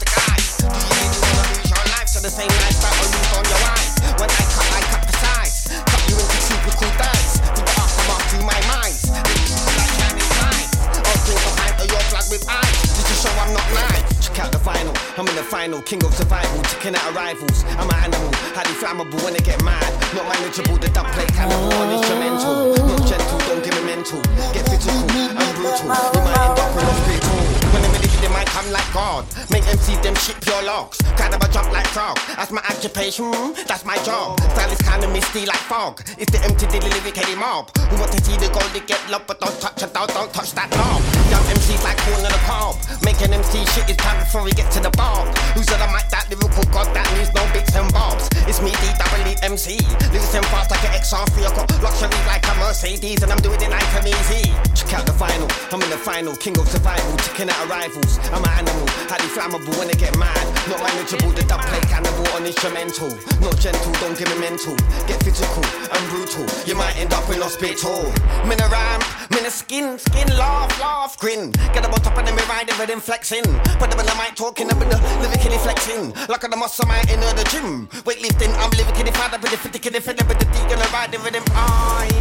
final. 15.73 15.83
King 15.83 16.05
of 16.05 16.15
survival. 16.15 16.63
Checking 16.63 16.95
out 16.95 17.15
arrivals. 17.15 17.65
I'm 17.79 17.89
an 17.89 17.97
animal. 18.05 18.31
Highly 18.53 18.75
flammable 18.77 19.23
when 19.25 19.33
they 19.33 19.41
get 19.41 19.63
mad. 19.65 19.89
Not 20.15 20.29
manageable. 20.29 20.77
The 20.77 20.89
dub 20.89 21.07
play 21.13 21.27
cannibal 21.27 21.73
on 21.73 21.93
instrumental. 21.97 22.77
Not 22.77 23.09
gentle. 23.09 23.39
Don't 23.49 23.65
give 23.65 23.75
me 23.75 23.85
mental. 23.85 24.21
Get 24.53 24.69
physical. 24.69 25.01
I'm 25.33 25.55
brutal. 25.57 25.89
You 25.89 26.23
might 26.25 26.41
end 26.45 26.59
up 26.61 26.77
in 26.77 26.85
hospital. 26.85 27.37
When 27.73 27.81
I'm 27.85 27.93
they 28.21 28.29
might 28.29 28.47
come 28.47 28.71
like 28.71 28.93
God. 28.93 29.25
Make 29.51 29.67
MC 29.69 29.97
them 30.03 30.15
shit 30.17 30.41
pure 30.41 30.63
locks. 30.63 30.99
Kind 31.17 31.35
of 31.35 31.41
a 31.41 31.49
jump 31.49 31.73
like 31.73 31.87
frog. 31.89 32.19
That's 32.37 32.53
my 32.53 32.63
occupation. 32.69 33.33
Hmm? 33.33 33.53
That's 33.67 33.85
my 33.85 33.97
job. 34.05 34.41
Style 34.41 34.73
is 34.73 34.83
kind 34.83 35.03
of 35.05 35.13
misty 35.13 35.47
like 35.47 35.65
fog. 35.71 36.03
It's 36.19 36.31
the 36.31 36.41
empty 36.45 36.67
daily 36.67 36.91
lyric 37.01 37.17
mob. 37.39 37.75
Who 37.77 37.97
want 37.99 38.13
to 38.13 38.21
see 38.25 38.37
the 38.37 38.49
gold 38.53 38.71
they 38.73 38.81
get 38.81 39.01
love, 39.11 39.25
but 39.27 39.41
don't 39.41 39.59
touch 39.61 39.83
it, 39.83 39.93
don't, 39.95 40.09
don't 40.13 40.33
touch 40.33 40.53
that 40.53 40.71
knob. 40.71 41.22
MCs 41.53 41.85
like 41.85 42.01
in 42.09 42.25
the 42.25 42.43
pub. 42.49 42.81
Making 43.05 43.35
MC 43.35 43.65
shit 43.77 43.85
is 43.91 43.97
time 43.97 44.19
before 44.25 44.43
we 44.43 44.53
get 44.53 44.73
to 44.73 44.81
the 44.81 44.91
bar. 44.97 45.27
Who's 45.53 45.69
on 45.69 45.81
the 45.85 45.89
mic 45.93 46.09
that 46.09 46.25
lyrical 46.33 46.65
god 46.73 46.89
that 46.97 47.05
needs 47.13 47.29
no 47.37 47.45
bits 47.53 47.77
and 47.77 47.93
bobs? 47.93 48.33
It's 48.49 48.65
me, 48.65 48.73
D-double-E 48.81 49.37
MC. 49.45 49.77
Listen 50.17 50.41
fast 50.49 50.73
like 50.73 50.81
an 50.89 50.97
XR3. 50.97 51.45
I 51.45 51.53
got 51.53 51.69
luxury 51.85 52.23
like 52.25 52.45
a 52.49 52.55
Mercedes, 52.57 53.23
and 53.23 53.29
I'm 53.29 53.43
doing 53.45 53.61
it 53.61 53.69
nice 53.69 53.93
and 53.93 54.09
easy. 54.09 54.49
Check 54.73 54.97
out 54.97 55.05
the 55.05 55.13
final. 55.13 55.45
I'm 55.69 55.83
in 55.85 55.91
the 55.93 56.01
final. 56.01 56.33
King 56.37 56.57
of 56.57 56.69
survival. 56.69 57.17
Checking 57.21 57.51
out 57.53 57.61
arrivals. 57.69 58.17
I'm 58.33 58.45
an 58.49 58.53
animal. 58.65 58.89
Highly 59.13 59.29
flammable 59.37 59.77
when 59.77 59.93
they 59.93 59.99
get 60.01 60.17
mad. 60.17 60.45
Not 60.73 60.81
manageable. 60.81 61.37
The 61.37 61.45
dub 61.45 61.61
play 61.69 61.85
cannibal 61.85 62.33
on 62.33 62.49
instrumental. 62.49 63.13
Not 63.45 63.61
gentle. 63.61 63.93
Don't 64.01 64.17
give 64.17 64.33
me 64.33 64.41
mental. 64.41 64.73
Get 65.05 65.21
physical. 65.21 65.65
I'm 65.93 66.05
brutal. 66.09 66.49
You 66.65 66.81
might 66.81 66.97
end 66.97 67.13
up 67.13 67.29
in 67.29 67.45
hospital. 67.45 68.09
I'm 68.41 68.49
in 68.49 68.61
a 68.61 68.69
ramp. 68.73 69.05
I'm 69.29 69.37
in 69.37 69.47
a 69.47 69.53
skin. 69.53 69.99
Skin. 69.99 70.29
Laugh. 70.41 70.73
Laugh. 70.81 71.19
Grin. 71.19 71.42
Get 71.51 71.83
them 71.83 71.91
on 71.91 72.01
top 72.01 72.17
of 72.17 72.25
them. 72.25 72.37
Me 72.37 72.43
riding 72.47 72.77
with 72.79 72.87
them 72.87 73.01
flexing. 73.01 73.43
Put 73.83 73.91
them 73.91 73.99
in 73.99 74.07
the 74.07 74.15
mic 74.15 74.39
talking. 74.39 74.71
In 74.71 74.79
the 74.79 74.99
lyrically 75.19 75.59
flexing. 75.59 76.15
Like 76.31 76.47
the 76.47 76.57
muscle 76.57 76.87
man 76.87 77.03
in 77.11 77.19
the 77.19 77.45
gym. 77.51 77.89
Weightlifting. 78.07 78.55
I'm 78.63 78.71
lyrically 78.79 79.11
fired 79.11 79.35
up 79.35 79.43
with 79.43 79.51
the 79.51 79.59
50 79.59 79.79
kid. 79.83 79.99
Feeling 79.99 80.27
with 80.29 80.39
the 80.39 80.47
D. 80.47 80.57
Gonna 80.71 80.87
ride 80.95 81.11
with 81.11 81.35
them. 81.35 81.43
I'm 81.59 82.13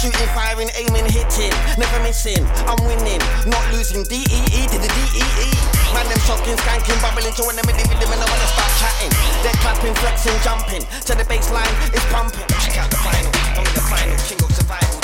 shooting, 0.00 0.30
firing, 0.32 0.72
aiming, 0.80 1.04
hitting. 1.12 1.52
Never 1.76 2.00
missing. 2.00 2.40
I'm 2.64 2.80
winning. 2.88 3.20
Not 3.44 3.64
losing. 3.76 4.08
D 4.08 4.24
E 4.24 4.40
E 4.48 4.60
to 4.72 4.78
the 4.80 4.88
D 4.88 4.98
E 5.20 5.24
E. 5.44 5.48
Man, 5.92 6.08
them 6.08 6.18
shocking, 6.24 6.56
skanking, 6.56 6.96
bubbling 7.04 7.36
when 7.44 7.56
them 7.56 7.68
in 7.68 7.76
the 7.76 7.84
rhythm 7.92 8.08
and 8.16 8.22
I 8.22 8.24
wanna 8.24 8.48
start 8.48 8.72
chatting. 8.80 9.12
They're 9.44 9.58
clapping, 9.60 9.94
flexing, 10.00 10.38
jumping. 10.40 10.84
To 11.04 11.12
the 11.12 11.24
baseline, 11.28 11.74
it's 11.92 12.06
pumping. 12.08 12.48
Check 12.64 12.78
out 12.78 12.88
the 12.88 12.96
final. 12.96 13.32
I'm 13.58 13.66
in 13.66 13.74
the 13.74 13.84
final. 13.84 14.16
King 14.24 14.40
of 14.42 14.56
survival. 14.56 15.01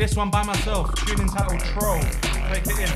This 0.00 0.16
one 0.16 0.30
by 0.30 0.42
myself. 0.42 0.94
Tune 0.94 1.20
entitled 1.20 1.60
Troll. 1.60 2.00
Take 2.00 2.66
it 2.66 2.78
in. 2.78 2.88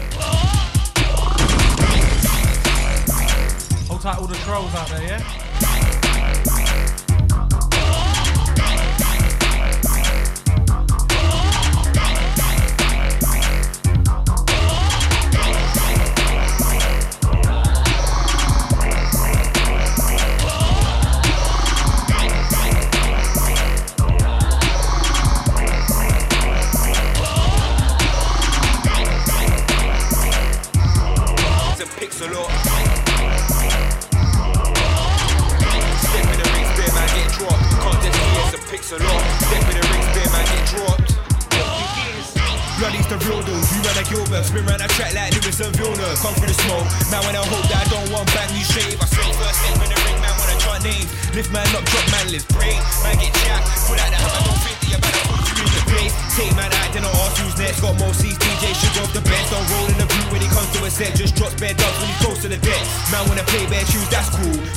Hold 3.87 4.01
tight 4.01 4.19
all 4.19 4.27
the 4.27 4.35
trolls 4.37 4.75
out 4.75 4.89
there, 4.89 5.03
yeah? 5.03 5.44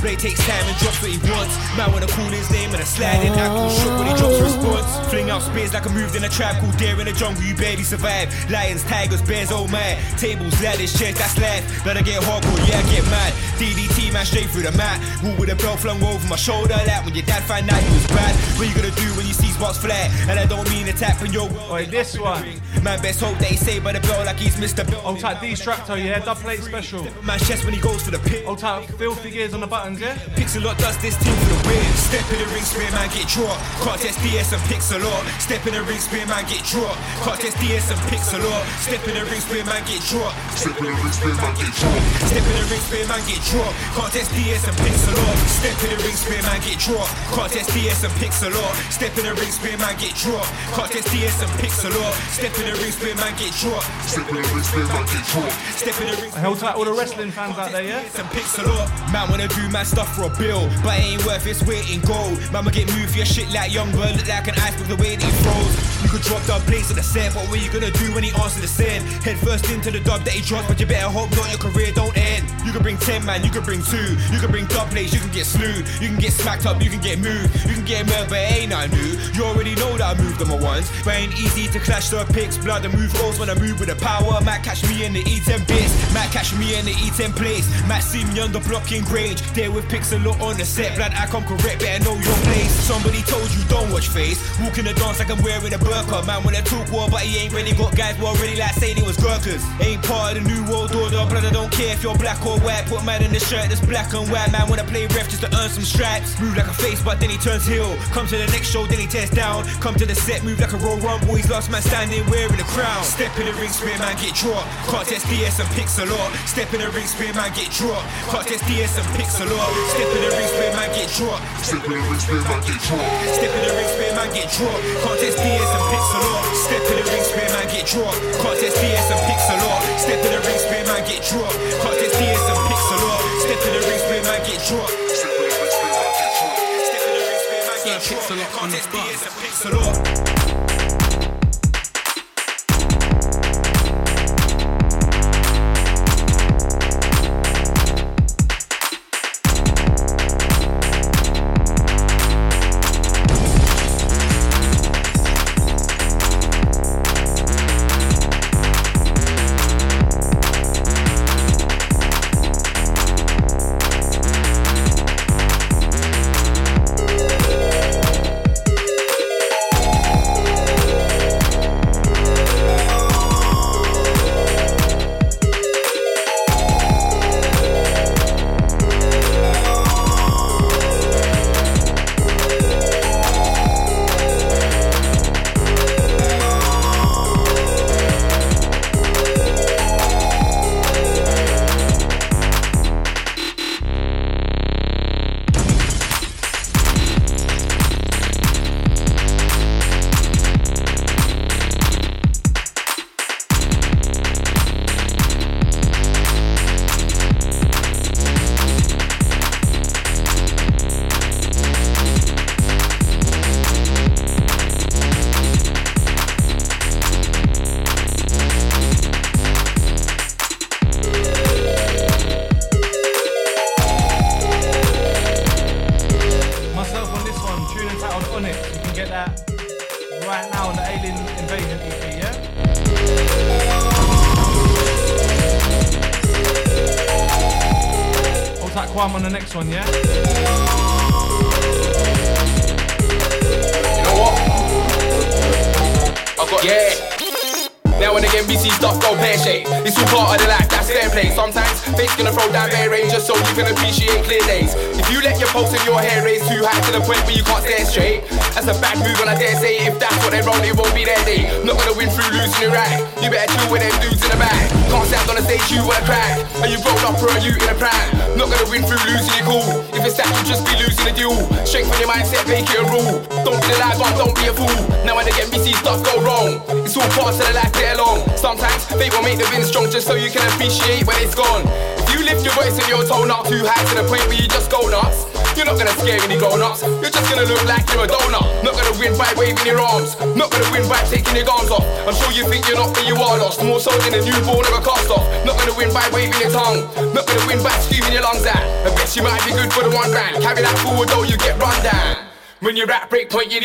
That's 0.07 0.19
takes 0.19 0.39
time 0.47 0.63
and 0.63 0.77
drops 0.79 1.01
what 1.01 1.11
he 1.11 1.19
wants. 1.29 1.53
Man 1.75 1.91
wanna 1.91 2.07
call 2.07 2.31
his 2.31 2.49
name 2.49 2.71
and 2.71 2.81
a 2.81 2.85
sliding 2.85 3.33
ankle, 3.33 3.69
shook 3.69 3.91
when 3.99 4.07
he 4.07 4.15
drops 4.15 4.39
response. 4.39 4.87
Fling 5.09 5.29
out 5.29 5.41
spears 5.41 5.73
like 5.73 5.85
I 5.85 5.93
moved 5.93 6.15
in 6.15 6.23
a 6.23 6.29
trap 6.29 6.61
cool 6.61 6.71
there 6.79 6.99
in 6.99 7.05
the 7.05 7.13
jungle, 7.13 7.43
you 7.43 7.55
barely 7.55 7.83
survive. 7.83 8.31
Lions, 8.49 8.83
tigers, 8.83 9.21
bears, 9.21 9.51
oh 9.51 9.67
man. 9.67 9.99
Tables, 10.17 10.55
ladders, 10.61 10.97
chairs, 10.97 11.17
that's 11.17 11.37
life. 11.37 11.63
I 11.85 12.01
get 12.01 12.21
hardcore, 12.23 12.61
yeah, 12.69 12.79
I 12.79 12.83
get 12.89 13.03
mad. 13.11 13.33
DDT 13.59 14.13
man 14.13 14.25
straight 14.25 14.49
through 14.49 14.63
the 14.63 14.71
mat. 14.77 15.01
Wall 15.23 15.35
with 15.37 15.49
a 15.49 15.55
belt 15.55 15.79
flung 15.79 16.01
over 16.03 16.27
my 16.27 16.37
shoulder, 16.37 16.77
like 16.87 17.03
when 17.03 17.13
your 17.13 17.25
dad 17.25 17.43
find 17.43 17.69
out 17.69 17.83
you 17.83 17.93
was 17.93 18.07
bad. 18.07 18.35
What 18.57 18.67
you 18.67 18.75
gonna 18.75 18.95
do 18.95 19.07
when 19.17 19.27
you 19.27 19.33
see 19.33 19.51
spots 19.51 19.77
flat? 19.77 20.11
And 20.29 20.39
I 20.39 20.45
don't 20.45 20.69
mean 20.69 20.87
attack 20.87 21.19
when 21.21 21.33
you're 21.33 21.49
Wait, 21.71 21.91
this 21.91 22.17
one. 22.17 22.45
Man, 22.83 23.01
best 23.01 23.21
hope 23.21 23.37
they 23.39 23.55
say 23.55 23.79
by 23.79 23.93
the 23.93 23.99
belt 23.99 24.25
like 24.25 24.37
he's 24.37 24.55
Mr. 24.55 24.89
Belt. 24.89 25.03
Hold 25.03 25.19
tight 25.19 25.37
Destructo, 25.37 25.89
oh 25.91 25.95
yeah? 25.95 26.19
Dub 26.19 26.37
plate 26.37 26.61
special. 26.61 27.03
Man, 27.23 27.39
chest 27.39 27.65
when 27.65 27.73
he 27.73 27.79
goes 27.79 28.03
for 28.03 28.11
the 28.11 28.19
pit. 28.19 28.45
Hold 28.45 28.59
tight 28.59 28.85
filthy 28.97 29.31
gears 29.31 29.53
on 29.53 29.61
the 29.61 29.67
buttons, 29.67 29.99
yeah? 29.99 30.17
Pixalot 30.47 30.77
does 30.79 30.95
this 31.03 31.19
team 31.19 31.35
for 31.43 31.49
the 31.51 31.59
win. 31.67 31.83
Step 31.99 32.23
in 32.31 32.39
the 32.39 32.47
ring, 32.55 32.63
spear 32.63 32.87
man 32.95 33.11
get 33.11 33.27
dropped. 33.27 33.59
Contest 33.83 34.15
DS 34.23 34.55
and 34.55 34.63
Pixalot. 34.71 35.19
Step 35.43 35.67
in 35.67 35.75
the 35.75 35.83
ring, 35.83 35.99
spear 35.99 36.23
man 36.23 36.47
get 36.47 36.63
dropped. 36.63 36.95
Contest 37.19 37.59
DS 37.59 37.91
and 37.91 37.99
Pixalot. 38.07 38.63
Step 38.79 39.03
in 39.11 39.19
the 39.19 39.27
ring, 39.27 39.43
spear 39.43 39.67
man 39.67 39.83
get 39.83 39.99
dropped. 40.07 40.39
Step 40.55 40.79
in 40.79 40.87
the 40.87 40.95
ring, 40.95 41.11
spear 41.11 41.35
man 41.35 41.51
get 41.59 41.67
dropped. 41.75 41.99
Step 42.31 42.47
in 42.47 42.55
the 42.55 42.63
ring, 42.71 42.79
spear 42.79 43.03
man 43.11 43.21
get 43.27 43.41
dropped. 43.43 43.75
Contest 43.91 44.31
DS 44.39 44.63
and 44.71 44.77
Pixalot. 44.79 45.35
Step 45.51 45.77
in 45.83 45.89
the 45.91 45.97
ring, 45.99 46.15
spear 46.15 46.41
man 46.47 46.59
get 46.63 46.79
dropped. 46.79 47.11
Contest 47.27 47.67
DS 47.75 47.99
and 48.07 48.15
Pixalot. 48.15 48.71
Step 48.87 49.13
in 49.19 49.23
the 49.27 49.33
ring, 49.35 49.51
spear 49.51 49.75
man 49.75 49.95
get 49.99 50.15
dropped. 50.15 50.47
Contest 50.71 51.11
DS 51.11 51.43
and 51.43 51.51
Pixalot. 51.59 52.13
Step 52.31 52.55
in 52.55 52.65
the 52.71 52.75
ring, 52.79 52.95
spear 52.95 53.15
man 53.19 53.35
get 53.35 53.51
dropped. 53.51 53.83
Step 54.07 54.23
in 54.31 54.39
the 54.39 54.47
ring, 54.47 54.63
spear 54.63 54.87
man 54.95 55.03
get 55.11 55.23
dropped. 55.27 55.59
Step 55.75 55.95
in 55.99 56.07
the 56.07 56.15
ring. 56.23 56.31
Hold 56.39 56.63
tight 56.63 56.79
all 56.79 56.87
the 56.87 56.95
wrestling 56.95 57.35
fans 57.35 57.59
out 57.59 57.75
there, 57.75 57.83
yeah? 57.83 58.07
Some 58.15 58.31
pixel 58.31 58.71
up. 58.79 58.87
Man 59.11 59.27
wanna 59.27 59.51
do 59.51 59.67
mad 59.67 59.83
stuff 59.83 60.07
for 60.15 60.31
a 60.31 60.37
bill, 60.47 60.71
but 60.81 60.95
it 60.95 61.19
ain't 61.19 61.25
worth 61.25 61.45
its 61.45 61.61
weight 61.67 61.91
in 61.91 61.99
gold. 62.07 62.39
Will 62.55 62.71
get 62.71 62.87
moved 62.95 63.11
for 63.11 63.17
your 63.17 63.27
shit 63.27 63.51
like 63.51 63.73
young 63.73 63.91
bird, 63.91 64.15
look 64.15 64.27
like 64.27 64.47
an 64.47 64.55
iceberg 64.63 64.87
the 64.87 64.95
way 64.95 65.15
that 65.19 65.27
he 65.27 65.33
throws. 65.43 65.73
You 66.03 66.09
could 66.09 66.23
drop 66.23 66.41
the 66.47 66.55
place 66.71 66.89
of 66.89 66.95
the 66.95 67.03
set, 67.03 67.33
but 67.35 67.43
what 67.51 67.59
you 67.59 67.69
gonna 67.69 67.91
do 67.91 68.07
when 68.15 68.23
he 68.23 68.31
answers 68.31 68.63
the 68.63 68.67
send? 68.67 69.03
Head 69.27 69.37
first 69.43 69.69
into 69.69 69.91
the 69.91 69.99
dub 69.99 70.23
that 70.23 70.33
he 70.33 70.41
drops, 70.41 70.67
but 70.67 70.79
you 70.79 70.85
better 70.85 71.11
hope 71.11 71.29
not 71.35 71.51
your 71.51 71.59
career 71.59 71.91
don't 71.91 72.15
end. 72.15 72.47
You 72.63 72.71
can 72.71 72.81
bring 72.81 72.97
10 72.97 73.25
man, 73.25 73.43
you 73.43 73.51
can 73.51 73.63
bring 73.63 73.83
two, 73.83 74.15
you 74.31 74.39
can 74.39 74.49
bring 74.49 74.65
dub 74.67 74.87
plates, 74.89 75.13
you 75.13 75.19
can 75.19 75.31
get 75.31 75.45
slewed, 75.45 75.83
you 75.99 76.07
can 76.07 76.19
get 76.19 76.31
smacked 76.31 76.65
up, 76.65 76.81
you 76.81 76.89
can 76.89 77.01
get 77.01 77.19
moved, 77.19 77.51
you 77.67 77.75
can 77.75 77.83
get 77.83 78.05
murdered, 78.07 78.29
but 78.29 78.39
ain't 78.39 78.69
nothing 78.69 78.95
new. 78.95 79.19
You 79.35 79.43
already 79.43 79.75
know 79.75 79.97
that 79.97 80.15
I 80.15 80.21
moved 80.21 80.39
them 80.39 80.51
at 80.51 80.61
once, 80.61 80.87
but 81.03 81.13
ain't 81.13 81.33
easy 81.35 81.67
to 81.75 81.79
clash 81.79 82.09
the 82.09 82.23
picks. 82.31 82.57
Blood 82.57 82.85
and 82.85 82.93
move 82.93 83.11
goes 83.19 83.39
when 83.39 83.49
I 83.49 83.55
move 83.55 83.79
with 83.79 83.89
the 83.89 83.99
power. 83.99 84.39
Might 84.41 84.63
catch 84.63 84.87
me 84.87 85.03
in 85.03 85.13
the 85.13 85.23
E10 85.23 85.67
bits, 85.67 85.91
might 86.13 86.31
catch 86.31 86.55
me 86.55 86.77
in 86.77 86.85
the 86.85 86.95
E10 87.03 87.35
place. 87.35 87.67
Might 87.87 88.05
see 88.05 88.23
me 88.31 88.39
on 88.39 88.51
the 88.51 88.59
blocking 88.61 89.03
range. 89.05 89.41
There 89.53 89.71
with 89.71 89.85
pixel 89.89 90.23
on 90.41 90.57
the 90.57 90.65
set. 90.65 90.95
Blood, 90.95 91.13
I 91.13 91.25
come 91.27 91.43
correct, 91.45 91.79
better 91.79 92.03
know 92.03 92.15
your 92.15 92.37
place. 92.47 92.71
Somebody 92.71 93.21
told 93.23 93.49
you 93.53 93.63
don't 93.69 93.91
watch 93.91 94.07
face. 94.07 94.39
Walking 94.59 94.85
the 94.85 94.93
dance 94.93 95.19
like 95.19 95.29
I'm 95.29 95.41
wearing 95.43 95.73
a 95.73 95.77
burqa. 95.77 96.25
Man, 96.25 96.43
when 96.43 96.55
I 96.55 96.61
talk 96.61 96.89
war, 96.91 97.07
but 97.09 97.21
he 97.21 97.37
ain't 97.37 97.53
really 97.53 97.73
got 97.73 97.95
guys 97.95 98.15
who 98.17 98.25
already 98.25 98.55
like 98.55 98.73
saying 98.73 98.97
he 98.97 99.03
was 99.03 99.17
Gurkhas. 99.17 99.63
Ain't 99.81 100.03
part 100.03 100.37
of 100.37 100.43
the 100.43 100.49
new 100.49 100.63
world 100.71 100.93
order. 100.95 101.23
Blood, 101.29 101.45
I 101.45 101.51
don't 101.51 101.71
care 101.71 101.93
if 101.93 102.03
you're 102.03 102.17
black 102.17 102.39
or 102.45 102.59
white. 102.59 102.85
Put 102.87 103.03
man 103.05 103.23
in 103.23 103.31
the 103.31 103.39
shirt 103.39 103.69
that's 103.69 103.81
black 103.81 104.13
and 104.13 104.29
white. 104.31 104.51
Man, 104.51 104.69
wanna 104.69 104.83
play 104.83 105.07
ref 105.07 105.29
just 105.29 105.41
to 105.43 105.49
earn 105.57 105.69
some 105.69 105.83
stripes. 105.83 106.39
Move 106.39 106.55
like 106.57 106.67
a 106.67 106.73
face, 106.73 107.01
but 107.01 107.19
then 107.19 107.29
he 107.29 107.37
turns 107.37 107.65
heel. 107.65 107.95
Come 108.11 108.27
to 108.27 108.37
the 108.37 108.47
next 108.47 108.69
show, 108.71 108.85
then 108.85 108.99
he 108.99 109.07
tears 109.07 109.29
down. 109.29 109.65
Come 109.79 109.95
to 109.95 110.05
the 110.05 110.15
set, 110.15 110.43
move 110.43 110.59
like 110.59 110.73
a 110.73 110.77
Royal 110.77 110.97
Rumble. 110.97 111.35
He's 111.35 111.49
lost 111.49 111.71
man 111.71 111.81
standing 111.81 112.25
wearing 112.29 112.57
the 112.57 112.67
crown. 112.75 113.03
Step 113.03 113.37
in 113.39 113.45
the 113.45 113.53
ring, 113.53 113.69
spear 113.69 113.97
man 113.99 114.15
get 114.17 114.35
dropped. 114.35 114.67
Contest 114.87 115.27
DS 115.27 115.59
and 115.59 115.69
Pixalot. 115.75 116.29
Step 116.47 116.73
in 116.73 116.81
the 116.81 116.89
ring, 116.91 117.07
spear 117.07 117.33
man 117.33 117.51
get 117.53 117.71
dropped. 117.71 118.07
Contest 118.29 118.65
DS 118.67 118.97
and 118.97 119.07
Pixalot. 119.15 119.71
Step 119.93 120.16
in 120.17 120.25
the 120.25 120.33
ring, 120.33 120.49
spear 120.49 120.73
man 120.73 120.89
get 120.97 121.13
dropped. 121.13 121.45
Step 121.61 121.85
in 121.85 121.93
the 121.93 122.01
ring, 122.01 122.17
spear 122.17 122.41
man 122.41 122.57
get 122.65 122.81
dropped. 122.81 123.05
Step 123.37 123.53
in 123.53 123.61
the 123.61 123.69
ring, 123.77 123.85
spear 123.93 124.09
man 124.17 124.33
get 124.33 124.49
dropped. 124.49 124.81
Contest 125.05 125.37
DS 125.37 125.69
and 125.77 125.85
Pixalot. 125.93 126.41
Step 126.57 126.81
in 126.89 126.97
the 126.97 127.05
ring, 127.05 127.23
spear 127.23 127.45
man 127.53 127.69
get 127.69 127.85
dropped. 127.85 128.17
Contest 128.41 128.81
DS 128.81 129.13
and 129.13 129.21
Pixalot. 129.29 129.77
Step 130.01 130.17
in 130.25 130.33
the 130.33 130.41
ring, 130.41 130.57
spear 130.57 130.81
man 130.89 131.05
get 131.05 131.21
dropped. 131.21 131.53
Contest 131.85 132.17
DS 132.17 132.49
and 132.49 132.57
Pixalot. 132.65 133.21
Step 133.45 133.61
in 133.61 133.77
the 133.77 133.85
ring, 133.85 134.01
spear 134.01 134.25
man 134.25 134.41
get 134.41 134.57
dropped. 134.65 134.89
Step 135.13 135.37
in 135.37 135.45
the 135.45 135.53
ring, 135.53 135.69
spear 135.77 135.93
man 135.93 136.09
get 136.17 136.33
dropped. 136.33 136.65
Step 136.87 137.03
in 137.05 137.13
the 137.13 137.21
ring, 137.29 137.41
spear 137.45 137.61
man 137.67 137.77
get 137.85 138.01
dropped. 138.01 138.09
Pixalot 138.09 138.49
on 138.57 138.73
the 138.73 138.81
spot. 138.81 139.05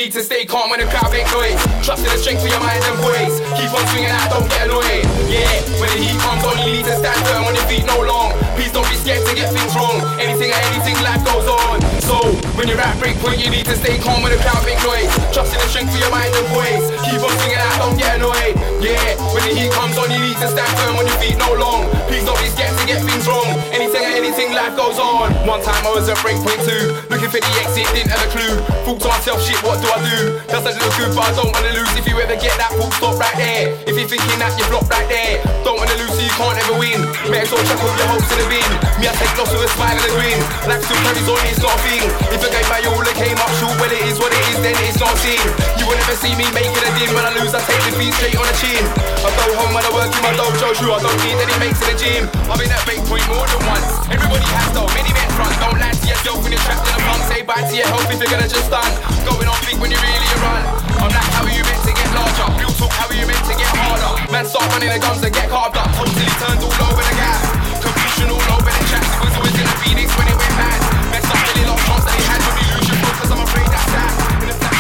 Need 0.03 0.11
to 0.11 0.23
stay 0.25 0.45
calm 0.45 0.67
when 0.67 0.83
the 0.83 0.87
crowd 0.91 1.15
make 1.15 1.31
noise. 1.31 1.55
Trust 1.79 2.03
in 2.03 2.11
the 2.11 2.19
strength 2.19 2.43
of 2.43 2.51
your 2.51 2.59
mind 2.59 2.83
and 2.83 2.99
voice. 2.99 3.39
Keep 3.55 3.71
on 3.71 3.87
swinging 3.95 4.11
out, 4.11 4.35
don't 4.35 4.51
get 4.51 4.67
annoyed. 4.67 5.07
Yeah, 5.31 5.47
when 5.79 5.95
the 5.95 6.01
heat 6.03 6.19
comes 6.19 6.43
on, 6.43 6.59
you 6.67 6.75
need 6.75 6.87
to 6.91 6.97
stand 6.99 7.23
firm 7.23 7.47
on 7.47 7.55
your 7.55 7.63
feet 7.71 7.87
no 7.87 8.03
long. 8.03 8.35
Please 8.59 8.75
don't 8.75 8.89
be 8.91 8.99
scared 8.99 9.23
to 9.23 9.31
get 9.31 9.55
things 9.55 9.71
wrong. 9.79 10.03
Anything 10.19 10.51
or 10.51 10.59
anything, 10.75 10.99
life 11.07 11.23
goes 11.23 11.47
on. 11.47 11.79
So, 12.03 12.19
when 12.59 12.67
you're 12.67 12.83
at 12.83 12.99
break 12.99 13.15
point, 13.23 13.39
you 13.39 13.47
need 13.47 13.67
to 13.71 13.79
stay 13.79 14.03
calm 14.03 14.27
when 14.27 14.35
the 14.35 14.43
crowd 14.43 14.67
make 14.67 14.83
noise. 14.83 15.07
Trust 15.31 15.55
in 15.55 15.63
the 15.63 15.71
strength 15.71 15.95
of 15.95 16.01
your 16.03 16.11
mind 16.11 16.35
and 16.35 16.51
voice. 16.51 16.83
Keep 17.07 17.23
on 17.23 17.31
swinging 17.39 17.52
life 24.73 24.77
goes 24.77 24.99
on. 24.99 25.33
One 25.47 25.61
time 25.63 25.85
I 25.87 25.93
was 25.93 26.09
at 26.09 26.17
break 26.23 26.37
point 26.41 26.61
two, 26.65 26.93
looking 27.11 27.29
for 27.29 27.41
the 27.41 27.53
exit, 27.61 27.87
didn't 27.93 28.11
have 28.11 28.25
a 28.25 28.31
clue. 28.33 28.57
Thought 28.85 29.01
to 29.01 29.09
myself, 29.09 29.43
shit, 29.45 29.61
what 29.63 29.81
do 29.81 29.89
I 29.89 30.01
do? 30.01 30.41
Doesn't 30.49 30.77
look 30.81 30.93
good, 30.97 31.13
but 31.17 31.25
I 31.29 31.33
don't 31.37 31.53
wanna 31.53 31.73
lose. 31.77 31.93
If 31.97 32.09
you 32.09 32.17
ever 32.21 32.37
get 32.37 32.57
that 32.59 32.73
full 32.73 32.91
stop 32.93 33.19
right 33.19 33.37
there, 33.37 33.77
if 33.87 33.95
you're 33.97 34.09
thinking 34.09 34.39
that 34.39 34.57
you 34.59 34.65
flop 34.73 34.89
right 34.89 35.09
there, 35.09 35.43
don't 35.65 35.77
wanna 35.77 35.97
lose, 36.01 36.12
can't 36.37 36.57
ever 36.65 36.77
win. 36.81 37.01
As 37.33 37.51
well 37.51 37.63
chuck 37.67 37.83
all 37.83 37.97
your 37.99 38.09
hopes 38.09 38.31
in 38.33 38.39
the 38.41 38.47
bin. 38.49 38.71
Me, 39.01 39.11
I 39.11 39.15
take 39.19 39.35
loss 39.37 39.51
with 39.53 39.67
a 39.67 39.71
smile 39.75 39.97
and 39.97 40.07
a 40.07 40.13
grin. 40.15 40.39
Life 40.71 40.85
still 40.87 41.01
carries 41.03 41.29
on, 41.29 41.43
it's 41.51 41.61
not 41.61 41.75
a 41.75 41.81
thing. 41.85 42.05
If 42.33 42.41
I 42.41 42.49
gave 42.49 42.69
my 42.71 42.81
all, 42.89 43.03
it 43.03 43.17
came 43.19 43.37
up 43.37 43.53
short. 43.59 43.77
Well, 43.77 43.93
it 43.93 44.05
is 44.07 44.17
what 44.17 44.33
it 44.33 44.45
is, 44.53 44.59
then 44.63 44.77
it's 44.87 45.01
not 45.03 45.13
a 45.13 45.19
sin. 45.19 45.43
You 45.77 45.85
will 45.91 45.99
never 45.99 46.17
see 46.17 46.33
me 46.39 46.47
making 46.55 46.79
a 46.79 46.91
din. 46.97 47.11
When 47.13 47.25
I 47.27 47.33
lose, 47.37 47.53
I 47.53 47.61
take 47.67 47.83
the 47.85 47.93
beat 47.99 48.15
straight 48.17 48.39
on 48.39 48.47
the 48.47 48.57
chin. 48.63 48.85
I 49.23 49.29
go 49.35 49.45
home 49.59 49.73
when 49.75 49.85
I 49.85 49.91
work 49.93 50.13
in 50.13 50.23
my 50.23 50.33
dojo, 50.39 50.69
true. 50.79 50.95
I 50.95 51.01
don't 51.03 51.19
need 51.27 51.37
any 51.37 51.57
mates 51.61 51.83
in 51.83 51.89
the 51.93 51.97
gym. 51.99 52.23
I've 52.49 52.57
been 52.57 52.73
at 52.73 52.83
break 52.87 53.03
point 53.11 53.27
more 53.29 53.45
than 53.45 53.63
once. 53.69 53.91
Everybody 54.09 54.47
has 54.57 54.71
though, 54.73 54.89
many 54.95 55.13
men 55.13 55.29
front. 55.35 55.53
Don't 55.61 55.77
lie 55.77 55.93
to 55.93 56.07
yourself 56.07 56.39
when 56.41 56.55
you're 56.55 56.65
trapped 56.65 56.87
in 56.87 56.95
a 56.97 57.01
funk. 57.03 57.23
Say 57.29 57.41
bye 57.43 57.65
to 57.67 57.75
your 57.75 57.89
health 57.91 58.09
if 58.09 58.19
you're 58.23 58.33
gonna 58.33 58.49
just 58.49 58.71
stun. 58.71 58.89
Going 59.27 59.49
on 59.51 59.59
big 59.67 59.77
when 59.83 59.91
you 59.91 60.01
really 60.01 60.31
run. 60.41 60.63
I'm 61.03 61.11
like, 61.11 61.29
how 61.35 61.43
are 61.43 61.53
you 61.53 61.65
meant 61.67 61.83
to 61.83 61.93
get 61.93 62.09
larger? 62.15 62.47
Real 62.63 62.73
talk, 62.79 62.95
how 62.95 63.11
are 63.11 63.19
you 63.19 63.27
meant 63.27 63.43
to 63.51 63.55
get 63.59 63.69
harder? 63.75 64.31
Man, 64.31 64.47
start 64.47 64.71
running 64.71 64.89
the 64.89 65.01
guns 65.03 65.21
and 65.27 65.35
get 65.35 65.51
carved 65.51 65.77
up. 65.77 65.91
Totally 66.23 66.39
turned 66.39 66.63
all 66.63 66.87
over 66.87 67.03
the. 67.03 67.83
Confusion 67.83 68.31
all 68.31 68.39
over 68.55 68.71
the 68.71 69.67
Phoenix 69.83 70.17
when 70.17 70.29
it 70.29 70.37
went 70.39 70.55
bad. 70.55 71.11
Messed 71.11 71.27
up 71.27 71.39
really 71.51 71.67
lost 71.67 71.83
chance 71.83 72.05
that 72.05 72.15
he 72.15 72.23
had 72.23 72.41
your 72.87 72.99
focus. 73.03 73.31
I'm 73.33 73.41
afraid 73.43 73.67
that's 73.67 73.91
that. 73.91 74.72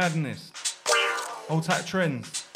Madness. 0.00 0.50
Hold 1.48 1.64
tight 1.64 1.84
trends. 1.84 2.46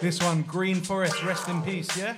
This 0.00 0.22
one, 0.22 0.40
Green 0.40 0.76
Forest, 0.76 1.22
rest 1.24 1.48
in 1.48 1.60
peace, 1.60 1.94
yeah? 1.98 2.16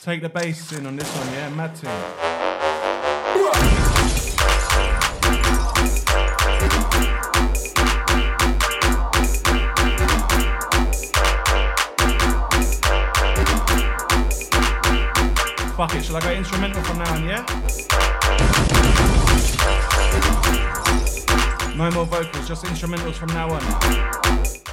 Take 0.00 0.22
the 0.22 0.30
bass 0.32 0.72
in 0.72 0.86
on 0.86 0.96
this 0.96 1.14
one, 1.14 1.34
yeah? 1.34 1.50
Mad 1.50 1.76
thing. 1.76 2.30
Instrumental 16.40 16.82
from 16.84 16.98
now 16.98 17.18
yeah? 17.18 17.44
No 21.76 21.90
more 21.90 22.06
vocals, 22.06 22.48
just 22.48 22.64
instrumentals 22.64 23.16
from 23.16 23.28
now 23.28 23.50
on. 23.50 23.62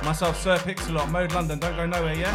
Myself, 0.06 0.42
Sir 0.42 0.58
Pixalot, 0.60 1.12
Mode 1.12 1.34
London, 1.34 1.60
don't 1.60 1.76
go 1.76 1.86
nowhere, 1.86 2.16
yeah? 2.16 2.34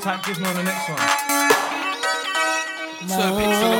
time. 0.00 0.20
me 0.40 0.46
on 0.48 0.54
the 0.56 0.62
next 0.62 0.88
one. 0.88 0.98
So, 3.08 3.79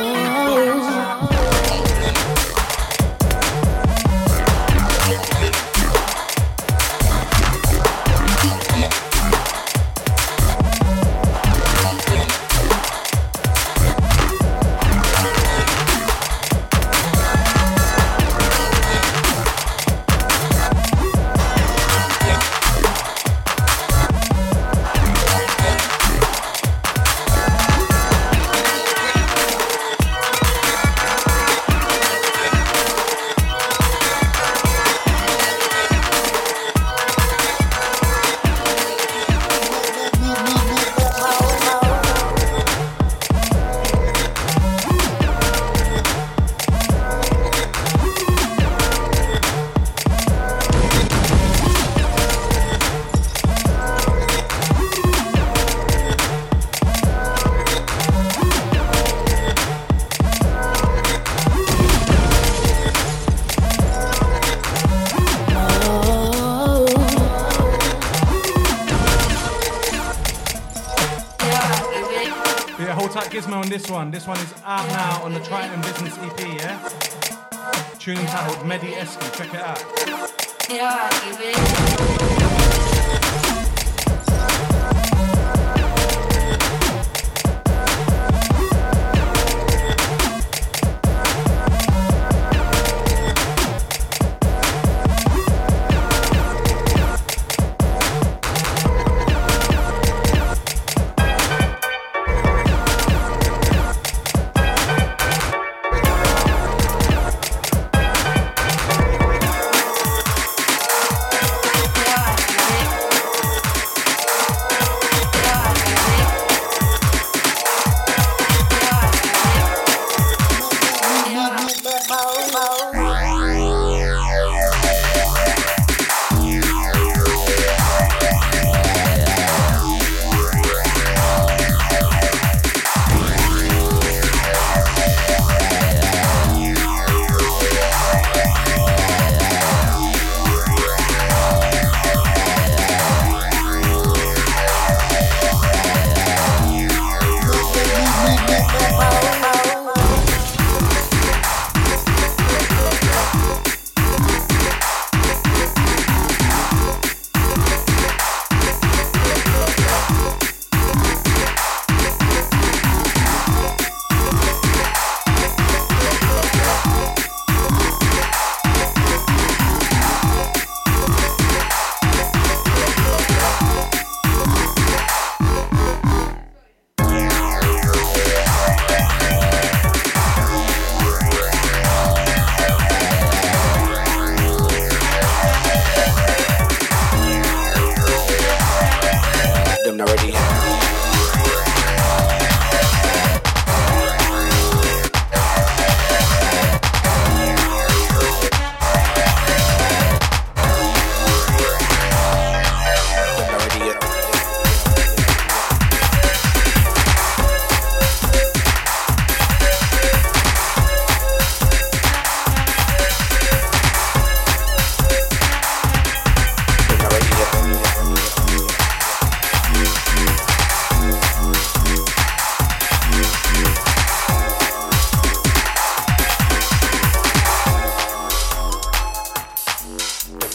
Just 79.11 79.19
can 79.19 79.31
check 79.33 79.50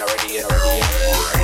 already 0.00 0.42
already 0.42 0.80
in. 0.80 1.35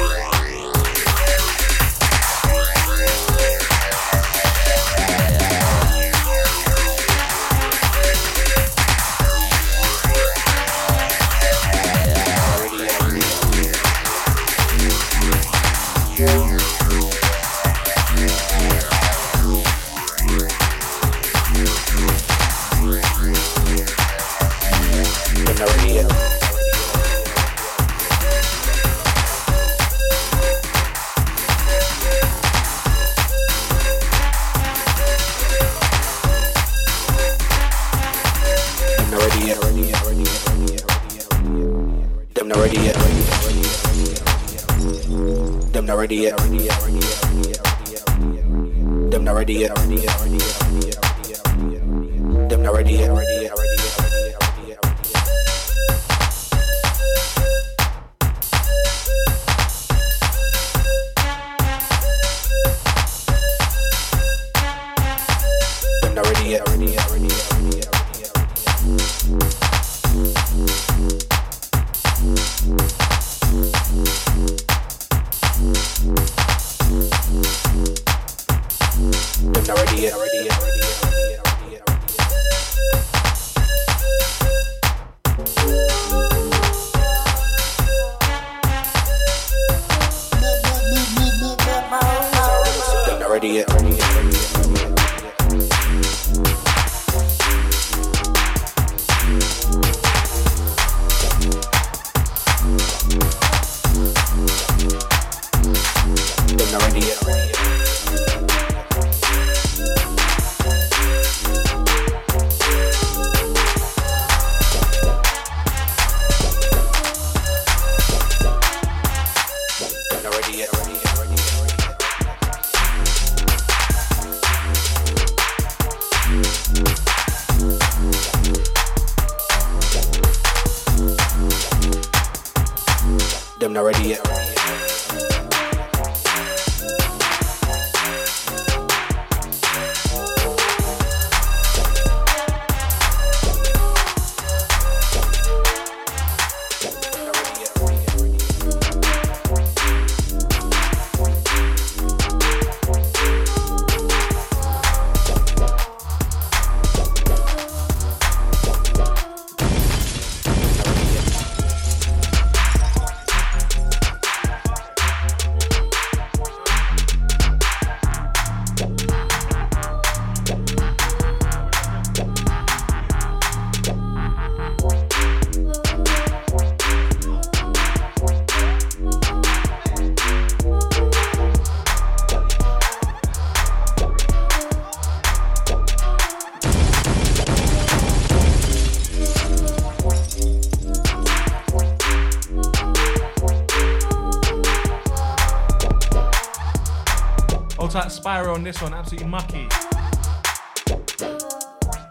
on 198.53 198.63
this 198.63 198.83
one, 198.83 198.93
absolutely 198.93 199.29
mucky. 199.29 199.67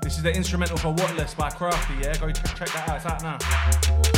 This 0.02 0.18
is 0.18 0.24
the 0.24 0.34
instrumental 0.34 0.78
for 0.78 0.94
Whatless 0.94 1.36
by 1.36 1.50
Crafty, 1.52 1.94
yeah? 2.02 2.18
Go 2.18 2.32
check 2.32 2.70
that 2.70 2.90
out, 2.90 2.96
it's 2.98 3.06
out 3.06 3.22
now. 3.22 4.11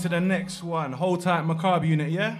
to 0.00 0.08
the 0.08 0.20
next 0.20 0.62
one. 0.62 0.92
Hold 0.92 1.22
tight, 1.22 1.42
macabre 1.42 1.86
unit, 1.86 2.10
yeah? 2.10 2.38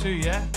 2, 0.00 0.08
yeah? 0.08 0.49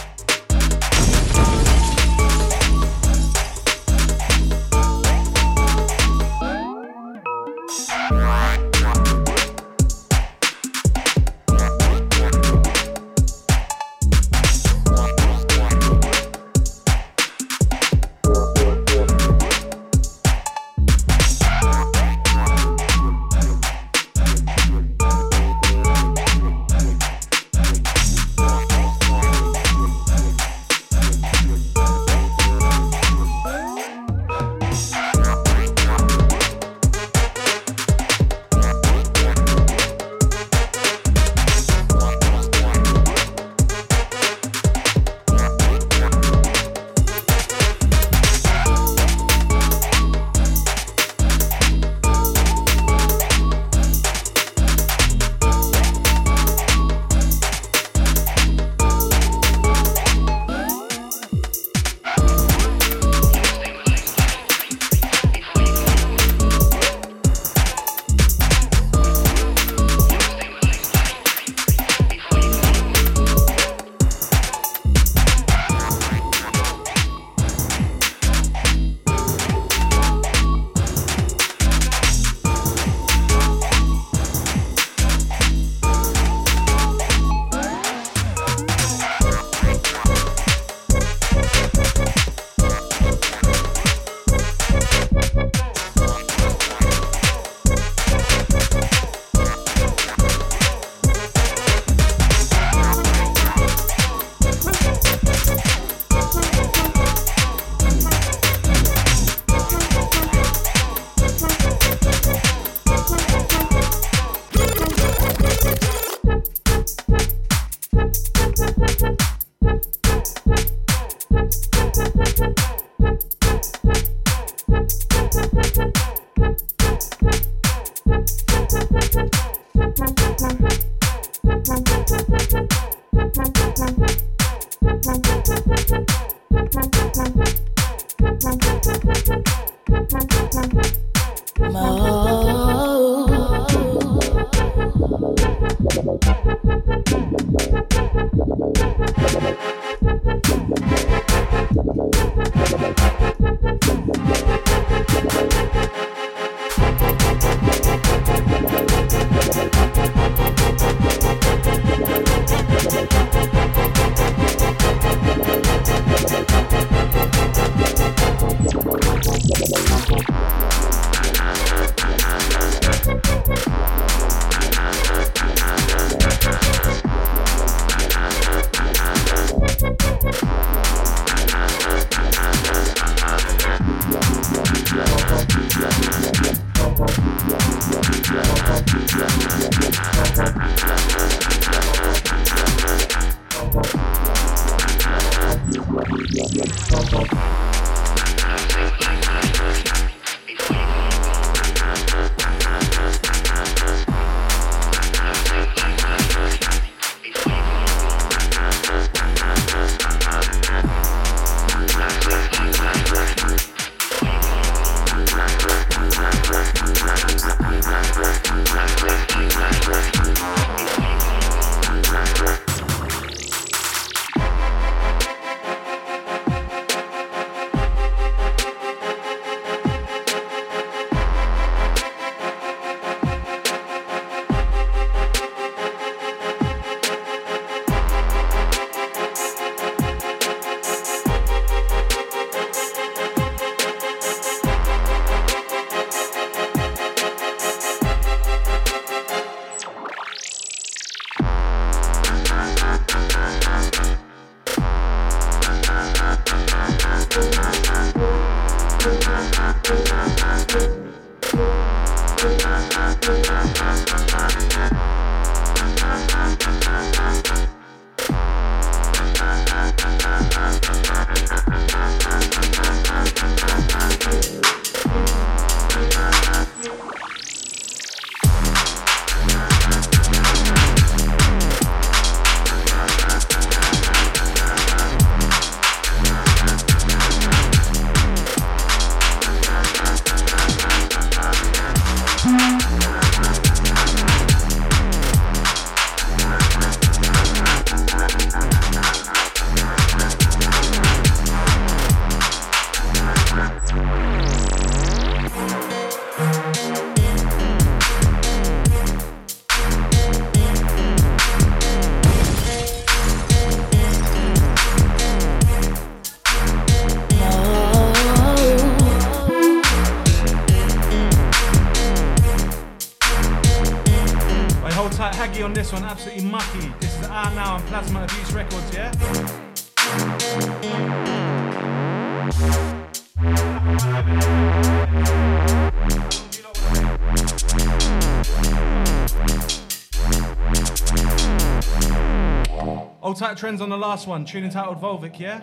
Trends 343.63 343.79
on 343.79 343.87
the 343.87 343.97
last 343.97 344.27
one, 344.27 344.43
tune 344.43 344.65
entitled 344.65 344.99
Volvic, 344.99 345.39
yeah? 345.39 345.59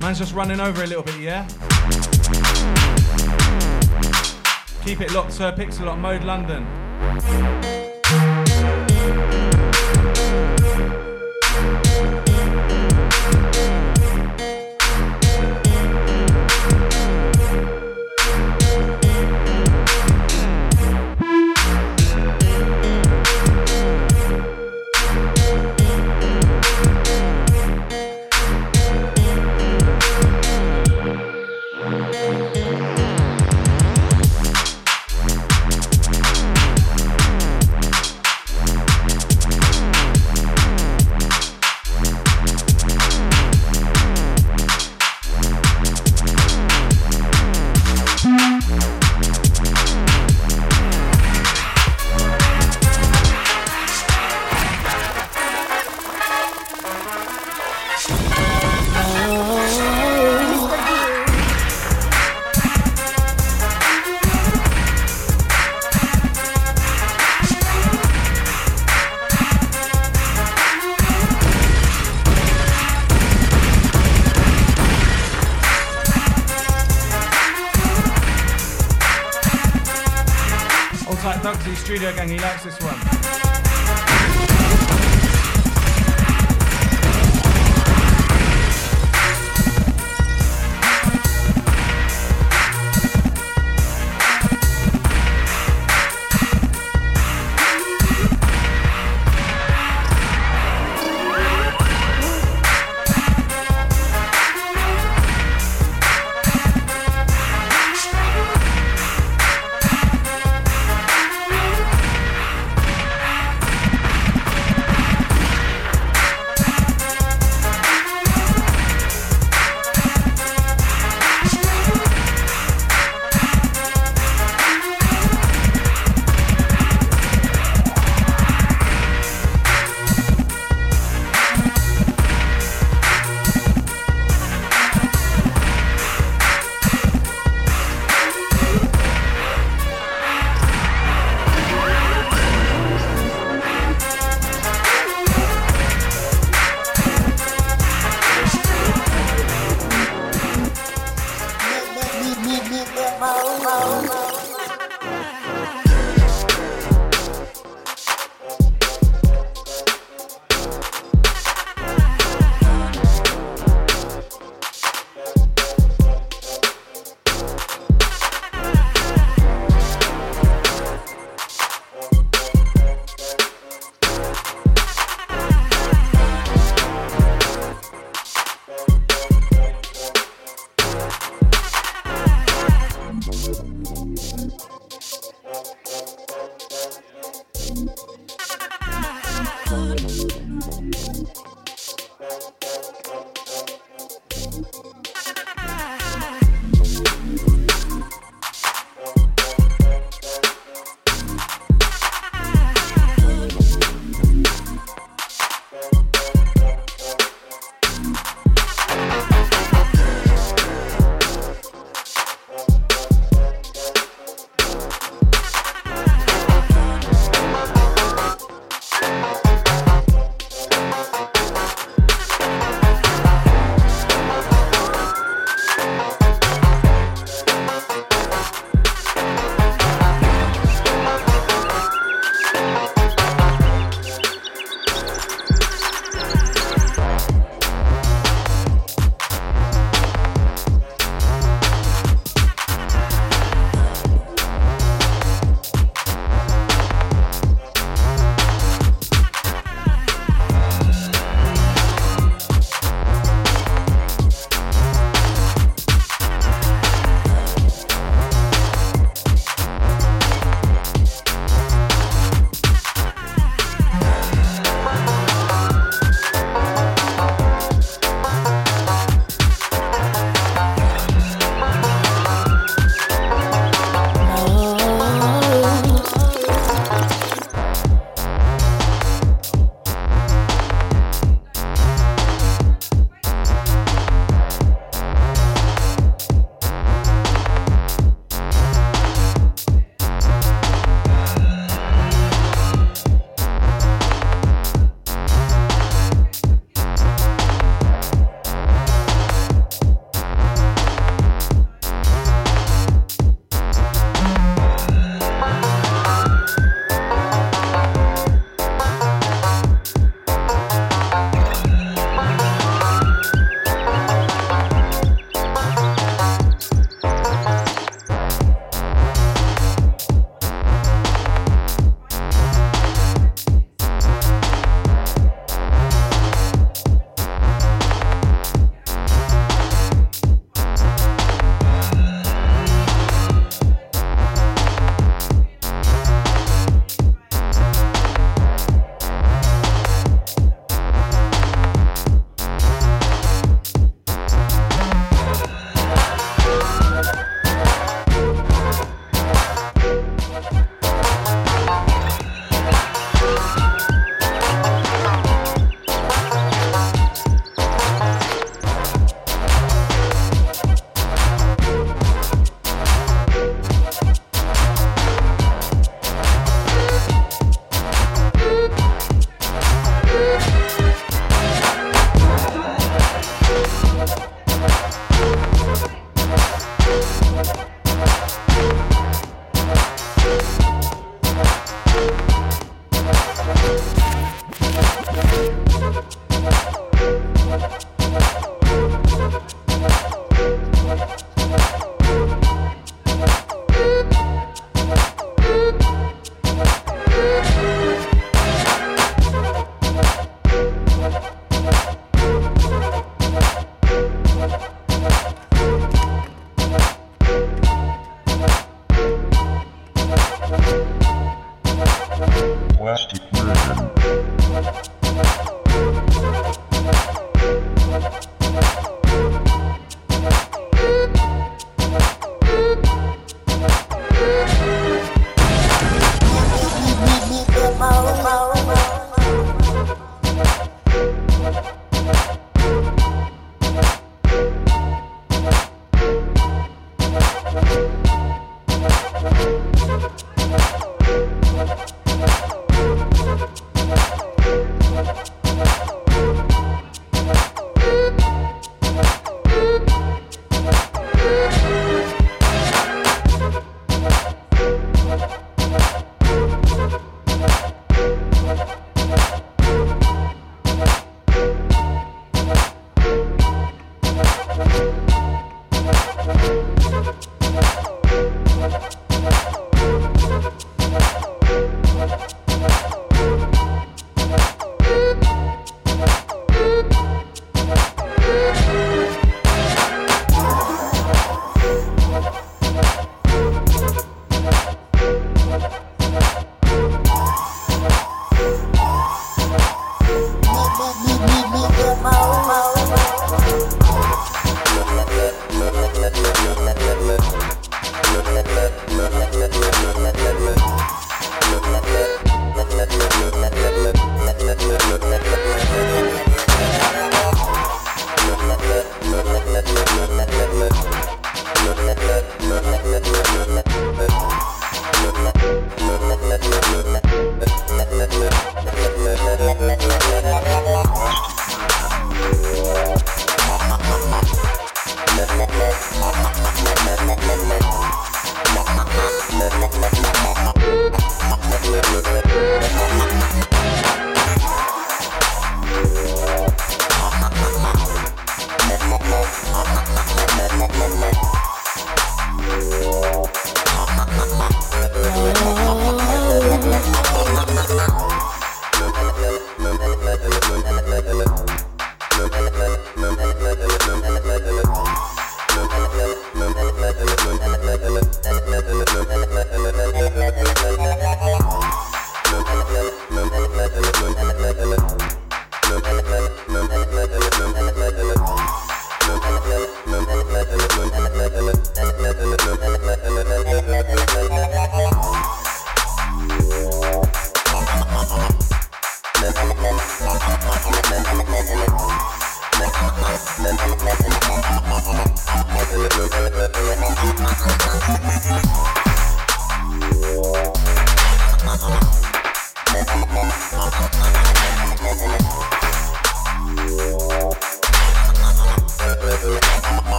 Man's 0.00 0.18
just 0.18 0.32
running 0.32 0.58
over 0.58 0.82
a 0.82 0.86
little 0.86 1.02
bit, 1.02 1.20
yeah? 1.20 1.46
Keep 4.82 5.02
it 5.02 5.12
locked, 5.12 5.34
Sir 5.34 5.52
Pixalot, 5.52 5.98
Mode 5.98 6.24
London. 6.24 6.66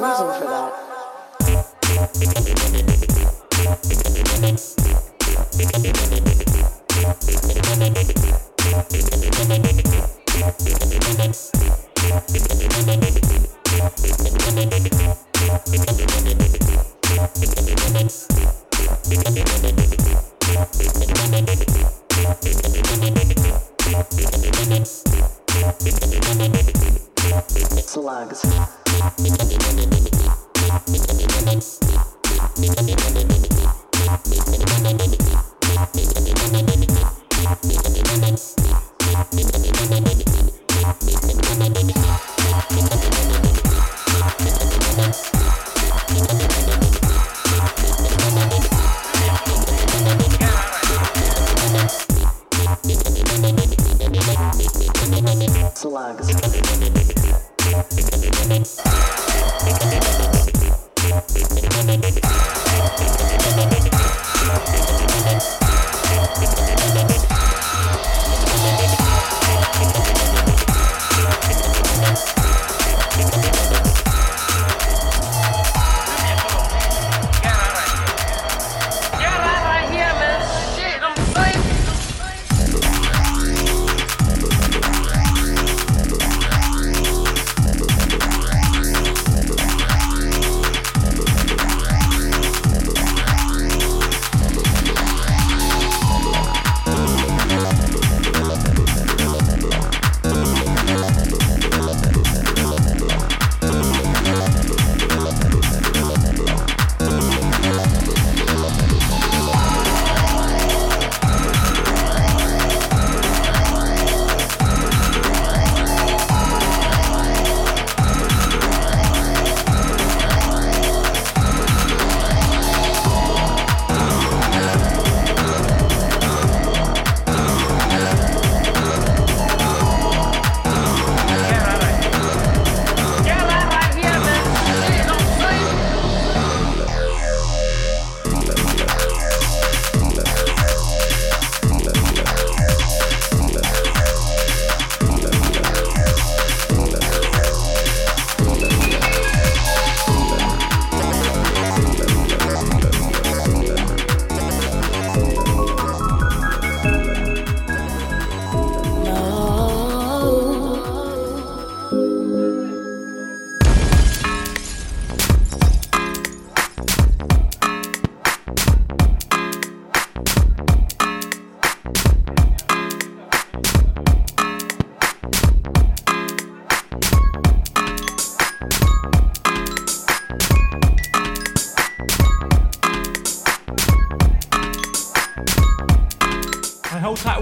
Reason 0.00 0.40
for 0.40 0.46
that. 5.72 5.87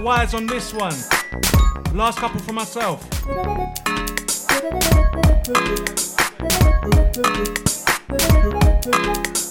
Wires 0.06 0.34
on 0.34 0.46
this 0.46 0.72
one. 0.72 0.94
Last 1.92 2.20
couple 2.20 2.40
for 2.40 2.52
myself. 2.52 3.02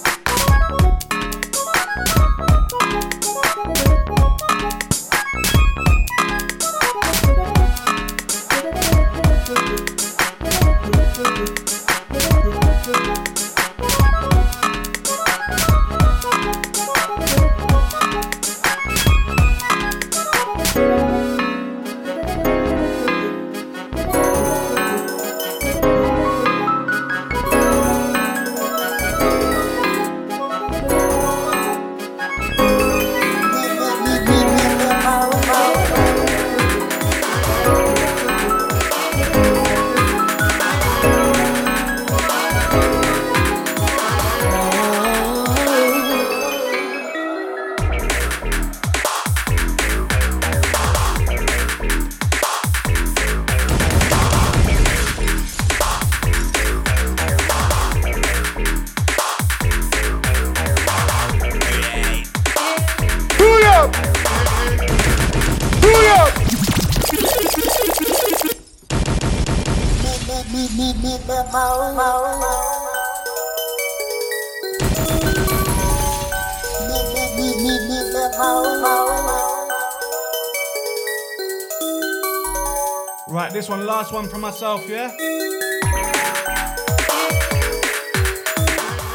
this 83.55 83.69
one, 83.69 83.85
last 83.85 84.11
one 84.11 84.27
for 84.27 84.37
myself, 84.37 84.85
yeah? 84.89 85.15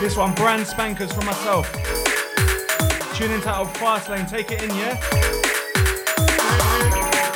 This 0.00 0.16
one, 0.16 0.34
brand 0.34 0.66
spankers 0.66 1.12
for 1.12 1.22
myself. 1.26 1.70
Tune 3.14 3.32
in 3.32 3.42
Fast 3.42 4.08
Lane, 4.08 4.24
take 4.24 4.50
it 4.50 4.62
in, 4.62 4.70
yeah? 4.70 4.98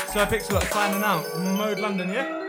Sir 0.06 0.24
Pixalot 0.24 0.64
signing 0.72 1.02
out. 1.02 1.26
Mode 1.39 1.78
London, 1.78 2.09
yeah? 2.09 2.43